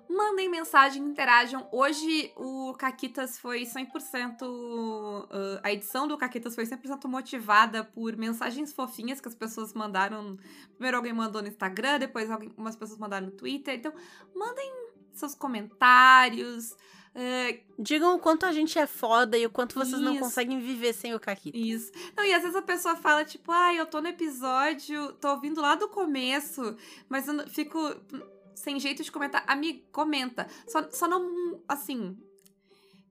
mandem 0.10 0.48
mensagem, 0.48 1.04
interajam. 1.04 1.68
Hoje 1.74 2.32
o 2.38 2.74
Caquitas 2.80 3.38
foi 3.38 3.64
100%. 3.64 4.44
uh, 4.44 5.28
a 5.62 5.74
edição 5.74 6.08
do 6.08 6.18
Caquitas 6.18 6.56
foi 6.56 6.64
100% 6.64 7.06
motivada 7.10 7.84
por 7.84 8.16
mensagens 8.16 8.72
fofinhas 8.72 9.20
que 9.20 9.28
as 9.28 9.36
pessoas 9.36 9.74
mandaram. 9.74 10.38
Primeiro 10.72 10.96
alguém 10.96 11.12
mandou 11.12 11.42
no 11.42 11.50
Instagram, 11.50 12.00
depois 12.00 12.32
alguém, 12.32 12.50
umas 12.56 12.78
pessoas 12.78 12.98
mandaram 12.98 13.26
no 13.26 13.34
Twitter. 13.34 13.76
Então, 13.76 13.94
mandem 14.34 14.72
seus 15.12 15.36
comentários. 15.36 16.78
Uh, 17.16 17.60
Digam 17.78 18.16
o 18.16 18.20
quanto 18.20 18.46
a 18.46 18.52
gente 18.52 18.78
é 18.78 18.86
foda 18.88 19.38
e 19.38 19.46
o 19.46 19.50
quanto 19.50 19.76
vocês 19.76 20.02
não 20.02 20.14
Isso. 20.14 20.24
conseguem 20.24 20.60
viver 20.60 20.94
sem 20.94 21.14
o 21.14 21.20
Caquita. 21.20 21.58
Isso. 21.58 21.92
Não, 22.16 22.24
e 22.26 22.34
às 22.34 22.42
vezes 22.42 22.56
a 22.56 22.62
pessoa 22.62 22.96
fala, 22.96 23.24
tipo, 23.24 23.52
ai, 23.52 23.80
eu 23.80 23.86
tô 23.86 24.02
no 24.02 24.08
episódio, 24.08 25.14
tô 25.14 25.30
ouvindo 25.30 25.62
lá 25.62 25.76
do 25.76 25.88
começo, 25.88 26.76
mas 27.08 27.28
eu 27.28 27.34
não- 27.34 27.48
fico 27.48 27.80
sem 28.56 28.80
jeito 28.80 29.02
de 29.04 29.12
comentar. 29.12 29.44
Amigo, 29.48 29.82
comenta. 29.92 30.48
Só, 30.68 30.90
só 30.92 31.08
não, 31.08 31.62
assim. 31.68 32.18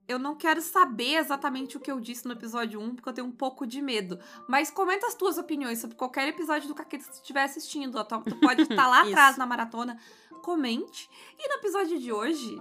Eu 0.06 0.18
não 0.18 0.34
quero 0.34 0.62
saber 0.62 1.16
exatamente 1.16 1.76
o 1.76 1.80
que 1.80 1.90
eu 1.90 2.00
disse 2.00 2.24
no 2.26 2.32
episódio 2.32 2.80
1, 2.80 2.94
porque 2.94 3.08
eu 3.10 3.12
tenho 3.12 3.26
um 3.26 3.30
pouco 3.32 3.66
de 3.66 3.82
medo. 3.82 4.18
Mas 4.48 4.70
comenta 4.70 5.06
as 5.06 5.14
tuas 5.14 5.36
opiniões 5.36 5.80
sobre 5.80 5.96
qualquer 5.96 6.26
episódio 6.28 6.66
do 6.66 6.74
Caqueta 6.74 7.04
que 7.04 7.10
tu 7.10 7.14
estiver 7.16 7.42
assistindo. 7.42 8.02
Tu 8.04 8.20
tu 8.22 8.36
pode 8.36 8.62
estar 8.62 8.86
lá 8.88 9.02
Isso. 9.02 9.10
atrás 9.10 9.36
na 9.36 9.44
maratona. 9.44 9.98
Comente. 10.42 11.10
E 11.38 11.48
no 11.48 11.54
episódio 11.56 11.98
de 11.98 12.10
hoje, 12.10 12.58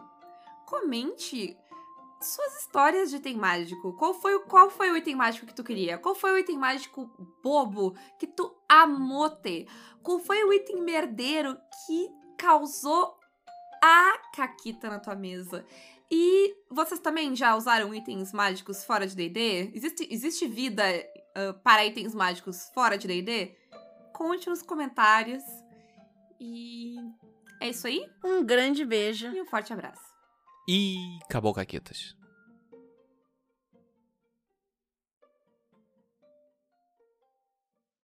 comente 0.67 1.57
suas 2.21 2.59
histórias 2.61 3.09
de 3.09 3.15
item 3.17 3.37
mágico. 3.37 3.93
Qual 3.93 4.13
foi, 4.13 4.35
o- 4.35 4.41
qual 4.41 4.69
foi 4.69 4.91
o 4.91 4.97
item 4.97 5.15
mágico 5.15 5.45
que 5.45 5.53
tu 5.55 5.63
queria? 5.63 5.97
Qual 5.97 6.13
foi 6.13 6.31
o 6.33 6.37
item 6.37 6.57
mágico 6.57 7.09
bobo 7.43 7.95
que 8.19 8.27
tu 8.27 8.53
amou 8.67 9.29
ter? 9.29 9.67
Qual 10.03 10.19
foi 10.19 10.43
o 10.43 10.51
item 10.51 10.81
merdeiro 10.81 11.57
que 11.85 12.09
causou 12.37 13.17
a 13.83 14.17
caquita 14.35 14.89
na 14.89 14.99
tua 14.99 15.15
mesa? 15.15 15.65
E 16.09 16.55
vocês 16.69 16.99
também 16.99 17.35
já 17.35 17.55
usaram 17.55 17.93
itens 17.93 18.33
mágicos 18.33 18.83
fora 18.83 19.05
de 19.05 19.15
D&D? 19.15 19.71
Existe, 19.75 20.07
existe 20.09 20.47
vida 20.47 20.83
ah, 21.35 21.53
para 21.63 21.85
itens 21.85 22.15
mágicos 22.15 22.69
fora 22.73 22.97
de 22.97 23.07
D&D? 23.07 23.55
Conte 24.13 24.49
nos 24.49 24.61
comentários. 24.63 25.43
E 26.39 26.95
é 27.61 27.69
isso 27.69 27.85
aí. 27.85 28.09
Um 28.23 28.43
grande 28.43 28.83
beijo. 28.85 29.27
E 29.27 29.41
um 29.41 29.45
forte 29.45 29.71
abraço. 29.71 30.06
E 30.67 31.19
acabou, 31.23 31.53
Caquetas. 31.53 32.16